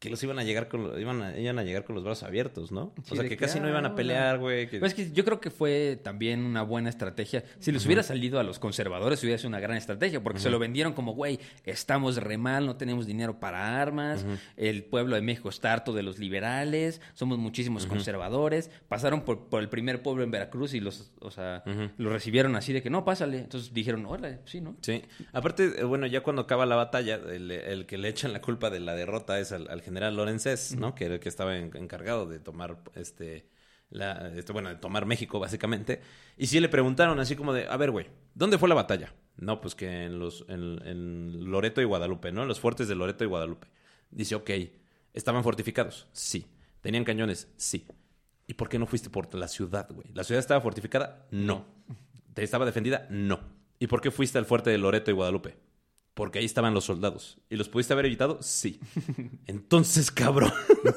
que 0.00 0.08
los 0.10 0.20
iban 0.24 0.38
a 0.38 0.44
llegar 0.44 0.68
con 0.68 0.98
iban 0.98 1.22
a, 1.22 1.38
iban 1.38 1.58
a 1.58 1.62
llegar 1.62 1.84
con 1.84 1.94
los 1.94 2.02
brazos 2.02 2.24
abiertos, 2.26 2.72
¿no? 2.72 2.94
Sí, 3.04 3.12
o 3.12 3.16
sea, 3.16 3.28
que 3.28 3.36
casi 3.36 3.60
no 3.60 3.68
iban 3.68 3.84
a 3.84 3.94
pelear, 3.94 4.38
güey. 4.38 4.66
que- 4.66 4.78
Pues 4.80 4.92
es 4.92 4.96
que 4.96 5.12
yo 5.12 5.26
creo 5.26 5.40
que 5.40 5.50
fue 5.50 6.00
también 6.02 6.40
una 6.42 6.62
buena 6.62 6.88
estrategia. 6.88 7.44
Si 7.58 7.70
les 7.70 7.84
hubiera 7.84 8.02
salido 8.02 8.40
a 8.40 8.42
los 8.42 8.58
conservadores, 8.58 9.22
hubiera 9.22 9.36
sido 9.36 9.48
una 9.50 9.60
gran 9.60 9.76
estrategia, 9.76 10.22
porque 10.22 10.38
se 10.40 10.48
lo 10.48 10.58
vendieron 10.58 10.94
como, 10.94 11.12
güey, 11.12 11.38
estamos 11.66 12.16
re 12.16 12.38
mal, 12.38 12.64
no 12.64 12.76
tenemos 12.76 13.06
dinero 13.06 13.38
para 13.40 13.78
armas, 13.80 14.24
el 14.56 14.84
pueblo 14.84 15.16
de 15.16 15.22
México 15.22 15.50
está 15.50 15.72
harto 15.74 15.92
de 15.92 16.02
los 16.02 16.18
liberales, 16.18 17.00
somos 17.12 17.36
muchísimos 17.38 17.84
conservadores. 17.86 18.70
Pasaron 18.88 19.20
por, 19.22 19.48
por 19.50 19.60
el 19.62 19.68
primer 19.68 20.02
pueblo 20.02 20.24
en 20.24 20.30
Veracruz 20.30 20.72
y 20.72 20.80
los, 20.80 21.12
o 21.20 21.30
sea, 21.30 21.62
los 21.98 22.10
recibieron 22.10 22.56
así 22.56 22.72
de 22.72 22.82
que 22.82 22.88
no, 22.88 23.04
pásale. 23.04 23.38
Entonces 23.38 23.74
dijeron, 23.74 24.06
hola, 24.06 24.38
sí, 24.46 24.62
¿no? 24.62 24.76
Sí. 24.80 25.02
Aparte, 25.34 25.72
eh, 25.80 25.84
bueno, 25.84 26.06
ya 26.06 26.22
cuando 26.22 26.40
acaba 26.42 26.64
la 26.64 26.76
batalla, 26.76 27.16
el, 27.16 27.50
el 27.50 27.84
que 27.84 27.98
le 27.98 28.08
echan 28.08 28.32
la 28.32 28.40
culpa 28.40 28.70
de 28.70 28.80
la 28.80 28.94
derrota 28.94 29.38
es 29.38 29.52
al, 29.52 29.68
al 29.68 29.82
general 29.90 30.16
Lorenzés, 30.16 30.76
¿no? 30.76 30.94
Que 30.94 31.04
era 31.04 31.14
el 31.14 31.20
que 31.20 31.28
estaba 31.28 31.56
en- 31.56 31.76
encargado 31.76 32.26
de 32.26 32.38
tomar, 32.40 32.78
este, 32.94 33.46
la, 33.90 34.32
este, 34.34 34.52
bueno, 34.52 34.68
de 34.70 34.76
tomar 34.76 35.04
México, 35.06 35.38
básicamente. 35.38 36.00
Y 36.38 36.46
sí 36.46 36.58
le 36.60 36.68
preguntaron 36.68 37.20
así 37.20 37.36
como 37.36 37.52
de, 37.52 37.66
a 37.68 37.76
ver, 37.76 37.90
güey, 37.90 38.06
¿dónde 38.34 38.56
fue 38.58 38.68
la 38.68 38.74
batalla? 38.74 39.12
No, 39.36 39.60
pues 39.60 39.74
que 39.74 40.04
en 40.04 40.18
los, 40.18 40.44
en, 40.48 40.80
en 40.86 41.50
Loreto 41.50 41.80
y 41.80 41.84
Guadalupe, 41.84 42.32
¿no? 42.32 42.42
En 42.42 42.48
los 42.48 42.60
fuertes 42.60 42.88
de 42.88 42.94
Loreto 42.94 43.24
y 43.24 43.26
Guadalupe. 43.26 43.68
Dice, 44.10 44.34
ok, 44.34 44.50
¿estaban 45.14 45.42
fortificados? 45.44 46.06
Sí. 46.12 46.46
¿Tenían 46.80 47.04
cañones? 47.04 47.48
Sí. 47.56 47.86
¿Y 48.46 48.54
por 48.54 48.68
qué 48.68 48.78
no 48.78 48.86
fuiste 48.86 49.10
por 49.10 49.32
la 49.34 49.48
ciudad, 49.48 49.88
güey? 49.90 50.08
¿La 50.14 50.24
ciudad 50.24 50.40
estaba 50.40 50.60
fortificada? 50.60 51.26
No. 51.30 51.64
¿Te 52.34 52.42
estaba 52.42 52.64
defendida? 52.66 53.06
No. 53.10 53.40
¿Y 53.78 53.86
por 53.86 54.00
qué 54.00 54.10
fuiste 54.10 54.38
al 54.38 54.44
fuerte 54.46 54.70
de 54.70 54.78
Loreto 54.78 55.10
y 55.10 55.14
Guadalupe? 55.14 55.56
Porque 56.20 56.38
ahí 56.38 56.44
estaban 56.44 56.74
los 56.74 56.84
soldados. 56.84 57.38
¿Y 57.48 57.56
los 57.56 57.70
pudiste 57.70 57.94
haber 57.94 58.04
evitado? 58.04 58.36
Sí. 58.42 58.78
Entonces, 59.46 60.10
cabrón. 60.10 60.52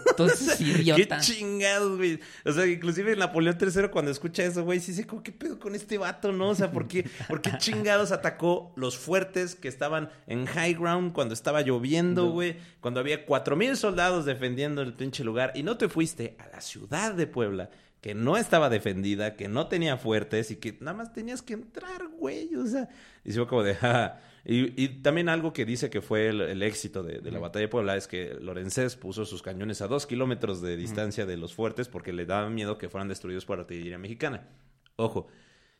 Entonces, 0.09 0.55
Qué 0.57 0.63
idiota. 0.65 1.21
chingados, 1.21 1.95
güey. 1.95 2.19
O 2.43 2.51
sea, 2.51 2.65
inclusive 2.67 3.15
Napoleón 3.15 3.57
III 3.57 3.87
cuando 3.87 4.11
escucha 4.11 4.43
eso, 4.43 4.65
güey, 4.65 4.81
sí 4.81 4.91
dice, 4.91 5.07
¿cómo 5.07 5.23
qué 5.23 5.31
pedo 5.31 5.59
con 5.59 5.75
este 5.75 5.97
vato, 5.97 6.33
no? 6.33 6.49
O 6.49 6.55
sea, 6.55 6.73
¿por 6.73 6.89
qué, 6.89 7.09
¿por 7.29 7.41
qué 7.41 7.51
chingados 7.57 8.11
atacó 8.11 8.73
los 8.75 8.97
fuertes 8.97 9.55
que 9.55 9.69
estaban 9.69 10.09
en 10.27 10.45
high 10.45 10.73
ground 10.73 11.13
cuando 11.13 11.33
estaba 11.33 11.61
lloviendo, 11.61 12.29
güey? 12.29 12.57
Cuando 12.81 12.99
había 12.99 13.25
cuatro 13.25 13.55
mil 13.55 13.77
soldados 13.77 14.25
defendiendo 14.25 14.81
el 14.81 14.93
pinche 14.93 15.23
lugar 15.23 15.53
y 15.55 15.63
no 15.63 15.77
te 15.77 15.87
fuiste 15.87 16.35
a 16.37 16.47
la 16.49 16.59
ciudad 16.59 17.13
de 17.13 17.27
Puebla 17.27 17.69
que 18.01 18.13
no 18.13 18.35
estaba 18.35 18.67
defendida, 18.69 19.37
que 19.37 19.47
no 19.47 19.67
tenía 19.67 19.95
fuertes 19.95 20.51
y 20.51 20.57
que 20.57 20.75
nada 20.81 20.97
más 20.97 21.13
tenías 21.13 21.41
que 21.41 21.53
entrar, 21.53 22.09
güey. 22.19 22.53
O 22.57 22.67
sea, 22.67 22.89
y 23.23 23.31
se 23.31 23.37
fue 23.39 23.47
como 23.47 23.63
de, 23.63 23.75
"Ja". 23.75 24.19
Y, 24.45 24.81
y 24.83 24.87
también 25.01 25.29
algo 25.29 25.53
que 25.53 25.63
dice 25.65 25.89
que 25.89 26.01
fue 26.01 26.27
el, 26.27 26.41
el 26.41 26.63
éxito 26.63 27.01
de, 27.01 27.19
de 27.19 27.31
la 27.31 27.39
batalla 27.39 27.61
de 27.63 27.69
Puebla 27.69 27.95
es 27.95 28.07
que 28.07 28.35
Lorenzés 28.41 28.97
puso 28.97 29.23
sus 29.25 29.41
cañones 29.41 29.81
a 29.81 29.87
dos 29.87 30.05
kilómetros 30.05 30.61
de 30.61 30.75
distancia 30.75 31.25
de 31.25 31.37
los 31.37 31.53
fuertes 31.53 31.87
porque 31.87 32.11
le 32.11 32.25
daba 32.25 32.49
miedo 32.49 32.77
que 32.77 32.89
fueran 32.89 33.07
destruidos 33.07 33.45
por 33.45 33.59
artillería 33.59 33.97
mexicana. 33.97 34.49
Ojo, 34.97 35.27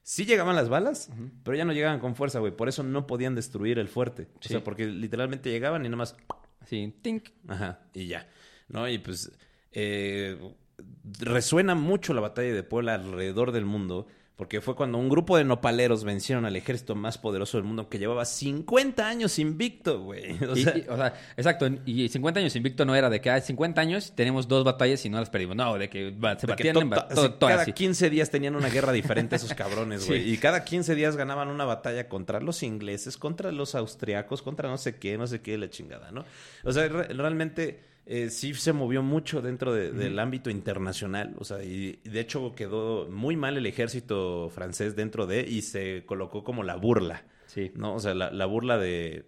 sí 0.02 0.26
llegaban 0.26 0.56
las 0.56 0.70
balas, 0.70 1.10
pero 1.44 1.58
ya 1.58 1.66
no 1.66 1.74
llegaban 1.74 2.00
con 2.00 2.16
fuerza, 2.16 2.40
güey. 2.40 2.56
Por 2.56 2.70
eso 2.70 2.84
no 2.84 3.06
podían 3.06 3.36
destruir 3.36 3.80
el 3.80 3.90
fuerte. 3.90 4.30
O 4.36 4.42
Sí. 4.42 4.50
sea, 4.50 4.64
porque 4.64 4.86
literalmente 4.88 5.50
llegaban 5.52 5.82
y 5.86 5.90
nada 5.90 5.98
más 5.98 6.16
Así, 6.62 6.94
tink. 7.02 7.28
Ajá, 7.50 7.82
y 7.94 8.08
ya. 8.08 8.30
¿No? 8.70 8.88
Y 8.88 8.98
pues 8.98 9.30
eh, 9.74 10.38
resuena 11.20 11.76
mucho 11.76 12.14
la 12.14 12.22
batalla 12.22 12.54
de 12.54 12.64
Puebla 12.64 12.96
alrededor 12.96 13.52
del 13.52 13.66
mundo, 13.66 14.08
porque 14.36 14.62
fue 14.62 14.76
cuando 14.76 14.98
un 14.98 15.10
grupo 15.10 15.38
de 15.38 15.44
nopaleros 15.44 16.04
vencieron 16.04 16.46
al 16.46 16.56
ejército 16.56 16.96
más 16.96 17.20
poderoso 17.20 17.58
del 17.58 17.66
mundo 17.66 17.88
que 17.88 18.00
llevaba 18.00 18.26
50 18.26 19.08
años 19.08 19.38
invicto, 19.38 20.02
güey. 20.02 20.38
O 20.50 20.56
sea, 20.56 20.74
o 20.90 20.96
sea, 20.98 21.14
exacto. 21.38 21.68
Y 21.86 22.10
50 22.10 22.40
años 22.40 22.56
invicto 22.56 22.84
no 22.84 22.96
era 22.96 23.10
de 23.12 23.22
que 23.22 23.30
hay 23.30 23.42
50 23.42 23.80
años 23.80 24.14
tenemos 24.16 24.48
dos 24.48 24.64
batallas 24.64 25.06
y 25.06 25.10
no 25.10 25.20
las 25.20 25.30
perdimos. 25.30 25.56
No, 25.56 25.78
de 25.78 25.88
que 25.90 26.16
se 26.40 26.48
batían 26.48 26.78
en 26.78 26.90
to- 26.90 26.96
ba- 26.96 27.06
así, 27.08 27.16
todo- 27.16 27.34
todo 27.36 27.50
cada 27.50 27.62
así. 27.62 27.74
15 27.74 28.10
días 28.10 28.30
tenían 28.32 28.56
una 28.56 28.70
guerra 28.70 28.92
diferente 28.92 29.36
esos 29.36 29.54
cabrones, 29.56 30.08
güey. 30.08 30.24
Sí. 30.24 30.30
Y 30.32 30.38
cada 30.38 30.64
15 30.64 30.96
días 30.96 31.16
ganaban 31.16 31.50
una 31.50 31.66
batalla 31.66 32.10
contra 32.10 32.40
los 32.42 32.64
ingleses, 32.64 33.18
contra 33.18 33.52
los 33.52 33.76
austriacos, 33.76 34.42
contra 34.42 34.68
no 34.68 34.78
sé 34.80 34.96
qué, 34.98 35.18
no 35.18 35.28
sé 35.28 35.42
qué, 35.42 35.58
la 35.60 35.70
chingada, 35.70 36.12
¿no? 36.12 36.26
O 36.64 36.72
sea, 36.72 36.88
re- 36.88 37.08
realmente 37.14 37.93
eh, 38.06 38.30
sí 38.30 38.54
se 38.54 38.74
movió 38.74 39.02
mucho 39.04 39.42
dentro 39.42 39.74
de- 39.74 39.92
del 39.92 40.20
ámbito 40.20 40.50
internacional. 40.50 41.36
O 41.38 41.46
sea, 41.46 41.64
y, 41.64 42.00
y 42.04 42.10
de 42.10 42.20
hecho 42.20 42.54
quedó 42.56 43.08
muy 43.10 43.36
mal 43.38 43.58
el 43.58 43.66
ejército 43.66 44.50
francés 44.54 44.96
dentro 44.96 45.26
de 45.28 45.42
y 45.48 45.62
se 45.62 46.04
colocó 46.06 46.44
como 46.44 46.64
la 46.64 46.76
burla. 46.76 47.26
Sí. 47.46 47.72
¿no? 47.76 47.94
O 47.96 48.00
sea, 48.00 48.14
la, 48.14 48.32
la 48.32 48.46
burla 48.46 48.78
de 48.78 49.26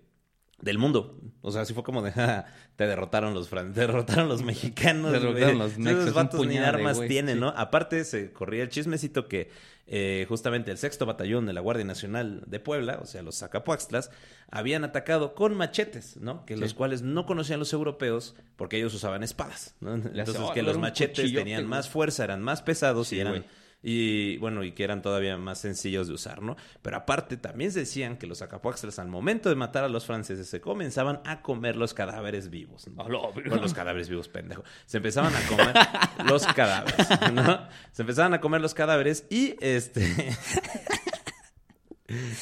del 0.62 0.78
mundo. 0.78 1.20
O 1.42 1.52
sea, 1.52 1.62
así 1.62 1.74
fue 1.74 1.84
como 1.84 2.02
de, 2.02 2.12
"Ja, 2.14 2.46
te 2.78 2.88
derrotaron 2.88 3.34
los 3.34 3.50
fran 3.50 3.74
te 3.74 3.82
derrotaron 3.82 4.30
los 4.30 4.42
mexicanos. 4.42 5.12
Derrotaron 5.12 5.60
los 5.60 5.78
nexos, 5.78 6.04
Esos 6.04 6.10
un 6.10 6.16
vatos 6.16 6.48
ni 6.48 6.58
armas 6.58 7.00
tienen, 7.08 7.36
sí. 7.36 7.42
¿no? 7.42 7.50
Aparte, 7.50 8.04
se 8.06 8.32
corría 8.32 8.64
el 8.64 8.70
chismecito 8.70 9.28
que 9.28 9.50
eh, 9.88 10.26
justamente 10.28 10.72
el 10.72 10.78
sexto 10.78 11.06
batallón 11.06 11.46
de 11.46 11.54
la 11.54 11.62
Guardia 11.62 11.86
Nacional 11.86 12.44
de 12.48 12.60
Puebla, 12.60 13.00
o 13.02 13.06
sea, 13.06 13.22
los 13.22 13.38
Zacapuaxtlas, 13.38 14.10
habían 14.50 14.84
atacado 14.84 15.36
con 15.36 15.56
machetes, 15.56 16.18
¿no? 16.18 16.46
Que 16.46 16.58
los 16.58 16.74
cuales 16.74 17.02
no 17.02 17.26
conocían 17.26 17.60
los 17.60 17.72
europeos 17.74 18.36
porque 18.56 18.78
ellos 18.78 18.94
usaban 18.94 19.22
espadas, 19.24 19.76
¿no? 19.82 19.94
Entonces, 19.96 20.36
hace, 20.36 20.54
que 20.54 20.62
"Oh, 20.62 20.64
los 20.64 20.78
machetes 20.78 21.34
tenían 21.34 21.62
güey". 21.62 21.70
más 21.70 21.90
fuerza, 21.90 22.24
eran 22.24 22.42
más 22.42 22.62
pesados 22.62 23.10
Sí, 23.10 23.18
y 23.18 23.20
eran... 23.20 23.46
Y 23.88 24.38
bueno, 24.38 24.64
y 24.64 24.72
que 24.72 24.84
eran 24.84 25.04
todavía 25.04 25.38
más 25.38 25.60
sencillos 25.60 26.08
de 26.08 26.16
usar, 26.16 26.42
¿no? 26.42 26.58
Pero 26.82 26.98
aparte 26.98 27.38
también 27.38 27.72
se 27.72 27.82
decían 27.82 28.18
que 28.18 28.26
los 28.26 28.40
Zacapuaxtlas 28.40 28.98
al 28.98 29.10
momento 29.10 29.48
de 29.48 29.54
matar 29.54 29.84
a 29.84 29.90
los 29.90 30.08
franceses 30.08 30.48
se 30.50 30.60
comenzaban 30.60 31.22
a 31.24 31.44
comer 31.44 31.76
los 31.76 31.94
cadáveres 31.94 32.50
vivos. 32.50 32.88
¿no? 32.88 33.04
Bueno, 33.04 33.58
los 33.58 33.76
cadáveres 33.76 34.10
vivos, 34.10 34.28
pendejo. 34.28 34.64
Se 34.88 34.98
empezaban 34.98 35.36
a 35.36 35.42
comer 35.42 35.76
los 36.28 36.48
cadáveres, 36.48 37.08
¿no? 37.32 37.68
Se 37.92 38.02
empezaban 38.02 38.34
a 38.34 38.42
comer 38.42 38.60
los 38.60 38.74
cadáveres 38.74 39.26
y 39.30 39.56
este... 39.62 40.36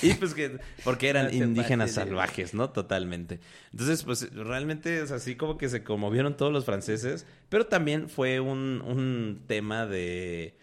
Y 0.01 0.13
pues 0.15 0.33
que, 0.33 0.59
porque 0.83 1.07
eran 1.07 1.27
No 1.27 1.45
indígenas 1.45 1.91
pases 1.91 1.95
salvajes, 1.95 2.53
¿no? 2.53 2.69
Totalmente. 2.71 3.39
Entonces, 3.71 4.03
pues 4.03 4.33
realmente 4.33 5.01
es 5.01 5.11
así 5.11 5.35
como 5.35 5.57
que 5.57 5.69
se 5.69 5.83
conmovieron 5.83 6.35
todos 6.35 6.51
los 6.51 6.65
franceses, 6.65 7.25
pero 7.47 7.65
también 7.65 8.09
fue 8.09 8.41
un, 8.41 8.81
un 8.85 9.43
tema 9.47 9.85
de, 9.85 10.57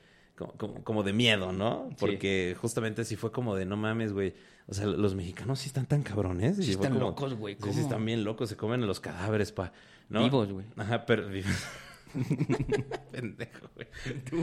como, 0.56 0.82
como- 0.84 1.02
de 1.02 1.12
miedo, 1.12 1.52
¿no? 1.52 1.90
Porque 1.98 2.56
justamente 2.60 3.02
así 3.02 3.16
fue 3.16 3.32
como 3.32 3.54
de, 3.56 3.64
no 3.66 3.76
mames, 3.76 4.12
güey. 4.12 4.34
O 4.66 4.74
sea, 4.74 4.86
los 4.86 5.14
mexicanos 5.14 5.58
sí 5.60 5.66
están 5.68 5.86
tan 5.86 6.02
cabrones. 6.02 6.56
Sí 6.56 6.70
están 6.72 6.92
como- 6.94 7.06
locos, 7.06 7.34
güey, 7.34 7.56
Sí, 7.62 7.72
sí, 7.72 7.80
están 7.80 8.04
bien 8.04 8.24
locos, 8.24 8.48
se 8.48 8.56
comen 8.56 8.86
los 8.86 9.00
cadáveres, 9.00 9.52
pa. 9.52 9.72
¿no? 10.08 10.22
Vivos, 10.24 10.50
güey. 10.52 10.66
Ajá, 10.76 11.06
pero 11.06 11.28
vivos. 11.28 11.52
Pendejo, 13.12 13.70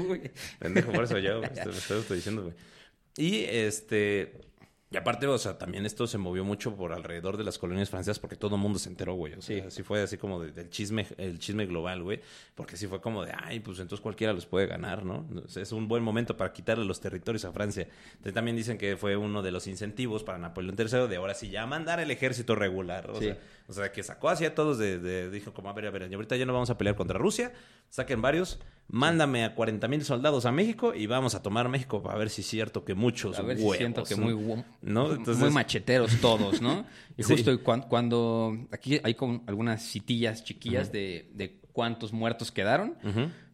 güey. 0.08 0.32
Pendejo, 0.60 0.92
por 0.92 1.04
eso 1.04 1.18
yo, 1.20 1.40
güey, 1.40 1.52
lo 1.66 1.72
estoy 1.72 2.18
diciendo, 2.18 2.44
güey. 2.44 2.54
Y 3.18 3.44
este. 3.46 4.34
Y 4.90 4.96
aparte, 4.96 5.28
o 5.28 5.38
sea, 5.38 5.58
también 5.58 5.86
esto 5.86 6.08
se 6.08 6.18
movió 6.18 6.46
mucho 6.46 6.74
por 6.78 6.94
alrededor 6.94 7.36
de 7.36 7.44
las 7.44 7.58
colonias 7.58 7.90
francesas 7.90 8.20
porque 8.20 8.38
todo 8.38 8.56
el 8.56 8.62
mundo 8.62 8.80
se 8.80 8.88
enteró, 8.88 9.16
güey. 9.16 9.34
O 9.34 9.42
sea, 9.42 9.58
Sí. 9.62 9.68
así 9.68 9.84
fue 9.84 10.02
así 10.02 10.18
como 10.18 10.42
de- 10.42 10.54
del 10.54 10.70
chisme, 10.70 11.06
el 11.18 11.40
chisme 11.40 11.66
global, 11.66 12.04
güey. 12.04 12.22
Porque 12.56 12.78
sí 12.78 12.88
fue 12.88 13.02
como 13.02 13.26
de, 13.26 13.34
ay, 13.38 13.60
pues 13.60 13.80
entonces 13.80 14.02
cualquiera 14.02 14.32
los 14.32 14.46
puede 14.46 14.66
ganar, 14.66 15.04
¿no? 15.04 15.26
Es 15.54 15.74
un 15.74 15.90
buen 15.90 16.04
momento 16.04 16.38
para 16.38 16.54
quitarle 16.54 16.86
los 16.86 17.02
territorios 17.02 17.44
a 17.44 17.52
Francia. 17.52 17.86
Entonces, 18.12 18.34
también 18.34 18.56
dicen 18.56 18.78
que 18.78 18.96
fue 18.96 19.18
uno 19.18 19.42
de 19.42 19.52
los 19.52 19.68
incentivos 19.68 20.24
para 20.24 20.38
Napoleón 20.38 20.78
III 20.80 21.08
de 21.10 21.18
ahora 21.18 21.34
sí 21.34 21.50
ya 21.50 21.66
mandar 21.66 22.00
el 22.00 22.10
ejército 22.10 22.56
regular. 22.56 23.10
O, 23.12 23.16
Sí. 23.20 23.26
sea, 23.26 23.38
o 23.68 23.74
sea, 23.74 23.92
que 23.92 24.04
sacó 24.04 24.30
así 24.30 24.46
a 24.46 24.56
todos 24.56 24.78
de, 24.78 25.00
de- 25.00 25.30
dijo 25.30 25.54
como, 25.54 25.70
a 25.70 25.74
ver, 25.74 25.88
a 25.88 25.92
ver, 25.92 26.04
ahorita 26.14 26.38
ya 26.38 26.46
no 26.46 26.54
vamos 26.54 26.70
a 26.70 26.78
pelear 26.78 26.96
contra 26.96 27.20
Rusia, 27.20 27.52
saquen 27.90 28.22
varios, 28.22 28.58
mándame 28.90 29.44
a 29.44 29.54
40 29.54 29.88
mil 29.88 30.04
soldados 30.06 30.46
a 30.46 30.52
México 30.52 30.94
y 30.94 31.08
vamos 31.08 31.36
a 31.36 31.42
tomar 31.44 31.68
México 31.70 32.02
para 32.02 32.18
ver 32.18 32.30
si 32.30 32.42
es 32.42 32.48
cierto 32.48 32.86
que 32.86 32.94
muchos 32.94 33.38
A 33.38 33.42
ver 33.42 33.58
si 33.58 33.64
huevos, 33.64 33.78
siento 33.78 34.04
que 34.04 34.16
muy, 34.16 34.34
¿No? 34.82 35.12
Entonces- 35.14 35.38
muy 35.44 35.50
macheteros 35.52 36.16
todos, 36.22 36.62
¿no? 36.62 36.86
Y 37.18 37.24
Sí. 37.24 37.34
justo 37.34 37.62
cuan- 37.64 37.82
cuando, 37.90 38.56
aquí 38.72 39.00
hay 39.04 39.16
como 39.16 39.44
algunas 39.48 39.82
citillas 39.84 40.44
chiquillas 40.44 40.92
de, 40.92 41.30
de 41.34 41.60
cuántos 41.74 42.14
muertos 42.14 42.52
quedaron. 42.52 42.96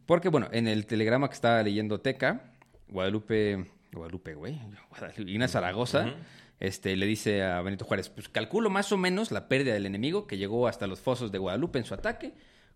Porque, 0.06 0.30
bueno, 0.30 0.48
en 0.52 0.68
el 0.68 0.86
telegrama 0.86 1.30
que 1.30 1.36
estaba 1.36 1.64
leyendo 1.64 2.00
Teca, 2.02 2.52
Guadalupe, 2.90 3.66
Guadalupe, 3.94 4.36
güey, 4.36 4.60
Guadalupe, 4.90 5.48
Zaragoza, 5.48 6.14
este, 6.60 6.96
le 6.96 7.06
dice 7.06 7.44
a 7.44 7.62
Benito 7.62 7.86
Juárez, 7.86 8.10
pues 8.10 8.30
calculo 8.30 8.70
más 8.70 8.92
o 8.92 8.98
menos 8.98 9.32
la 9.32 9.48
pérdida 9.48 9.74
del 9.74 9.86
enemigo 9.86 10.28
que 10.28 10.38
llegó 10.38 10.68
hasta 10.68 10.88
los 10.88 11.00
fosos 11.00 11.32
de 11.32 11.38
Guadalupe 11.38 11.80
en 11.80 11.86
su 11.86 11.94
ataque, 11.94 12.34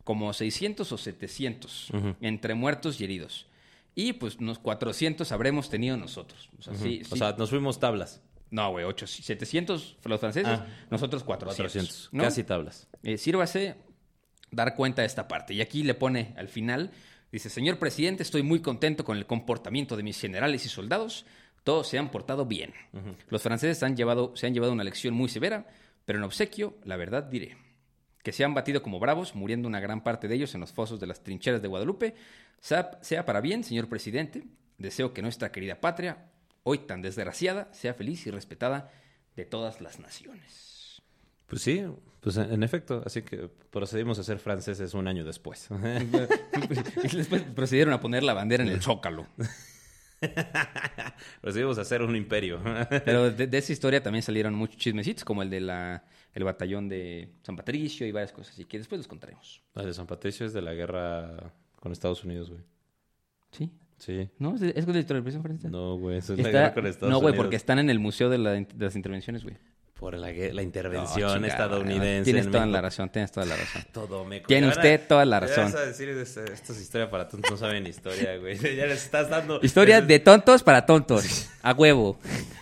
como 0.08 0.32
600 0.32 0.90
o 0.90 0.98
700 0.98 1.90
entre 2.22 2.54
muertos 2.54 3.02
y 3.02 3.04
heridos. 3.04 3.46
Y 3.94 4.14
pues 4.14 4.38
unos 4.38 4.58
400 4.58 5.30
habremos 5.34 5.70
tenido 5.70 5.98
nosotros. 5.98 6.50
O 6.58 6.62
sea, 6.62 6.76
sí, 6.76 7.02
O 7.04 7.14
sí. 7.16 7.18
sea, 7.20 7.36
nos 7.38 7.50
fuimos 7.50 7.78
tablas. 7.82 8.22
no, 8.52 8.72
güey, 8.72 8.86
800, 8.86 9.26
700 9.26 9.98
los 10.06 10.20
franceses, 10.22 10.60
Ah. 10.60 10.66
nosotros 10.90 11.26
400. 11.26 11.58
400. 11.74 12.10
¿no? 12.14 12.24
Casi 12.24 12.46
tablas. 12.46 12.88
Eh, 13.04 13.18
sírvase 13.18 13.76
dar 14.50 14.76
cuenta 14.76 15.02
de 15.02 15.08
esta 15.08 15.28
parte. 15.28 15.54
Y 15.54 15.60
aquí 15.60 15.84
le 15.84 15.94
pone 15.94 16.34
al 16.38 16.48
final, 16.48 16.92
dice, 17.30 17.50
señor 17.50 17.78
presidente, 17.80 18.24
estoy 18.24 18.44
muy 18.44 18.62
contento 18.62 19.04
con 19.04 19.18
el 19.18 19.26
comportamiento 19.26 19.98
de 19.98 20.04
mis 20.04 20.18
generales 20.22 20.66
y 20.66 20.70
soldados. 20.70 21.26
Todos 21.66 21.90
se 21.90 21.98
han 21.98 22.12
portado 22.12 22.46
bien. 22.46 22.72
Los 23.28 23.42
franceses 23.42 23.84
han 23.84 23.98
llevado, 23.98 24.32
se 24.38 24.48
han 24.48 24.54
llevado 24.54 24.72
una 24.72 24.86
lección 24.86 25.14
muy 25.14 25.28
severa, 25.28 25.68
pero 26.06 26.18
en 26.20 26.24
obsequio, 26.24 26.78
la 26.86 26.96
verdad 26.96 27.24
diré, 27.24 27.58
que 28.24 28.32
se 28.32 28.44
han 28.44 28.54
batido 28.54 28.82
como 28.82 29.00
bravos, 29.00 29.36
muriendo 29.36 29.68
una 29.68 29.80
gran 29.80 30.04
parte 30.04 30.28
de 30.28 30.36
ellos 30.36 30.54
en 30.54 30.62
los 30.62 30.74
fosos 30.74 31.00
de 31.00 31.08
las 31.08 31.24
trincheras 31.24 31.62
de 31.62 31.68
Guadalupe. 31.68 32.16
Sea, 32.60 33.26
para 33.26 33.42
bien, 33.42 33.64
señor 33.64 33.88
presidente, 33.88 34.44
deseo 34.78 35.14
que 35.14 35.22
nuestra 35.22 35.52
querida 35.52 35.80
patria, 35.80 36.26
hoy 36.64 36.80
tan 36.80 37.02
desgraciada, 37.02 37.74
sea 37.74 37.94
feliz 37.94 38.26
y 38.28 38.32
respetada 38.32 38.92
de 39.36 39.46
todas 39.46 39.82
las 39.82 40.00
naciones. 40.00 41.02
Pues 41.48 41.62
sí, 41.62 41.86
pues 42.20 42.36
en 42.36 42.64
efecto. 42.64 43.02
Así 43.06 43.22
que 43.22 43.50
procedimos 43.72 44.20
a 44.20 44.24
ser 44.24 44.40
franceses 44.40 44.94
un 44.94 45.08
año 45.08 45.24
después. 45.24 45.70
después 47.14 47.44
procedieron 47.56 47.94
a 47.94 48.02
poner 48.02 48.24
la 48.24 48.34
bandera 48.34 48.64
en 48.64 48.70
el 48.70 48.82
zócalo. 48.82 49.28
procedimos 51.42 51.78
a 51.78 51.86
ser 51.86 52.02
un 52.02 52.16
imperio. 52.16 52.60
Pero 53.06 53.32
de, 53.32 53.48
de 53.48 53.58
esa 53.58 53.72
historia 53.72 54.04
también 54.04 54.24
salieron 54.24 54.54
muchos 54.56 54.78
chismecitos, 54.78 55.24
como 55.24 55.42
el 55.42 55.50
de 55.50 55.62
la 55.62 56.04
el 56.34 56.44
batallón 56.44 56.88
de 56.90 57.34
San 57.44 57.56
Patricio 57.56 58.06
y 58.06 58.12
varias 58.12 58.32
cosas, 58.32 58.54
así 58.54 58.66
que 58.66 58.78
después 58.78 59.00
los 59.00 59.08
contaremos. 59.08 59.62
La 59.74 59.84
de 59.84 59.94
San 59.94 60.08
Patricio 60.08 60.46
es 60.46 60.54
de 60.54 60.62
la 60.62 60.74
guerra 60.74 61.54
con 61.80 61.92
Estados 61.92 62.24
Unidos, 62.24 62.50
güey. 62.50 62.62
¿Sí? 63.52 63.72
Sí. 63.98 64.30
¿No? 64.38 64.54
¿Es 64.56 64.62
de, 64.62 64.74
es 64.76 64.86
de 64.86 64.94
la 64.94 65.00
historia 65.00 65.02
de 65.02 65.14
la 65.14 65.14
Revolución 65.16 65.42
Francesa? 65.44 65.70
No, 65.70 65.98
güey, 65.98 66.18
eso 66.18 66.34
es 66.34 66.40
la 66.40 66.50
guerra 66.50 66.74
con 66.74 66.86
Estados 66.86 67.10
no, 67.12 67.18
güey, 67.20 67.32
Unidos. 67.32 67.46
porque 67.46 67.56
están 67.56 67.80
en 67.80 67.90
el 67.90 67.98
Museo 68.00 68.30
de, 68.30 68.38
la- 68.38 68.52
de 68.52 68.68
las 68.78 68.96
Intervenciones, 68.96 69.44
güey. 69.44 69.58
Por 70.00 70.14
la, 70.16 70.32
la 70.32 70.54
No, 70.54 70.62
intervención 70.62 71.44
estadounidense. 71.44 72.24
Tienes 72.26 72.46
en 72.46 72.52
toda 72.52 72.66
México. 72.66 72.76
la 72.78 72.82
razón, 72.82 73.10
tienes 73.10 73.32
toda 73.32 73.46
la 73.48 73.56
razón. 73.56 73.82
Todo 73.92 74.26
meco. 74.26 74.48
Tiene 74.48 74.68
usted 74.68 75.08
toda 75.08 75.26
la 75.26 75.40
razón. 75.40 75.66
vas 75.66 75.76
a 75.76 75.86
decir, 75.88 76.10
es- 76.10 76.38
esto 76.38 76.74
es 76.74 76.82
historia 76.82 77.10
para 77.10 77.28
tontos, 77.28 77.50
no 77.50 77.58
saben 77.58 77.88
historia, 77.88 78.38
güey. 78.38 78.58
Ya 78.78 78.86
les 78.86 79.04
estás 79.04 79.28
dando... 79.30 79.60
Historia 79.64 80.00
de 80.02 80.20
tontos 80.20 80.62
para 80.62 80.86
tontos. 80.86 81.50
A 81.64 81.74
huevo. 81.74 82.20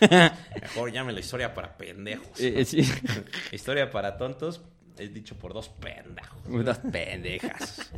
Mejor 0.62 0.92
llámela 0.92 1.20
historia 1.20 1.52
para 1.54 1.76
pendejos. 1.76 2.40
Eh, 2.40 2.64
sí. 2.64 2.82
Historia 3.52 3.90
para 3.90 4.16
tontos, 4.16 4.62
es 4.98 5.12
dicho 5.12 5.34
por 5.36 5.52
dos 5.52 5.68
pendejos. 5.68 6.38
Unas 6.48 6.78
pendejas. 6.78 7.90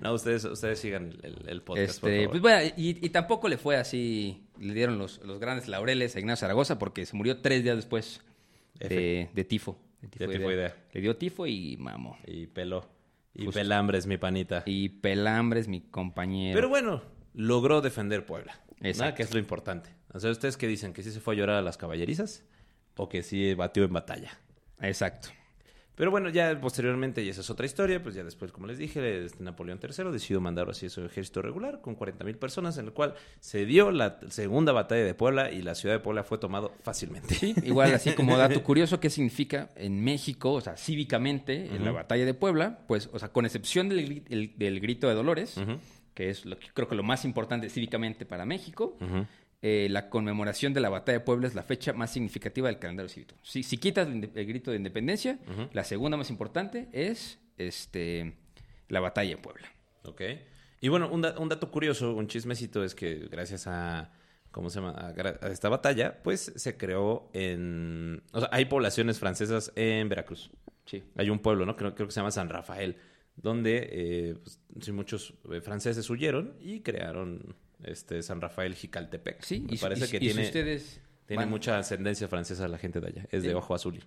No, 0.00 0.14
ustedes, 0.14 0.44
ustedes 0.46 0.78
sigan 0.78 1.18
el, 1.22 1.44
el 1.48 1.60
podcast, 1.62 2.00
por 2.00 2.08
Este, 2.10 2.24
favor. 2.24 2.30
pues 2.30 2.40
bueno, 2.42 2.72
y, 2.78 3.04
y 3.06 3.10
tampoco 3.10 3.48
le 3.48 3.58
fue 3.58 3.76
así, 3.76 4.42
le 4.58 4.72
dieron 4.72 4.96
los, 4.98 5.18
los 5.24 5.38
grandes 5.38 5.68
laureles 5.68 6.16
a 6.16 6.18
Ignacio 6.20 6.40
Zaragoza 6.46 6.78
porque 6.78 7.04
se 7.04 7.14
murió 7.14 7.42
tres 7.42 7.62
días 7.62 7.76
después 7.76 8.22
de, 8.88 9.30
de 9.32 9.44
tifo. 9.44 9.78
De 10.00 10.08
tifoidea. 10.08 10.76
Le 10.92 11.00
dio 11.00 11.16
tifo 11.16 11.46
y 11.46 11.76
mamó. 11.78 12.18
Y 12.26 12.46
peló. 12.46 12.88
Y 13.34 13.44
Justo. 13.44 13.60
pelambres, 13.60 14.06
mi 14.06 14.16
panita. 14.16 14.62
Y 14.66 14.88
Pelambres, 14.88 15.68
mi 15.68 15.80
compañero. 15.82 16.56
Pero 16.56 16.68
bueno, 16.68 17.02
logró 17.34 17.80
defender 17.80 18.26
Puebla. 18.26 18.60
¿no? 18.80 18.88
Exacto. 18.88 19.16
Que 19.16 19.22
es 19.22 19.32
lo 19.32 19.38
importante. 19.38 19.90
O 20.12 20.18
sea, 20.18 20.30
¿ustedes 20.30 20.56
qué 20.56 20.66
dicen? 20.66 20.92
¿Que 20.92 21.02
sí 21.02 21.12
se 21.12 21.20
fue 21.20 21.34
a 21.34 21.38
llorar 21.38 21.56
a 21.56 21.62
las 21.62 21.76
caballerizas? 21.76 22.44
¿O 22.96 23.08
que 23.08 23.22
sí 23.22 23.54
batió 23.54 23.84
en 23.84 23.92
batalla? 23.92 24.36
Exacto. 24.80 25.28
Pero 25.96 26.10
bueno, 26.10 26.30
ya 26.30 26.58
posteriormente, 26.58 27.22
y 27.22 27.28
esa 27.28 27.42
es 27.42 27.50
otra 27.50 27.66
historia, 27.66 28.02
pues 28.02 28.14
ya 28.14 28.24
después, 28.24 28.52
como 28.52 28.66
les 28.66 28.78
dije, 28.78 29.24
este 29.24 29.44
Napoleón 29.44 29.78
III 29.82 30.10
decidió 30.10 30.40
mandar 30.40 30.70
así 30.70 30.88
su 30.88 31.04
ejército 31.04 31.42
regular 31.42 31.82
con 31.82 31.94
40.000 31.98 32.36
personas, 32.38 32.78
en 32.78 32.86
el 32.86 32.92
cual 32.92 33.14
se 33.40 33.66
dio 33.66 33.90
la 33.90 34.18
segunda 34.30 34.72
batalla 34.72 35.04
de 35.04 35.12
Puebla 35.12 35.50
y 35.52 35.60
la 35.60 35.74
ciudad 35.74 35.94
de 35.96 36.00
Puebla 36.00 36.24
fue 36.24 36.38
tomado 36.38 36.72
fácilmente. 36.82 37.34
Sí, 37.34 37.54
igual 37.64 37.92
así 37.92 38.12
como 38.14 38.38
dato 38.38 38.62
curioso, 38.64 38.98
¿qué 38.98 39.10
significa 39.10 39.68
en 39.76 40.02
México, 40.02 40.52
o 40.54 40.60
sea, 40.62 40.76
cívicamente, 40.78 41.66
en 41.66 41.84
la 41.84 41.92
batalla 41.92 42.24
de 42.24 42.32
Puebla? 42.34 42.78
Pues, 42.86 43.10
o 43.12 43.18
sea, 43.18 43.28
con 43.30 43.44
excepción 43.44 43.88
del, 43.90 44.22
el- 44.30 44.52
del 44.56 44.80
grito 44.80 45.06
de 45.08 45.14
Dolores, 45.14 45.56
que 46.14 46.30
es 46.30 46.46
lo 46.46 46.58
que 46.58 46.68
creo 46.72 46.88
que 46.88 46.94
lo 46.94 47.02
más 47.02 47.24
importante 47.26 47.68
cívicamente 47.68 48.24
para 48.24 48.46
México, 48.46 48.96
eh, 49.62 49.88
la 49.90 50.08
conmemoración 50.08 50.72
de 50.72 50.80
la 50.80 50.88
batalla 50.88 51.18
de 51.18 51.24
Puebla 51.24 51.46
es 51.46 51.54
la 51.54 51.62
fecha 51.62 51.92
más 51.92 52.12
significativa 52.12 52.68
del 52.68 52.78
calendario 52.78 53.08
cívico. 53.08 53.34
Si, 53.42 53.62
si 53.62 53.76
quitas 53.76 54.08
el, 54.08 54.46
grito 54.46 54.70
de 54.70 54.78
independencia, 54.78 55.38
la 55.72 55.84
segunda 55.84 56.16
más 56.16 56.30
importante 56.30 56.88
es 56.92 57.38
este 57.58 58.34
la 58.88 59.00
batalla 59.00 59.30
de 59.30 59.36
Puebla. 59.36 59.68
Ok. 60.04 60.22
Y 60.80 60.88
bueno, 60.88 61.10
un, 61.10 61.20
da- 61.20 61.38
un 61.38 61.48
dato 61.48 61.70
curioso, 61.70 62.14
un 62.14 62.26
chismecito, 62.26 62.82
es 62.82 62.94
que 62.94 63.28
gracias 63.30 63.66
a, 63.66 64.12
¿cómo 64.50 64.70
se 64.70 64.80
llama? 64.80 64.94
A, 64.98 65.48
esta 65.48 65.68
batalla, 65.68 66.22
pues 66.22 66.52
se 66.56 66.76
creó 66.76 67.30
en... 67.34 68.22
O 68.32 68.40
sea, 68.40 68.48
hay 68.50 68.64
poblaciones 68.64 69.18
francesas 69.18 69.72
en 69.76 70.08
Veracruz. 70.08 70.50
Sí. 70.86 71.02
Hay 71.16 71.28
un 71.28 71.38
pueblo, 71.38 71.66
¿no? 71.66 71.76
Creo, 71.76 71.94
creo 71.94 72.08
que 72.08 72.12
se 72.12 72.20
llama 72.20 72.30
San 72.30 72.48
Rafael, 72.48 72.96
donde 73.36 73.88
eh, 73.92 74.34
pues, 74.42 74.58
sí, 74.80 74.90
muchos 74.90 75.34
eh, 75.52 75.60
franceses 75.60 76.08
huyeron 76.08 76.56
y 76.60 76.80
crearon 76.80 77.54
este 77.84 78.22
San 78.22 78.40
Rafael 78.40 78.74
Jicaltepec. 78.74 79.42
Sí, 79.42 79.60
Me 79.60 79.74
y, 79.74 79.78
parece 79.78 80.06
y 80.06 80.08
que 80.08 80.16
y 80.16 80.20
si 80.20 80.26
tiene, 80.34 80.42
ustedes 80.46 81.00
tiene 81.26 81.42
van- 81.44 81.50
mucha 81.50 81.78
ascendencia 81.78 82.28
francesa 82.28 82.66
la 82.68 82.78
gente 82.78 83.00
de 83.00 83.06
allá. 83.08 83.26
Es 83.30 83.42
de 83.42 83.54
ojo 83.54 83.74
azul. 83.74 84.00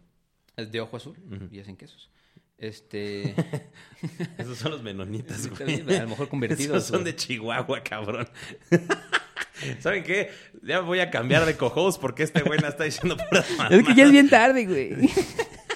es 0.57 0.71
de 0.71 0.81
ojo 0.81 0.97
azul 0.97 1.15
y 1.51 1.59
hacen 1.59 1.75
quesos. 1.77 2.09
Este 2.57 3.35
Esos 4.37 4.57
son 4.57 4.71
los 4.71 4.83
menonitas, 4.83 5.47
güey. 5.49 5.81
a 5.97 6.03
lo 6.03 6.09
mejor 6.09 6.29
convertidos, 6.29 6.77
Esos 6.77 6.87
son 6.89 7.01
güey. 7.01 7.11
de 7.11 7.15
Chihuahua, 7.17 7.83
cabrón. 7.83 8.27
¿Saben 9.79 10.03
qué? 10.03 10.29
Ya 10.61 10.79
voy 10.81 10.99
a 10.99 11.09
cambiar 11.09 11.45
de 11.45 11.55
co-host 11.55 11.99
porque 12.01 12.23
este 12.23 12.41
güey 12.41 12.59
no 12.59 12.67
está 12.67 12.83
diciendo 12.83 13.15
puras 13.29 13.45
Es 13.69 13.85
que 13.85 13.95
ya 13.95 14.05
es 14.05 14.11
bien 14.11 14.29
tarde, 14.29 14.65
güey. 14.65 15.09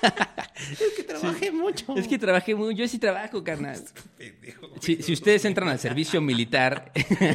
Es 0.71 0.93
que 0.95 1.03
trabajé 1.03 1.51
mucho. 1.51 1.95
Es 1.95 2.07
que 2.07 2.17
trabajé 2.17 2.55
muy... 2.55 2.75
Yo 2.75 2.87
sí 2.87 2.97
trabajo, 2.97 3.43
carnal. 3.43 3.79
Pendejo. 4.17 4.69
Si, 4.81 5.01
si 5.03 5.13
ustedes 5.13 5.45
entran 5.45 5.69
al 5.69 5.79
servicio 5.79 6.19
militar 6.19 6.91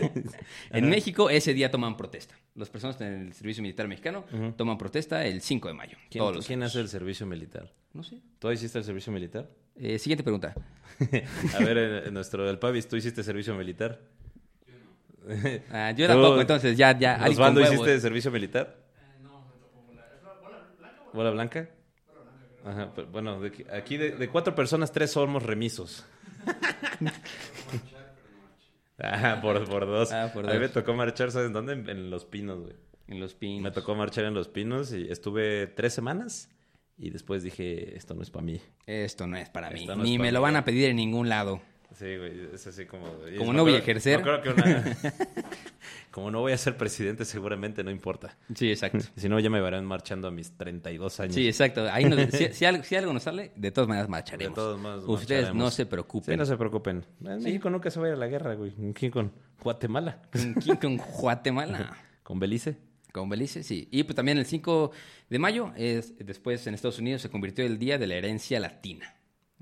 en 0.71 0.91
México, 0.91 1.31
ese 1.31 1.55
día 1.55 1.71
toman 1.71 1.97
protesta. 1.97 2.35
Las 2.55 2.69
personas 2.69 3.01
en 3.01 3.29
el 3.29 3.33
servicio 3.33 3.63
militar 3.63 3.87
mexicano 3.89 4.25
toman 4.57 4.77
protesta 4.77 5.25
el 5.25 5.41
5 5.41 5.69
de 5.69 5.75
mayo. 5.75 5.97
¿Quién, 6.11 6.23
todos 6.23 6.37
los 6.37 6.47
quién 6.47 6.63
hace 6.63 6.81
el 6.81 6.89
servicio 6.89 7.25
militar? 7.27 7.73
No 7.93 8.03
sé. 8.03 8.21
¿Tú 8.39 8.51
hiciste 8.51 8.79
el 8.79 8.85
servicio 8.85 9.13
militar? 9.13 9.49
Eh, 9.77 9.99
siguiente 9.99 10.23
pregunta. 10.23 10.55
A 11.55 11.59
ver, 11.65 11.79
en, 11.79 12.09
en 12.09 12.15
nuestro 12.15 12.45
del 12.45 12.59
Pavis, 12.59 12.89
¿tú 12.89 12.97
hiciste 12.97 13.23
servicio 13.23 13.55
militar? 13.55 14.01
Ah, 15.71 15.93
yo 15.93 16.07
tampoco, 16.07 16.41
entonces 16.41 16.77
ya, 16.77 16.99
ya. 16.99 17.25
¿Osvaldo 17.29 17.61
hiciste 17.61 18.01
servicio 18.01 18.31
militar? 18.31 18.77
no, 19.23 19.47
me 19.47 19.59
tocó 19.61 19.83
bola. 19.83 21.11
¿Bola 21.13 21.31
blanca? 21.31 21.69
Ajá, 22.65 22.93
pero, 22.95 23.09
bueno, 23.09 23.41
de 23.41 23.49
aquí- 23.49 23.65
aquí 23.73 23.97
de, 23.97 24.13
de 24.13 24.29
cuatro 24.29 24.55
personas, 24.55 24.93
tres 24.93 25.11
somos 25.13 25.43
remisos. 25.43 26.05
Ah, 28.99 29.39
por, 29.43 29.65
por 29.69 29.87
dos. 29.87 30.13
Ah, 30.13 30.31
por 30.33 30.49
A 30.49 30.53
mí 30.53 30.59
me 30.59 30.67
dos. 30.67 30.73
tocó 30.75 30.95
marchar, 30.95 31.33
¿sabes 31.33 31.53
dónde? 31.53 31.73
En, 31.73 31.89
en 31.89 32.11
Los 32.11 32.25
Pinos, 32.25 32.61
güey. 32.61 32.75
En 33.09 33.19
los 33.21 33.35
pinos. 33.35 33.63
Me 33.63 33.71
tocó 33.73 33.95
marchar 33.97 34.25
en 34.27 34.35
Los 34.35 34.49
Pinos 34.49 34.93
y 34.93 35.11
estuve 35.11 35.67
tres 35.67 35.93
semanas 35.93 36.49
y 36.97 37.11
después 37.11 37.43
dije, 37.43 37.97
esto 37.97 38.15
no 38.15 38.23
es 38.23 38.31
para 38.31 38.45
mí. 38.45 38.61
Esto 38.87 39.27
no 39.27 39.37
es 39.37 39.49
para 39.51 39.71
mí. 39.71 39.87
No 39.87 39.97
Ni 39.97 40.13
para 40.17 40.23
me 40.23 40.29
mí. 40.29 40.31
lo 40.31 40.41
van 40.41 40.57
a 40.57 40.65
pedir 40.65 40.89
en 40.91 40.97
ningún 40.97 41.29
lado. 41.29 41.61
Sí, 41.95 42.17
güey, 42.17 42.49
es 42.55 42.67
así 42.67 42.87
como... 42.87 43.07
Como 43.39 43.53
no 43.53 43.63
voy 43.65 43.75
a 43.75 43.79
ejercer. 43.79 44.23
que 44.43 44.49
una- 44.51 44.97
como 46.11 46.31
no 46.31 46.41
voy 46.41 46.53
a 46.53 46.59
ser 46.59 46.77
presidente, 46.77 47.25
seguramente 47.25 47.83
no 47.85 47.91
importa. 47.91 48.37
Sí, 48.55 48.71
exacto. 48.71 48.99
Si 49.17 49.29
no, 49.29 49.39
ya 49.41 49.51
me 49.51 49.61
verán 49.61 49.85
marchando 49.85 50.29
a 50.29 50.31
mis 50.31 50.53
32 50.57 51.21
años. 51.21 51.35
Sí, 51.35 51.47
exacto. 51.47 51.89
Ahí 51.91 52.05
nos- 52.05 52.31
si, 52.31 52.49
si 52.53 52.65
algo, 52.65 52.85
si 52.85 52.97
algo 52.97 53.13
nos 53.13 53.23
sale, 53.23 53.53
de 53.57 53.71
todas 53.71 53.89
maneras 53.89 54.09
marcharemos. 54.09 54.55
De 54.55 54.61
todos 54.63 54.81
modos, 54.81 55.05
Ustedes 55.09 55.43
marcharemos. 55.43 55.65
no 55.65 55.71
se 55.71 55.87
preocupen. 55.87 56.35
Sí, 56.35 56.39
no 56.39 56.47
se 56.47 56.57
preocupen. 56.57 57.05
En 57.25 57.43
México 57.43 57.71
nunca 57.71 57.91
se 57.91 58.01
va 58.01 58.07
a 58.07 58.09
ir 58.11 58.15
a 58.15 58.19
la 58.19 58.27
guerra, 58.29 58.55
güey. 58.55 58.73
Aquí 58.91 59.11
con 59.11 59.33
Guatemala. 59.63 60.23
¿Con 60.33 60.55
quién? 60.55 60.77
Con 60.77 60.97
Guatemala. 60.97 61.97
Con 62.23 62.39
Belice. 62.39 62.77
Con 63.13 63.29
Belice, 63.29 63.63
sí. 63.63 63.89
Y 63.91 64.05
pues 64.05 64.17
también 64.17 64.39
el 64.39 64.47
5 64.47 64.91
de 65.29 65.39
mayo, 65.39 65.73
es, 65.77 66.15
después 66.19 66.67
en 66.67 66.73
Estados 66.75 66.99
Unidos 66.99 67.21
se 67.21 67.29
convirtió 67.29 67.65
el 67.65 67.79
Día 67.79 67.99
de 67.99 68.07
la 68.07 68.15
Herencia 68.15 68.59
Latina. 68.59 69.15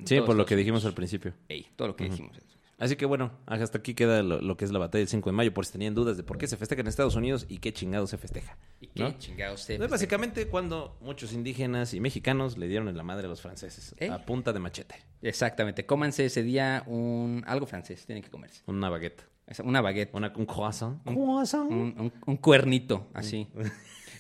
Sí, 0.05 0.21
por 0.21 0.37
lo 0.37 0.47
que 0.47 0.57
dijimos 0.57 0.85
al 0.85 0.95
principio. 0.95 1.35
Ey, 1.49 1.67
todo 1.77 1.89
lo 1.89 1.97
que 1.97 2.05
dijimos. 2.05 2.37
Así 2.79 2.97
que 2.97 3.05
bueno, 3.05 3.31
hasta 3.45 3.77
aquí 3.77 3.93
queda 3.93 4.23
lo, 4.23 4.41
lo 4.41 4.57
que 4.57 4.65
es 4.65 4.73
la 4.73 4.79
batalla 4.79 5.01
del 5.01 5.09
5 5.09 5.29
de 5.29 5.37
mayo, 5.37 5.53
por 5.53 5.67
si 5.67 5.73
tenían 5.73 5.95
dudas 5.95 6.17
de 6.17 6.23
por 6.23 6.39
qué 6.39 6.47
se 6.47 6.57
festeja 6.57 6.81
en 6.81 6.87
Estados 6.87 7.15
Unidos 7.15 7.45
y 7.51 7.59
qué 7.59 7.75
chingado 7.75 8.07
se 8.07 8.17
festeja. 8.17 8.57
¿Y 8.81 8.87
qué 8.87 9.03
¿no? 9.03 9.19
chingados 9.19 9.61
se 9.61 9.75
Entonces, 9.75 9.91
básicamente 9.91 10.47
cuando 10.49 10.97
muchos 11.03 11.35
indígenas 11.35 11.93
y 11.93 12.01
mexicanos 12.01 12.57
le 12.57 12.69
dieron 12.69 12.89
en 12.89 12.97
la 12.97 13.03
madre 13.03 13.27
a 13.27 13.29
los 13.29 13.43
franceses, 13.43 13.95
¿Eh? 13.99 14.09
a 14.09 14.25
punta 14.25 14.55
de 14.55 14.61
machete, 14.61 14.95
Exactamente. 15.21 15.85
Cómanse 15.85 16.25
ese 16.25 16.43
día 16.43 16.83
un 16.87 17.45
algo 17.47 17.67
francés. 17.67 18.07
Tienen 18.07 18.25
que 18.25 18.31
comerse. 18.31 18.63
una 18.67 18.89
baguette, 18.89 19.25
Una 19.63 19.83
baguette. 19.83 20.15
una, 20.15 20.33
un 20.35 20.47
croissant. 20.47 21.03
croissant. 21.05 21.71
Un, 21.71 21.95
un- 21.99 22.13
un 22.25 22.37
cuernito, 22.39 23.11
así. 23.13 23.47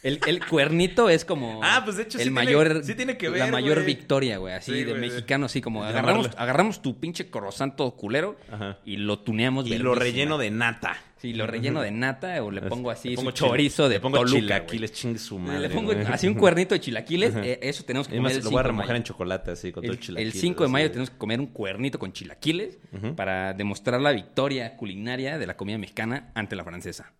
El, 0.03 0.18
el 0.26 0.46
cuernito 0.46 1.09
es 1.11 1.24
como. 1.24 1.61
Ah, 1.62 1.82
pues 1.84 1.96
de 1.98 2.05
hecho 2.05 2.16
el 2.18 2.24
sí 2.24 2.30
tiene- 2.30 2.44
mayor, 2.44 2.84
sí 2.84 2.94
tiene 2.94 3.16
que 3.18 3.26
La 3.28 3.44
ver, 3.44 3.53
mayor 3.53 3.74
güey. 3.82 3.86
victoria, 3.86 4.38
güey. 4.38 4.55
Así 4.55 4.72
Sí, 4.72 4.84
de 4.84 4.94
mexicano, 4.94 5.46
así 5.46 5.61
como 5.61 5.84
agarramos, 5.84 6.30
agarramos 6.38 6.80
tu 6.80 6.98
pinche 6.98 7.28
croissant 7.30 7.76
todo 7.76 7.90
culero 7.96 8.36
Ajá. 8.51 8.78
y 8.84 8.96
lo 8.96 9.18
tuneamos 9.18 9.66
Y 9.66 9.76
lo 9.78 9.94
relleno 9.94 10.38
de 10.38 10.51
nata. 10.51 10.96
Sí, 11.18 11.34
lo 11.34 11.46
relleno 11.46 11.82
de 11.82 11.90
nata 11.90 12.42
o 12.42 12.51
le 12.51 12.62
pongo 12.62 12.90
así 12.90 13.11
Le 13.11 13.16
pongo 13.16 13.30
chorizo 13.32 13.90
de 13.90 13.96
le 13.96 14.01
pongo 14.01 14.16
Toluca, 14.16 14.36
chilaquiles, 14.38 14.92
chingue 14.92 15.18
su 15.18 15.38
madre. 15.38 15.61
Le 15.61 15.68
pongo 15.68 15.92
así 16.09 16.26
un 16.26 16.32
cuernito 16.34 16.74
de 16.74 16.80
chilaquiles. 16.80 17.34
eh, 17.36 17.59
eso 17.62 17.84
tenemos 17.84 18.09
que 18.09 18.14
Es 18.14 18.18
comer 18.20 18.32
el 18.32 18.38
lo 18.38 18.42
5 18.44 18.51
voy 18.53 18.61
a 18.61 18.62
remojar 18.62 18.96
en 18.96 19.03
chocolate 19.03 19.51
así 19.51 19.70
con 19.70 19.82
todo 19.82 19.92
El, 19.92 20.01
chilaquiles. 20.01 20.34
el 20.34 20.40
5 20.40 20.62
de 20.64 20.68
mayo 20.70 20.86
así. 20.86 20.92
tenemos 20.92 21.11
que 21.11 21.18
comer 21.18 21.40
un 21.40 21.48
cuernito 21.48 21.98
con 21.98 22.14
chilaquiles 22.14 22.78
para 23.16 23.53
demostrar 23.53 24.01
la 24.01 24.12
victoria 24.12 24.76
culinaria 24.78 25.36
de 25.36 25.46
la 25.46 25.59
comida 25.59 25.76
mexicana 25.76 26.30
ante 26.34 26.57
la 26.57 26.64
francesa. 26.64 27.12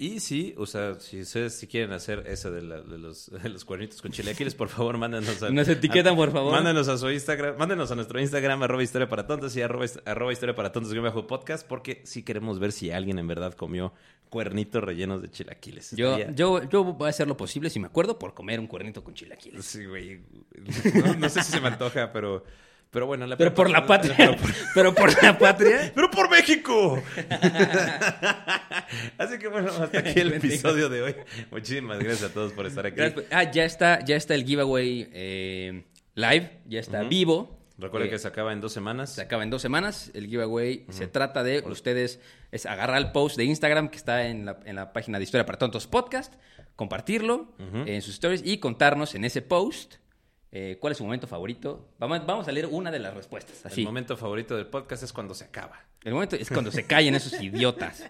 Y 0.00 0.20
sí, 0.20 0.54
o 0.56 0.66
sea, 0.66 0.98
si 0.98 1.20
ustedes 1.20 1.54
si 1.54 1.66
quieren 1.66 1.92
hacer 1.92 2.24
eso 2.26 2.50
de, 2.50 2.62
la- 2.62 2.80
de 2.80 2.98
los, 2.98 3.30
de 3.42 3.48
los 3.48 3.64
cuernitos 3.64 4.02
con 4.02 4.10
chilaquiles, 4.12 4.54
por 4.54 4.68
favor, 4.68 4.98
mándenos 4.98 5.42
a... 5.42 5.50
Nos 5.50 5.68
etiquetan, 5.68 6.16
por 6.16 6.32
favor. 6.32 6.52
Mándenos 6.52 6.88
a 6.88 6.98
su 6.98 7.10
Instagram, 7.10 7.56
mándenos 7.56 7.90
a 7.90 7.94
nuestro 7.94 8.20
Instagram, 8.20 8.62
arroba 8.62 8.82
historia 8.82 9.08
para 9.08 9.26
tontos 9.26 9.56
y 9.56 9.62
arroba, 9.62 9.86
arroba 10.04 10.32
historia 10.32 10.54
para 10.54 10.72
tontos 10.72 10.94
bajo 11.00 11.26
podcast, 11.26 11.66
porque 11.66 12.02
sí 12.04 12.22
queremos 12.22 12.58
ver 12.58 12.72
si 12.72 12.90
alguien 12.90 13.18
en 13.18 13.26
verdad 13.26 13.54
comió 13.54 13.92
cuernitos 14.28 14.82
rellenos 14.82 15.22
de 15.22 15.30
chilaquiles. 15.30 15.92
Yo, 15.92 16.18
yo, 16.30 16.68
yo 16.68 16.84
voy 16.84 17.06
a 17.06 17.10
hacer 17.10 17.28
lo 17.28 17.36
posible, 17.36 17.70
si 17.70 17.78
me 17.80 17.86
acuerdo, 17.86 18.18
por 18.18 18.34
comer 18.34 18.60
un 18.60 18.66
cuernito 18.66 19.02
con 19.04 19.14
chilaquiles. 19.14 19.64
Sí, 19.64 19.84
güey. 19.86 20.20
No, 21.04 21.14
no 21.14 21.28
sé 21.28 21.42
si 21.42 21.52
se 21.52 21.60
me 21.60 21.68
antoja, 21.68 22.12
pero... 22.12 22.44
Pero 22.90 23.06
bueno, 23.06 23.26
la 23.26 23.36
Pero 23.36 23.54
por 23.54 23.70
la 23.70 23.86
patria. 23.86 24.14
Pero 24.16 24.36
por- 24.36 24.50
Pero 24.74 24.94
por 24.94 25.22
la 25.22 25.38
patria. 25.38 25.92
¡Pero 25.94 26.10
por 26.10 26.30
México! 26.30 27.02
Así 29.18 29.38
que 29.38 29.48
bueno, 29.48 29.68
hasta 29.70 29.98
aquí 29.98 30.20
el 30.20 30.32
episodio 30.34 30.88
de 30.88 31.02
hoy. 31.02 31.14
Muchísimas 31.50 31.98
gracias 31.98 32.30
a 32.30 32.34
todos 32.34 32.52
por 32.52 32.66
estar 32.66 32.86
aquí. 32.86 32.96
Gracias. 32.96 33.26
Ah, 33.30 33.50
ya 33.50 33.64
está, 33.64 34.04
ya 34.04 34.16
está 34.16 34.34
el 34.34 34.44
giveaway 34.44 35.08
eh, 35.12 35.84
live, 36.14 36.60
ya 36.66 36.80
está 36.80 37.02
vivo. 37.02 37.56
Recuerden 37.78 38.08
Eh, 38.08 38.12
que 38.12 38.18
se 38.18 38.26
acaba 38.26 38.52
en 38.52 38.60
dos 38.60 38.72
semanas. 38.72 39.14
Se 39.14 39.22
acaba 39.22 39.42
en 39.44 39.50
dos 39.50 39.62
semanas. 39.62 40.10
El 40.14 40.26
giveaway 40.26 40.84
se 40.90 41.06
trata 41.06 41.44
de 41.44 41.62
ustedes 41.66 42.20
es 42.50 42.66
agarrar 42.66 42.98
el 42.98 43.12
post 43.12 43.36
de 43.36 43.44
Instagram 43.44 43.88
que 43.88 43.96
está 43.98 44.26
en 44.26 44.46
la, 44.46 44.58
en 44.64 44.76
la 44.76 44.92
página 44.92 45.18
de 45.18 45.24
Historia 45.24 45.46
para 45.46 45.58
Tontos 45.58 45.86
Podcast, 45.86 46.34
compartirlo 46.74 47.52
en 47.58 48.02
sus 48.02 48.14
stories 48.14 48.42
y 48.44 48.58
contarnos 48.58 49.14
en 49.14 49.24
ese 49.24 49.42
post 49.42 49.96
eh, 50.50 50.78
cuál 50.80 50.92
es 50.92 50.98
su 50.98 51.04
momento 51.04 51.26
favorito. 51.26 51.88
Vamos, 51.98 52.24
vamos 52.26 52.48
a 52.48 52.52
leer 52.52 52.66
una 52.66 52.90
de 52.90 52.98
las 52.98 53.14
respuestas. 53.14 53.66
Así. 53.66 53.80
El 53.82 53.86
momento 53.86 54.16
favorito 54.16 54.56
del 54.56 54.66
podcast 54.66 55.02
es 55.02 55.12
cuando 55.12 55.34
se 55.34 55.44
acaba. 55.44 55.84
El 56.04 56.14
momento 56.14 56.36
es 56.36 56.48
cuando 56.48 56.70
se 56.70 56.84
callen 56.86 57.14
esos 57.16 57.32
idiotas. 57.42 58.08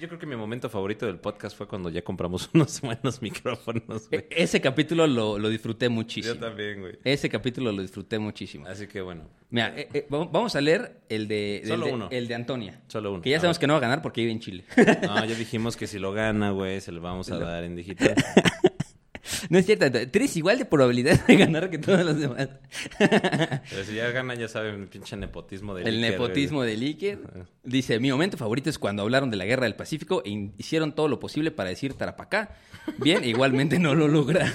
Yo 0.00 0.08
creo 0.08 0.18
que 0.18 0.26
mi 0.26 0.34
momento 0.36 0.68
favorito 0.68 1.06
del 1.06 1.18
podcast 1.18 1.56
fue 1.56 1.66
cuando 1.68 1.88
ya 1.88 2.02
compramos 2.02 2.50
unos 2.54 2.80
buenos 2.80 3.22
micrófonos, 3.22 4.08
güey. 4.10 4.22
E- 4.22 4.42
Ese 4.42 4.60
capítulo 4.60 5.06
lo, 5.06 5.38
lo 5.38 5.48
disfruté 5.48 5.88
muchísimo. 5.88 6.34
Yo 6.34 6.40
también, 6.40 6.80
güey. 6.80 6.98
Ese 7.04 7.28
capítulo 7.30 7.72
lo 7.72 7.80
disfruté 7.80 8.18
muchísimo. 8.18 8.66
Así 8.66 8.86
que 8.86 9.00
bueno. 9.00 9.22
Mira, 9.50 9.72
eh, 9.78 9.88
eh, 9.94 10.06
vamos 10.10 10.56
a 10.56 10.60
leer 10.60 11.00
el 11.08 11.28
de, 11.28 11.58
el 11.58 11.68
de- 11.80 11.92
uno. 11.92 12.08
el 12.10 12.26
de 12.28 12.34
Antonia. 12.34 12.80
Solo 12.88 13.12
uno. 13.12 13.22
Que 13.22 13.30
ya 13.30 13.38
sabemos 13.38 13.58
que 13.58 13.66
no 13.68 13.74
va 13.74 13.78
a 13.78 13.82
ganar 13.82 14.02
porque 14.02 14.20
vive 14.20 14.32
en 14.32 14.40
Chile. 14.40 14.64
No, 15.02 15.24
ya 15.24 15.34
dijimos 15.36 15.76
que 15.76 15.86
si 15.86 15.98
lo 15.98 16.12
gana, 16.12 16.50
güey, 16.50 16.80
se 16.80 16.90
lo 16.92 17.00
vamos 17.00 17.30
a 17.30 17.38
dar 17.38 17.64
en 17.64 17.76
digital. 17.76 18.14
no 19.50 19.58
es 19.58 19.66
cierto. 19.66 19.90
Tienes 20.08 20.36
igual 20.36 20.58
de 20.58 20.64
probabilidad 20.64 21.26
de 21.26 21.36
ganar 21.36 21.70
que 21.70 21.78
todos 21.78 22.04
los 22.04 22.18
demás. 22.18 22.48
Pero 22.98 23.84
si 23.84 23.94
ya 23.94 24.10
gana, 24.10 24.34
ya 24.34 24.48
saben, 24.48 24.82
el 24.82 24.88
pinche 24.88 25.16
nepotismo 25.16 25.74
del 25.74 25.86
El 25.86 25.96
Iker, 25.96 26.10
nepotismo 26.12 26.58
güey. 26.58 26.76
de 26.76 26.86
Iker. 26.86 27.18
Dice, 27.64 27.98
mi 28.00 28.10
momento 28.10 28.36
favorito 28.36 28.70
es 28.70 28.78
cuando 28.78 29.02
hablaron 29.02 29.30
de 29.30 29.36
la 29.36 29.44
guerra 29.44 29.64
del 29.64 29.74
Pacífico 29.76 30.22
e 30.24 30.50
hicieron 30.58 30.94
todo 30.94 31.08
lo 31.08 31.18
posible 31.20 31.50
para 31.50 31.70
decir 31.70 31.94
Tarapacá. 31.94 32.56
Bien, 32.98 33.24
igualmente 33.28 33.78
no 33.78 33.94
lo 33.94 34.08
lograron. 34.08 34.52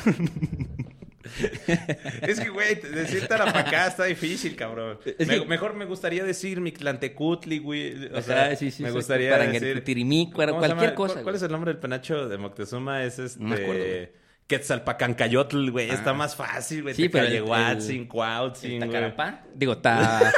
Es 2.22 2.40
que, 2.40 2.50
güey, 2.50 2.76
decir 2.76 3.28
Tarapacá 3.28 3.88
está 3.88 4.06
difícil, 4.06 4.56
cabrón. 4.56 5.00
Es 5.18 5.28
Me- 5.28 5.40
que- 5.40 5.46
Mejor 5.46 5.76
me 5.76 5.86
gustaría 5.86 6.24
decir 6.24 6.60
Mictlantecutli, 6.62 7.60
güey. 7.60 8.08
O 8.14 8.22
sea, 8.22 8.56
sí, 8.56 8.72
sí, 8.72 8.84
me 8.84 8.90
sí, 8.90 8.96
gustaría 8.96 9.32
para 9.32 9.48
decir... 9.48 9.84
Tirimícuaro, 9.84 10.54
¿Cómo 10.54 10.64
se 10.64 10.68
cualquier 10.70 10.94
cosa, 10.94 11.24
¿Cuál, 11.24 11.36
es 11.36 11.42
el 11.44 11.52
nombre 11.52 11.72
del 11.72 11.80
penacho 11.80 12.28
de 12.28 12.38
Moctezuma? 12.38 13.04
Es 13.04 13.20
este... 13.20 13.42
No 13.42 13.50
me 13.50 13.56
acuerdo, 13.56 13.84
güey. 13.84 14.21
Quetzalpacancayotl, 14.52 15.70
güey. 15.72 15.90
Está 15.90 16.10
Ah. 16.10 16.14
más 16.14 16.36
fácil, 16.36 16.84
güey. 16.84 16.94
Sí, 16.94 17.08
pero 17.10 17.26
el- 17.26 17.32
Tecallehuatzin, 17.32 18.08
Cuautzin, 18.08 18.72
¿El 18.74 18.78
güey. 18.80 18.90
Tacarapá? 18.92 19.40
Digo, 19.56 19.78
ta... 19.78 20.32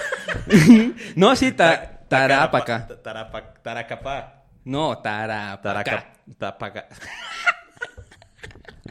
no, 1.15 1.35
sí, 1.35 1.51
ta... 1.51 1.99
Tarapaca. 2.07 2.87
Ta- 2.87 3.01
Tarapa- 3.01 3.53
Taracapá. 3.63 4.43
No, 4.65 4.97
Tarapaca. 4.99 5.83
Taraca... 5.83 6.13
Tapaca. 6.37 6.87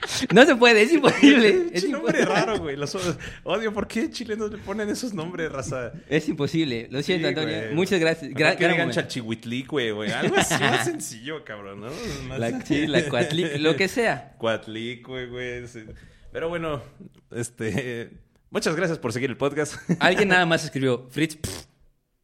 No 0.34 0.44
se 0.44 0.56
puede, 0.56 0.82
es 0.82 0.92
imposible. 0.92 1.48
Es, 1.72 1.82
Pinche 1.82 1.88
nombre 1.88 2.24
raro, 2.24 2.58
güey. 2.58 2.76
Los 2.76 2.96
odio. 3.44 3.72
¿Por 3.72 3.86
qué 3.86 4.10
chilenos 4.10 4.50
le 4.50 4.58
ponen 4.58 4.88
esos 4.88 5.14
nombres, 5.14 5.50
raza? 5.52 5.92
Es 6.08 6.28
imposible. 6.28 6.88
Lo 6.90 7.02
siento, 7.02 7.28
Sí, 7.28 7.34
Antonio. 7.34 7.56
güey. 7.62 7.74
Muchas 7.74 8.00
gracias. 8.00 8.30
Gra- 8.32 8.56
que 8.56 8.64
digan 8.64 8.70
momento. 8.88 8.94
Chalchihuitlicue, 8.94 9.92
güey. 9.92 10.10
Algo 10.12 10.36
así 10.36 10.54
más 10.60 10.84
sencillo, 10.84 11.44
cabrón, 11.44 11.80
¿no? 11.80 11.88
Más- 12.28 12.38
La, 12.38 12.60
sí, 12.64 12.86
la 12.86 13.00
cuatli- 13.06 13.58
lo 13.58 13.76
que 13.76 13.88
sea. 13.88 14.34
Cuatlicue, 14.38 15.26
güey. 15.26 15.66
sí. 15.68 15.84
Pero 16.32 16.48
bueno, 16.48 16.82
este... 17.30 18.10
Muchas 18.50 18.74
gracias 18.76 18.98
por 18.98 19.12
seguir 19.12 19.30
el 19.30 19.36
podcast. 19.36 19.76
Alguien 19.98 20.28
nada 20.30 20.44
más 20.46 20.64
escribió 20.64 21.08
Fritz. 21.10 21.36
pff. 21.36 21.71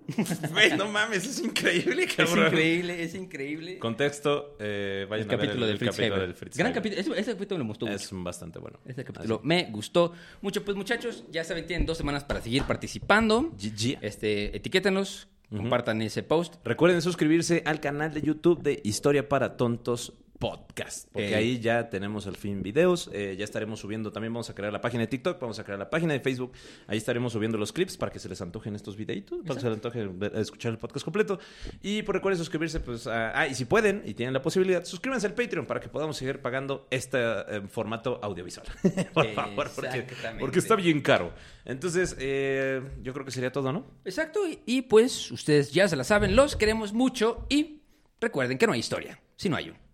Güey, 0.52 0.76
no 0.76 0.88
mames, 0.90 1.26
es 1.26 1.38
increíble, 1.40 2.04
Es 2.04 2.14
cabrón. 2.14 2.46
increíble, 2.46 3.02
es 3.02 3.14
increíble. 3.14 3.78
Contexto, 3.78 4.56
eh, 4.58 5.02
el 5.02 5.08
ver 5.08 5.26
capítulo 5.26 5.64
el, 5.64 5.70
del 5.70 5.78
Fritz 5.78 5.96
capítulo 5.96 6.20
del 6.22 6.34
Fritz 6.34 6.56
Gran 6.56 6.72
capítulo. 6.72 7.00
Ese, 7.00 7.20
ese 7.20 7.32
capítulo 7.32 7.64
me 7.64 7.68
gustó 7.68 7.86
mucho. 7.86 7.96
Es 7.96 8.10
bastante 8.12 8.58
bueno. 8.58 8.78
Este 8.86 9.04
capítulo 9.04 9.40
me 9.44 9.64
gustó 9.70 10.12
mucho. 10.40 10.64
Pues 10.64 10.76
muchachos, 10.76 11.24
ya 11.30 11.44
saben, 11.44 11.66
tienen 11.66 11.86
dos 11.86 11.98
semanas 11.98 12.24
para 12.24 12.40
seguir 12.40 12.62
participando. 12.64 13.50
GG. 13.52 13.98
Este, 14.00 14.56
etiquétenos, 14.56 15.28
compartan 15.50 16.00
ese 16.02 16.22
post. 16.22 16.54
Recuerden 16.64 17.02
suscribirse 17.02 17.62
al 17.66 17.80
canal 17.80 18.12
de 18.14 18.22
YouTube 18.22 18.62
de 18.62 18.80
Historia 18.84 19.28
para 19.28 19.56
Tontos 19.56 20.14
Podcast. 20.38 21.08
Porque 21.12 21.30
Eh. 21.30 21.34
ahí 21.34 21.58
ya 21.58 21.90
tenemos 21.90 22.26
al 22.26 22.36
fin 22.36 22.62
videos. 22.62 23.10
eh, 23.12 23.34
ya 23.36 23.44
estaremos 23.44 23.80
subiendo. 23.80 24.12
También 24.12 24.32
vamos 24.32 24.48
a 24.50 24.54
crear 24.54 24.72
la 24.72 24.80
página 24.80 25.00
de 25.02 25.06
TikTok. 25.08 25.40
Vamos 25.40 25.58
a 25.58 25.64
crear 25.64 25.78
la 25.78 25.90
página 25.90 26.12
de 26.12 26.20
Facebook. 26.20 26.52
Ahí 26.86 26.96
estaremos 26.98 27.32
subiendo 27.32 27.58
los 27.58 27.72
clips 27.72 27.96
para 27.96 28.12
que 28.12 28.18
se 28.20 28.28
les 28.28 28.40
antojen 28.40 28.74
estos 28.76 28.96
videitos. 28.96 29.40
Para 29.42 29.54
que 29.56 29.60
se 29.60 29.66
les 29.68 29.74
antoje 29.74 30.08
escuchar 30.40 30.72
el 30.72 30.78
podcast 30.78 31.04
completo. 31.04 31.40
Y 31.82 32.02
por 32.02 32.14
recuerden 32.14 32.38
suscribirse. 32.38 32.78
Pues, 32.80 33.06
a- 33.08 33.38
ah, 33.38 33.48
y 33.48 33.54
si 33.54 33.64
pueden 33.64 34.02
y 34.06 34.14
tienen 34.14 34.32
la 34.32 34.40
posibilidad, 34.42 34.84
suscríbanse 34.84 35.26
al 35.26 35.34
Patreon 35.34 35.66
para 35.66 35.80
que 35.80 35.88
podamos 35.88 36.16
seguir 36.16 36.40
pagando 36.40 36.86
este 36.90 37.18
eh, 37.20 37.62
formato 37.68 38.20
audiovisual. 38.22 38.66
por 39.14 39.26
favor, 39.34 39.70
porque, 39.74 40.58
está 40.60 40.76
bien 40.76 41.00
caro. 41.00 41.32
Entonces, 41.64 42.16
eh, 42.20 42.80
yo 43.02 43.12
creo 43.12 43.24
que 43.24 43.32
sería 43.32 43.50
todo, 43.50 43.72
¿no? 43.72 43.86
Exacto. 44.04 44.46
Y, 44.48 44.60
y, 44.66 44.82
pues 44.82 45.30
ustedes 45.32 45.72
ya 45.72 45.88
se 45.88 45.96
la 45.96 46.04
saben, 46.04 46.36
los 46.36 46.54
queremos 46.56 46.92
mucho. 46.92 47.44
Y 47.48 47.82
recuerden 48.20 48.56
que 48.58 48.66
no 48.66 48.72
hay 48.72 48.80
historia, 48.80 49.20
si 49.36 49.48
no 49.48 49.56
hay 49.56 49.70
un. 49.70 49.87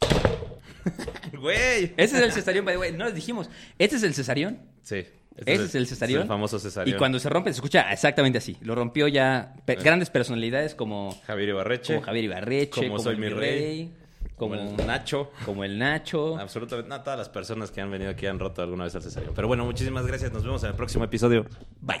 Güey. 1.40 1.94
Ese 1.96 2.16
es 2.18 2.22
el 2.22 2.32
cesarión, 2.32 2.64
by 2.64 2.74
the 2.74 2.78
way. 2.80 2.92
No 2.92 3.04
les 3.06 3.14
dijimos. 3.14 3.48
Este 3.78 3.96
es 3.96 4.02
el 4.02 4.14
cesarión. 4.14 4.60
Sí. 4.82 5.06
Ese 5.46 5.64
es 5.64 5.74
el 5.74 5.86
cesarión. 5.86 6.22
el 6.22 6.28
famoso 6.28 6.58
cesarión. 6.58 6.94
Y 6.94 6.98
cuando 6.98 7.18
se 7.18 7.28
rompe 7.30 7.50
se 7.50 7.56
escucha 7.56 7.90
exactamente 7.92 8.38
así. 8.38 8.56
Lo 8.60 8.74
rompió 8.74 9.08
ya 9.08 9.54
pe- 9.64 9.76
grandes 9.76 10.10
personalidades 10.10 10.74
como, 10.74 11.18
Javier 11.26 11.50
Ibarreche. 11.50 11.94
como 11.94 12.04
Javier 12.06 12.24
Ibarreche, 12.24 12.70
Como 12.70 12.88
como, 12.96 12.98
Soy 12.98 13.16
mi 13.16 13.28
rey, 13.28 13.94
como, 14.36 14.56
como 14.56 14.70
el 14.80 14.86
Nacho. 14.86 15.30
como 15.46 15.64
el 15.64 15.78
Nacho. 15.78 16.36
Absolutamente. 16.38 16.90
No, 16.90 17.00
todas 17.02 17.18
las 17.18 17.28
personas 17.30 17.70
que 17.70 17.80
han 17.80 17.90
venido 17.90 18.10
aquí 18.10 18.26
han 18.26 18.38
roto 18.38 18.60
alguna 18.62 18.84
vez 18.84 18.94
al 18.96 19.02
cesarión. 19.02 19.32
Pero 19.34 19.48
bueno, 19.48 19.64
muchísimas 19.64 20.06
gracias. 20.06 20.32
Nos 20.32 20.44
vemos 20.44 20.62
en 20.64 20.70
el 20.70 20.76
próximo 20.76 21.04
episodio. 21.04 21.46
Bye. 21.80 22.00